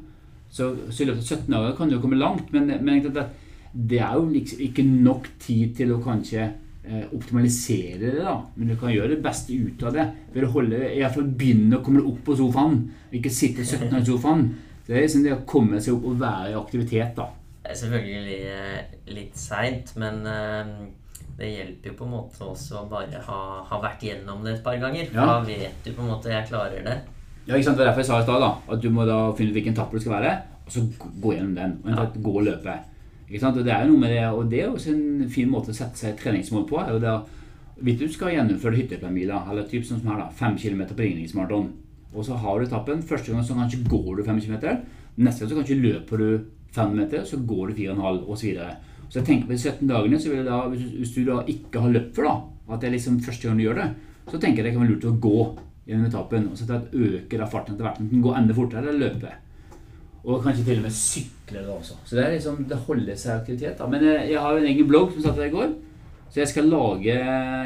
Så, 0.48 0.70
så 0.88 1.04
i 1.04 1.10
løpet 1.10 1.26
av 1.26 1.42
17 1.44 1.52
dager 1.52 1.76
kan 1.76 1.90
du 1.90 1.98
jo 1.98 2.00
komme 2.02 2.20
langt, 2.20 2.48
men, 2.54 2.70
men 2.84 3.04
det, 3.04 3.26
det 3.72 4.00
er 4.00 4.16
jo 4.16 4.30
liksom 4.32 4.64
ikke 4.64 4.86
nok 4.88 5.28
tid 5.42 5.74
til 5.76 5.92
å 5.92 6.00
kanskje 6.02 6.46
eh, 6.88 7.04
optimalisere 7.12 8.00
det, 8.00 8.14
da. 8.22 8.38
Men 8.56 8.72
du 8.72 8.78
kan 8.80 8.94
gjøre 8.94 9.12
det 9.14 9.24
beste 9.24 9.52
ut 9.52 9.84
av 9.84 9.96
det 9.96 10.06
ved 10.32 10.48
å 10.48 10.54
holde, 10.56 10.80
i 10.88 11.02
hvert 11.02 11.18
fall 11.18 11.28
begynne 11.28 11.78
å 11.78 11.84
komme 11.84 12.04
opp 12.08 12.22
på 12.24 12.38
sofaen. 12.38 12.80
Ikke 13.14 13.32
sitte 13.32 13.66
17 13.66 13.92
år 13.92 14.00
i 14.00 14.08
sofaen. 14.08 14.48
Det 14.88 14.96
er 14.96 15.02
liksom 15.04 15.22
det 15.26 15.34
å 15.36 15.42
komme 15.48 15.80
seg 15.84 15.94
opp 15.98 16.06
og 16.08 16.20
være 16.22 16.50
i 16.50 16.56
aktivitet, 16.56 17.10
da. 17.18 17.26
Det 17.62 17.74
er 17.74 17.76
selvfølgelig 17.82 18.38
eh, 18.48 18.96
litt 19.12 19.36
seint, 19.36 19.90
men 20.00 20.22
eh, 20.24 20.70
det 21.38 21.50
hjelper 21.52 21.90
jo 21.92 21.96
på 21.98 22.06
en 22.06 22.14
måte 22.14 22.40
også 22.48 22.80
å 22.80 22.88
bare 22.88 23.20
ha, 23.26 23.40
ha 23.68 23.80
vært 23.82 24.02
gjennom 24.08 24.40
det 24.46 24.54
et 24.56 24.62
par 24.64 24.78
ganger. 24.80 25.04
For 25.10 25.20
Ja. 25.20 25.26
da 25.26 25.40
vet 25.44 25.84
du 25.84 25.92
på 25.92 26.02
en 26.02 26.08
måte 26.14 26.32
jeg 26.32 26.48
klarer 26.48 26.82
det. 26.86 26.96
Ja, 27.46 27.54
ikke 27.56 27.64
sant? 27.68 27.76
Det 27.76 27.84
var 27.84 27.90
derfor 27.92 28.00
jeg 28.02 28.08
sa 28.08 28.20
i 28.20 28.24
stad 28.24 28.46
at 28.48 28.80
du 28.82 28.88
må 28.92 29.04
da 29.08 29.18
finne 29.36 29.52
ut 29.52 29.58
hvilken 29.60 29.76
tapp 29.76 29.92
du 29.92 30.00
skal 30.00 30.16
være, 30.16 30.32
og 30.64 30.72
så 30.72 30.82
gå- 31.20 31.34
gjennom 31.36 31.54
den. 31.54 31.76
Og 31.84 31.90
ja. 31.92 32.06
gå 32.28 32.32
og 32.40 32.46
løpe. 32.48 32.78
Ikke 33.28 33.40
sant? 33.40 33.56
Og 33.60 33.64
det 33.68 33.72
er 33.74 33.84
jo 33.84 33.92
noe 33.92 34.00
med 34.06 34.10
det, 34.16 34.24
og 34.32 34.48
det 34.50 34.62
er 34.64 34.70
også 34.72 34.94
en 34.94 35.28
fin 35.32 35.48
måte 35.52 35.70
å 35.72 35.76
sette 35.76 35.96
seg 36.00 36.16
treningsmål 36.20 36.64
på. 36.68 36.80
er 36.80 36.94
jo 36.96 36.98
det 37.04 37.18
Hvis 37.78 37.98
du 38.00 38.08
skal 38.10 38.32
gjennomføre 38.34 38.74
hytteplanmila, 38.74 39.44
eller 39.50 39.62
typ 39.68 39.84
sånn 39.86 40.00
som 40.00 40.08
her 40.10 40.18
da, 40.24 40.30
5 40.34 40.56
km 40.58 40.80
på 40.96 41.04
ringningsmaraton, 41.04 41.68
og 42.14 42.24
så 42.24 42.36
har 42.40 42.58
du 42.58 42.64
etappen, 42.66 43.02
første 43.02 43.32
gang 43.32 43.44
så 43.44 43.54
kanskje 43.58 43.82
går 43.88 44.16
du 44.16 44.22
5 44.24 44.40
km, 44.40 44.58
neste 45.18 45.40
gang 45.44 45.50
så 45.50 45.58
kanskje 45.58 45.80
løper 45.82 46.16
du 46.22 46.28
5 46.72 46.94
meter, 46.96 47.24
så 47.24 47.36
går 47.46 47.68
du 47.68 47.74
4,5 47.74 48.28
og 48.28 48.36
så 48.38 48.46
videre. 48.46 48.76
Så 49.08 49.18
jeg 49.20 49.26
tenker 49.26 49.46
på 49.48 49.52
de 49.56 49.58
17 49.58 49.88
dagene, 49.88 50.18
så 50.20 50.28
vil 50.28 50.36
jeg 50.42 50.46
da, 50.46 50.58
hvis, 50.68 51.14
du- 51.14 51.24
da 51.24 51.42
ikke 51.48 51.80
har 51.80 51.90
løpt 51.90 52.14
før 52.16 52.24
da, 52.28 52.34
at 52.74 52.80
det 52.80 52.88
er 52.88 52.92
liksom 52.96 53.20
første 53.24 53.48
gang 53.48 53.56
du 53.58 53.64
gjør 53.64 53.74
det, 53.82 53.88
så 54.30 54.38
tenker 54.40 54.62
jeg 54.62 54.64
det 54.64 54.72
kan 54.74 54.82
være 54.84 54.94
lurt 54.94 55.04
å 55.08 55.20
gå 55.20 55.58
gjennom 55.88 56.06
etappen, 56.10 56.48
og 56.50 56.56
så 56.58 56.66
at 56.76 56.92
øke 56.92 57.38
da 57.38 57.46
farten 57.48 57.74
etter 57.74 57.84
hvert, 57.88 57.98
Den 58.10 58.22
gå 58.22 58.34
enda 58.36 58.54
fortere 58.54 58.88
eller 58.88 58.98
løpe. 59.08 59.30
Og 60.28 60.42
kanskje 60.44 60.64
til 60.66 60.76
og 60.80 60.82
med 60.84 60.92
sykle 60.92 61.62
da 61.64 61.72
også. 61.72 61.94
Så 62.04 62.16
det 62.16 62.24
er 62.26 62.32
liksom, 62.34 62.64
det 62.68 62.76
holder 62.88 63.16
seg 63.16 63.38
aktivitet 63.40 63.78
da. 63.78 63.86
Men 63.88 64.02
jeg, 64.04 64.30
jeg 64.32 64.40
har 64.42 64.56
en 64.58 64.66
egen 64.68 64.88
blogg 64.90 65.12
som 65.14 65.34
der 65.34 65.46
i 65.46 65.50
går, 65.54 65.70
så 66.30 66.40
jeg 66.42 66.48
skal 66.50 66.68
lage, 66.68 67.14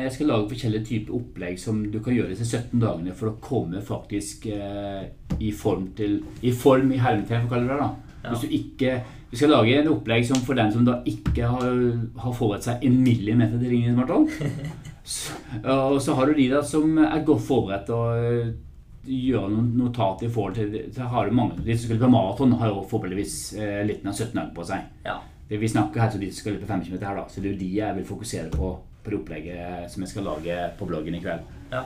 jeg 0.04 0.12
skal 0.14 0.28
lage 0.30 0.48
forskjellige 0.52 0.84
typer 0.88 1.16
opplegg 1.18 1.58
som 1.58 1.80
du 1.90 1.98
kan 2.00 2.14
gjøre 2.14 2.30
disse 2.34 2.46
17 2.46 2.78
dagene 2.82 3.14
for 3.18 3.32
å 3.32 3.36
komme 3.42 3.80
faktisk 3.82 4.46
eh, 4.54 5.08
i 5.42 5.50
form 5.56 5.88
til, 5.98 6.20
i 6.46 6.52
form 6.54 6.92
i 6.94 7.00
hermetegn, 7.02 7.42
for 7.42 7.50
å 7.50 7.54
kalle 7.56 7.68
det 7.68 7.74
det 7.74 7.82
da. 7.82 7.90
Hvis 8.30 8.44
du 8.46 8.52
ikke, 8.54 8.92
vi 9.32 9.36
skal 9.40 9.50
lage 9.50 9.78
en 9.80 9.88
opplegg 9.96 10.26
som 10.28 10.38
for 10.46 10.54
den 10.54 10.70
som 10.70 10.84
da 10.86 11.00
ikke 11.10 11.48
har, 11.50 11.72
har 12.22 12.36
forberedt 12.38 12.68
seg 12.68 12.84
en 12.86 13.00
millimeter 13.02 13.58
til 13.58 13.72
ringen 13.74 13.90
i 13.90 13.96
smartphone. 13.96 14.28
Så- 15.02 15.34
Og 15.66 15.96
så 16.00 16.14
har 16.14 16.26
du 16.30 16.34
de 16.38 16.44
da 16.52 16.60
som 16.62 16.94
er 17.02 17.24
godt 17.26 17.42
forberedt 17.48 17.88
og 17.90 18.12
eh, 18.22 18.52
gjør 19.10 19.48
noen 19.50 19.72
notat 19.80 20.22
i 20.22 20.28
forhold 20.30 20.54
til. 20.54 20.76
Så 20.94 21.08
har 21.10 21.26
du 21.26 21.34
mange, 21.34 21.58
De 21.66 21.74
som 21.74 21.88
skal 21.90 21.98
på 22.04 22.10
maraton, 22.14 22.52
har 22.60 22.70
jo 22.70 22.84
forhåpentligvis 22.86 23.34
eh, 23.58 23.80
litt 23.88 24.06
av 24.06 24.14
17 24.14 24.38
øl 24.44 24.52
på 24.54 24.68
seg. 24.70 24.86
Ja. 25.08 25.16
Det 25.52 25.60
vi 25.60 25.68
snakker 25.68 26.08
som 26.08 26.22
skal 26.32 26.56
løpe 26.56 26.70
5 26.70 26.86
km 26.86 26.96
her, 27.04 27.18
da. 27.20 27.26
Så 27.28 27.44
det 27.44 27.50
er 27.50 27.52
jo 27.52 27.60
de 27.60 27.70
jeg 27.76 27.98
vil 27.98 28.08
fokusere 28.08 28.48
på 28.54 28.72
på 29.02 29.10
det 29.10 29.18
opplegget 29.18 29.90
som 29.90 30.04
jeg 30.04 30.12
skal 30.12 30.30
lage 30.30 30.62
på 30.78 30.86
bloggen 30.86 31.18
i 31.18 31.20
kveld. 31.22 31.42
Ja. 31.72 31.82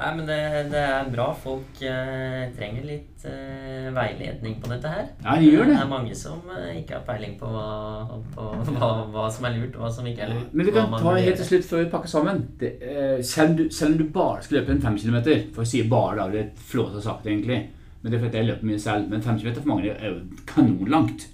Nei, 0.00 0.10
men 0.16 0.24
det, 0.24 0.36
det 0.72 0.80
er 0.80 1.08
bra. 1.12 1.26
Folk 1.36 1.80
eh, 1.84 2.46
trenger 2.56 2.86
litt 2.88 3.24
eh, 3.28 3.90
veiledning 3.94 4.54
på 4.62 4.70
dette 4.70 4.90
her. 4.90 5.10
Ja, 5.20 5.34
de 5.36 5.50
gjør 5.50 5.68
det. 5.68 5.74
Det 5.74 5.82
er 5.82 5.90
mange 5.90 6.14
som 6.16 6.46
eh, 6.54 6.78
ikke 6.80 6.96
har 6.96 7.02
peiling 7.04 7.34
på, 7.38 7.50
hva, 7.52 8.20
på 8.32 8.46
hva, 8.70 8.88
hva 9.12 9.26
som 9.34 9.48
er 9.50 9.58
lurt, 9.58 9.76
og 9.76 9.84
hva 9.84 9.90
som 9.98 10.08
ikke 10.08 10.24
er 10.24 10.32
lurt. 10.32 10.54
Men 10.54 10.70
vi 10.70 10.74
kan 10.74 10.96
ta 10.96 11.12
helt 11.18 11.42
til 11.42 11.50
slutt 11.50 11.68
før 11.68 11.84
vi 11.84 11.90
pakker 11.92 12.14
sammen. 12.14 12.40
Det, 12.62 12.72
eh, 12.80 13.18
selv, 13.20 13.52
om 13.52 13.58
du, 13.60 13.66
selv 13.76 13.92
om 13.92 14.00
du 14.00 14.06
bare 14.14 14.46
skal 14.46 14.60
løpe 14.60 14.74
en 14.74 14.82
5 14.86 14.98
km, 15.04 15.20
for 15.52 15.66
å 15.66 15.68
si 15.74 15.84
bare 15.90 16.16
da, 16.22 16.30
det 16.32 16.42
er 16.46 16.64
flåte 16.72 17.04
sagt 17.04 17.28
egentlig, 17.28 17.60
men 18.00 18.08
det 18.08 18.16
er 18.16 18.24
fordi 18.24 18.40
jeg 18.40 18.50
løper 18.54 18.70
mye 18.72 18.80
selv, 18.80 19.12
men 19.12 19.26
5 19.28 19.42
km 19.42 19.60
for 19.60 19.74
mange 19.74 19.92
er 19.92 20.08
jo 20.08 20.46
kanonlangt. 20.48 21.28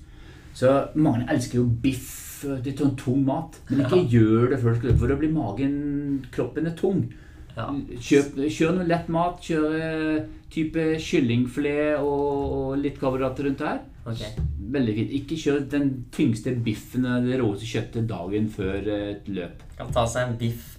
Så 0.56 0.72
mange 0.96 1.26
elsker 1.32 1.60
jo 1.60 1.66
biff, 1.82 2.14
tar 2.40 2.78
sånn 2.78 2.96
tung 3.00 3.22
mat, 3.26 3.58
men 3.68 3.84
ikke 3.84 4.02
gjør 4.12 4.50
det 4.52 4.60
før 4.62 4.72
du 4.72 4.78
skal 4.78 4.90
løpe, 4.90 5.00
for 5.02 5.12
da 5.12 5.18
blir 5.20 5.32
magen, 5.34 5.74
kroppen 6.32 6.68
er 6.70 6.76
tung. 6.78 7.02
Ja. 7.56 7.70
Kjøp, 7.72 8.36
kjør 8.52 8.74
noe 8.76 8.86
lett 8.88 9.10
mat, 9.12 9.40
kjør 9.44 9.76
eh, 9.80 10.24
type 10.52 10.82
kyllingfilet 11.00 12.02
og, 12.04 12.56
og 12.56 12.72
litt 12.82 12.98
karbohydrater 13.00 13.48
rundt 13.48 13.62
der. 13.64 13.78
Okay. 14.06 14.44
Veldig 14.76 14.94
fint. 14.98 15.14
Ikke 15.18 15.38
kjør 15.40 15.62
den 15.72 15.92
tyngste 16.14 16.52
biffen 16.62 17.08
eller 17.08 17.30
det 17.32 17.38
råeste 17.40 17.68
kjøttet 17.70 18.08
dagen 18.10 18.50
før 18.52 18.76
eh, 18.84 19.06
et 19.14 19.30
løp. 19.32 19.64
Kan 19.78 19.92
ta 19.96 20.04
seg 20.08 20.28
en 20.28 20.38
biff 20.40 20.74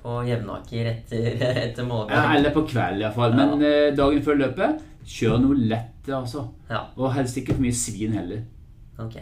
på 0.00 0.18
Jevnaker 0.28 0.88
etter, 0.94 1.28
etter 1.66 1.92
Ja, 2.08 2.24
eller 2.38 2.56
på 2.56 2.64
kveld 2.70 3.04
iallfall. 3.04 3.36
Men 3.36 3.64
eh, 3.68 3.90
dagen 3.96 4.24
før 4.24 4.40
løpet, 4.46 4.84
kjør 5.08 5.42
noe 5.44 5.60
lett, 5.60 6.08
altså. 6.08 6.48
Ja, 6.72 6.86
Og 6.96 7.12
helst 7.16 7.36
ikke 7.40 7.56
for 7.56 7.68
mye 7.68 7.76
svin 7.76 8.16
heller. 8.16 8.46
Ok. 8.98 9.16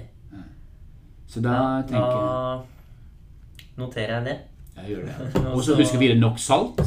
Så 1.27 1.41
da 1.43 1.83
tenker 1.89 2.13
jeg 2.13 2.27
da 3.77 3.83
noterer 3.83 4.13
jeg 4.17 4.25
det. 4.25 4.37
Jeg 4.77 4.93
gjør 4.93 5.03
det. 5.09 5.17
Og 5.57 5.63
så 5.65 5.75
husker 5.79 5.99
vi 5.99 6.09
det 6.13 6.21
nok 6.21 6.39
salt. 6.39 6.81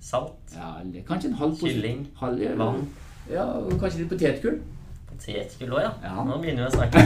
Salt, 0.00 0.34
Ja, 0.56 0.72
eller 0.80 1.02
kanskje 1.06 1.28
en 1.28 1.34
halv 1.38 1.52
pose- 1.58 1.74
Kylling, 1.74 2.06
halv, 2.16 2.40
ja, 2.42 2.54
vann, 2.56 2.82
Ja, 3.30 3.44
kanskje 3.80 3.98
litt 4.02 4.08
potetgull. 4.12 4.58
potetgull 5.10 5.72
òg, 5.76 5.82
ja. 5.84 5.90
Ja. 6.04 6.24
Nå 6.24 6.38
begynner 6.42 6.64
vi 6.64 6.70
å 6.70 6.76
snakke. 6.78 7.02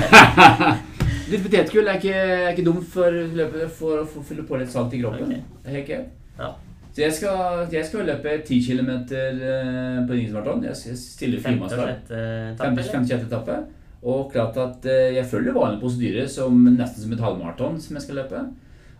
Litt 1.32 1.42
potetgull 1.46 1.88
er 1.88 1.98
ikke, 1.98 2.12
er 2.14 2.50
ikke 2.52 2.64
dumt 2.66 2.86
for 2.92 3.14
for 3.78 4.02
å 4.02 4.22
fylle 4.26 4.42
på 4.46 4.58
litt 4.60 4.70
salt 4.70 4.92
i 4.94 5.00
kroppen. 5.02 5.32
Okay. 5.64 5.82
Greit. 5.86 6.08
Ja. 6.38 6.50
Så 6.92 7.00
jeg 7.06 7.12
skal, 7.16 7.68
jeg 7.72 7.86
skal 7.88 8.04
løpe 8.06 8.34
10 8.44 8.58
km 8.66 8.90
på 9.08 10.12
Ringensmaraton. 10.12 10.64
Jeg 10.66 10.96
stiller 11.00 11.40
eller? 11.48 12.02
56. 12.58 13.14
etappe. 13.26 13.56
Og 14.02 14.32
klart 14.32 14.56
at 14.58 14.86
eh, 14.90 15.14
jeg 15.16 15.28
følger 15.30 15.54
vanlig 15.54 15.80
prosedyre 15.82 16.26
som 16.28 16.56
nesten 16.66 17.04
som 17.04 17.12
et 17.14 17.22
halvmaraton 17.22 17.78
som 17.80 17.98
jeg 17.98 18.06
skal 18.06 18.22
løpe. 18.22 18.40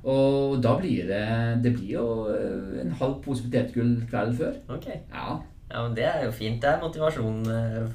Og 0.03 0.57
da 0.63 0.73
blir 0.75 1.07
det 1.07 1.27
Det 1.63 1.71
blir 1.77 1.93
jo 1.95 2.07
eh, 2.31 2.83
en 2.83 2.95
halv 2.99 3.21
pose 3.23 3.45
potetgull 3.47 3.97
kvelden 4.11 4.37
før. 4.39 4.55
Ok. 4.77 4.87
Ja. 4.91 5.41
Ja, 5.73 5.83
men 5.87 5.97
Det 5.97 6.05
er 6.05 6.25
jo 6.27 6.31
fint. 6.37 6.61
Det 6.63 6.69
er 6.71 6.81
motivasjon 6.83 7.45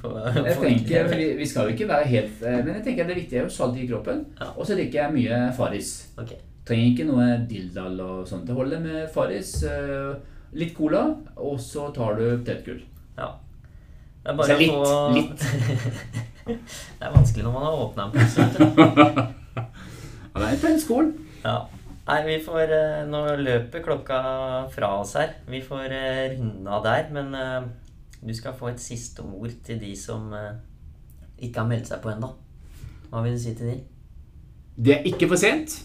For, 0.02 0.20
for, 0.20 0.46
Jeg 0.48 0.58
tenker, 0.64 1.10
vi, 1.16 1.32
vi 1.38 1.46
skal 1.46 1.68
jo 1.68 1.76
ikke 1.76 1.88
være 1.88 2.08
helt 2.10 2.42
eh, 2.42 2.60
Men 2.66 2.80
jeg 2.80 2.86
tenker 2.90 3.08
det 3.08 3.20
viktige 3.20 3.44
er 3.44 3.50
jo 3.50 3.56
salt 3.56 3.78
i 3.78 3.88
kroppen. 3.88 4.26
Ja. 4.40 4.52
Og 4.56 4.66
så 4.68 4.76
liker 4.80 5.04
jeg 5.04 5.16
mye 5.16 5.42
Farris. 5.58 5.92
Ok. 6.18 6.34
Trenger 6.68 6.88
ikke 6.92 7.08
noe 7.08 7.28
dildal 7.48 8.00
og 8.04 8.24
sånt. 8.28 8.48
Det 8.48 8.56
holder 8.56 8.82
med 8.84 9.06
Farris, 9.14 9.62
eh, 9.64 10.16
litt 10.60 10.74
cola, 10.76 11.06
og 11.40 11.60
så 11.64 11.88
tar 11.96 12.18
du 12.20 12.26
potetgull. 12.42 12.82
Ja. 13.16 13.30
Det 14.24 14.34
er 14.34 14.42
bare 14.42 14.50
Så 14.50 14.58
litt, 14.60 14.74
å 14.76 14.84
få 14.84 15.14
litt. 15.16 16.28
det 16.48 17.08
er 17.08 17.16
vanskelig 17.16 17.46
når 17.46 17.56
man 17.56 17.66
har 17.68 17.82
åpna 17.86 18.08
en 18.08 18.14
vet. 18.16 19.34
Ja, 20.38 20.44
det 20.44 20.48
er 20.62 20.70
en 20.70 20.82
skål. 20.82 21.08
Ja. 21.42 21.58
Nei, 22.08 22.18
vi 22.28 22.36
får 22.46 22.72
eh, 22.72 23.08
Nå 23.10 23.24
løper 23.42 23.82
klokka 23.84 24.20
fra 24.72 24.92
oss 25.02 25.16
her. 25.18 25.34
Vi 25.50 25.64
får 25.66 25.92
eh, 25.92 26.38
runde 26.38 26.72
av 26.72 26.86
der. 26.86 27.10
Men 27.16 27.34
eh, 27.36 27.66
du 28.22 28.34
skal 28.38 28.56
få 28.56 28.70
et 28.70 28.82
siste 28.82 29.26
ord 29.26 29.56
til 29.66 29.82
de 29.82 29.96
som 29.98 30.30
ikke 31.38 31.60
har 31.60 31.68
meldt 31.70 31.90
seg 31.90 32.02
på 32.04 32.14
ennå. 32.14 32.30
Hva 33.10 33.24
vil 33.26 33.36
du 33.36 33.42
si 33.42 33.54
til 33.58 33.72
de? 33.72 33.78
Det 34.78 34.94
er 34.96 35.10
ikke 35.10 35.30
for 35.32 35.42
sent. 35.42 35.80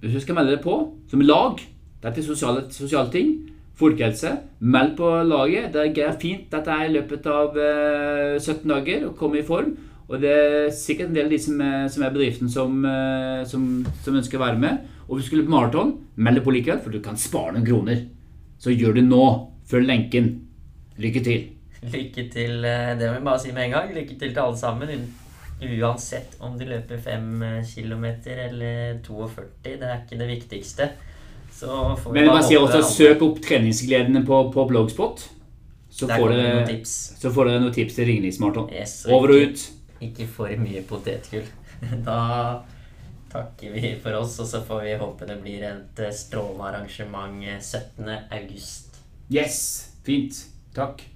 Hvis 0.00 0.18
du 0.18 0.20
skal 0.20 0.36
melde 0.38 0.56
deg 0.56 0.62
på 0.64 0.76
som 1.08 1.24
lag 1.24 1.60
det 2.04 2.18
er 2.18 2.26
sosiale, 2.26 2.66
sosiale 2.72 3.10
ting. 3.12 3.30
Folkehelse. 3.78 4.30
Meld 4.60 4.94
på 4.98 5.08
laget. 5.26 5.72
Det 5.74 5.98
er 5.98 6.20
fint. 6.20 6.46
Dette 6.52 6.70
er 6.70 6.86
i 6.86 6.94
løpet 6.94 7.26
av 7.26 7.58
eh, 7.58 8.36
17 8.38 8.70
dager 8.70 9.08
å 9.08 9.14
komme 9.18 9.40
i 9.40 9.46
form. 9.46 9.74
Og 10.04 10.20
det 10.20 10.30
er 10.30 10.68
sikkert 10.74 11.10
en 11.10 11.16
del 11.16 11.26
av 11.26 11.32
de 11.32 11.40
som 11.40 11.62
er, 11.64 11.86
som 11.90 12.04
er 12.04 12.12
bedriften 12.14 12.50
som, 12.52 12.76
eh, 12.86 13.40
som, 13.48 13.64
som 14.04 14.20
ønsker 14.20 14.38
å 14.38 14.44
være 14.44 14.60
med. 14.60 14.84
Og 15.08 15.16
hvis 15.16 15.26
du 15.26 15.32
skulle 15.32 15.48
på 15.48 15.54
maraton, 15.56 15.94
meld 16.14 16.38
deg 16.38 16.46
på 16.46 16.54
likevel, 16.54 16.80
for 16.84 16.94
du 16.94 17.00
kan 17.02 17.18
spare 17.18 17.56
noen 17.56 17.66
kroner. 17.66 18.04
Så 18.62 18.74
gjør 18.74 18.98
det 19.00 19.06
nå. 19.08 19.24
Følg 19.68 19.88
lenken. 19.88 20.30
Lykke 21.00 21.24
til. 21.24 21.48
Lykke 21.94 22.28
til, 22.32 22.60
eh, 22.68 22.94
det 23.00 23.08
må 23.10 23.18
vi 23.18 23.26
bare 23.26 23.42
si 23.42 23.54
med 23.56 23.66
en 23.66 23.78
gang. 23.78 23.94
Lykke 23.96 24.18
til 24.20 24.30
til 24.30 24.44
alle 24.44 24.60
sammen. 24.60 25.08
Uansett 25.64 26.38
om 26.44 26.58
du 26.58 26.66
løper 26.68 27.00
5 27.00 27.42
km 27.64 28.06
eller 28.36 29.00
42. 29.02 29.48
Det 29.64 29.80
er 29.80 29.98
ikke 30.02 30.20
det 30.20 30.30
viktigste. 30.30 30.90
Så 31.54 31.96
får 32.02 32.10
vi 32.12 32.20
Men 32.20 32.32
bare 32.32 32.42
sier 32.48 32.62
også 32.64 32.80
at 32.82 32.90
søk 32.90 33.22
opp 33.22 33.40
treningsgledene 33.44 34.24
på, 34.26 34.40
på 34.54 34.66
Blogspot. 34.68 35.28
Så 35.94 36.08
får, 36.10 36.32
dere, 36.34 36.66
tips. 36.66 36.94
så 37.22 37.30
får 37.30 37.46
dere 37.48 37.62
noen 37.62 37.74
tips 37.76 37.94
til 37.94 38.08
Ringeriksmaraton. 38.10 38.72
Yes, 38.74 39.04
Over 39.06 39.30
og 39.36 39.44
ut. 39.46 39.66
Ikke 40.02 40.26
for 40.26 40.50
mye 40.58 40.82
potetgull. 40.88 41.46
Da 42.06 42.18
takker 43.30 43.74
vi 43.74 43.94
for 44.02 44.18
oss, 44.18 44.38
og 44.42 44.48
så 44.50 44.62
får 44.66 44.82
vi 44.86 44.96
håpe 44.98 45.28
det 45.30 45.38
blir 45.42 45.62
et 45.68 46.02
eh, 46.02 46.14
strålende 46.14 46.70
arrangement 46.70 47.42
eh, 47.46 47.60
17. 47.60 48.10
august. 48.30 48.98
Yes. 49.30 49.90
Fint. 50.06 50.46
Takk. 50.74 51.06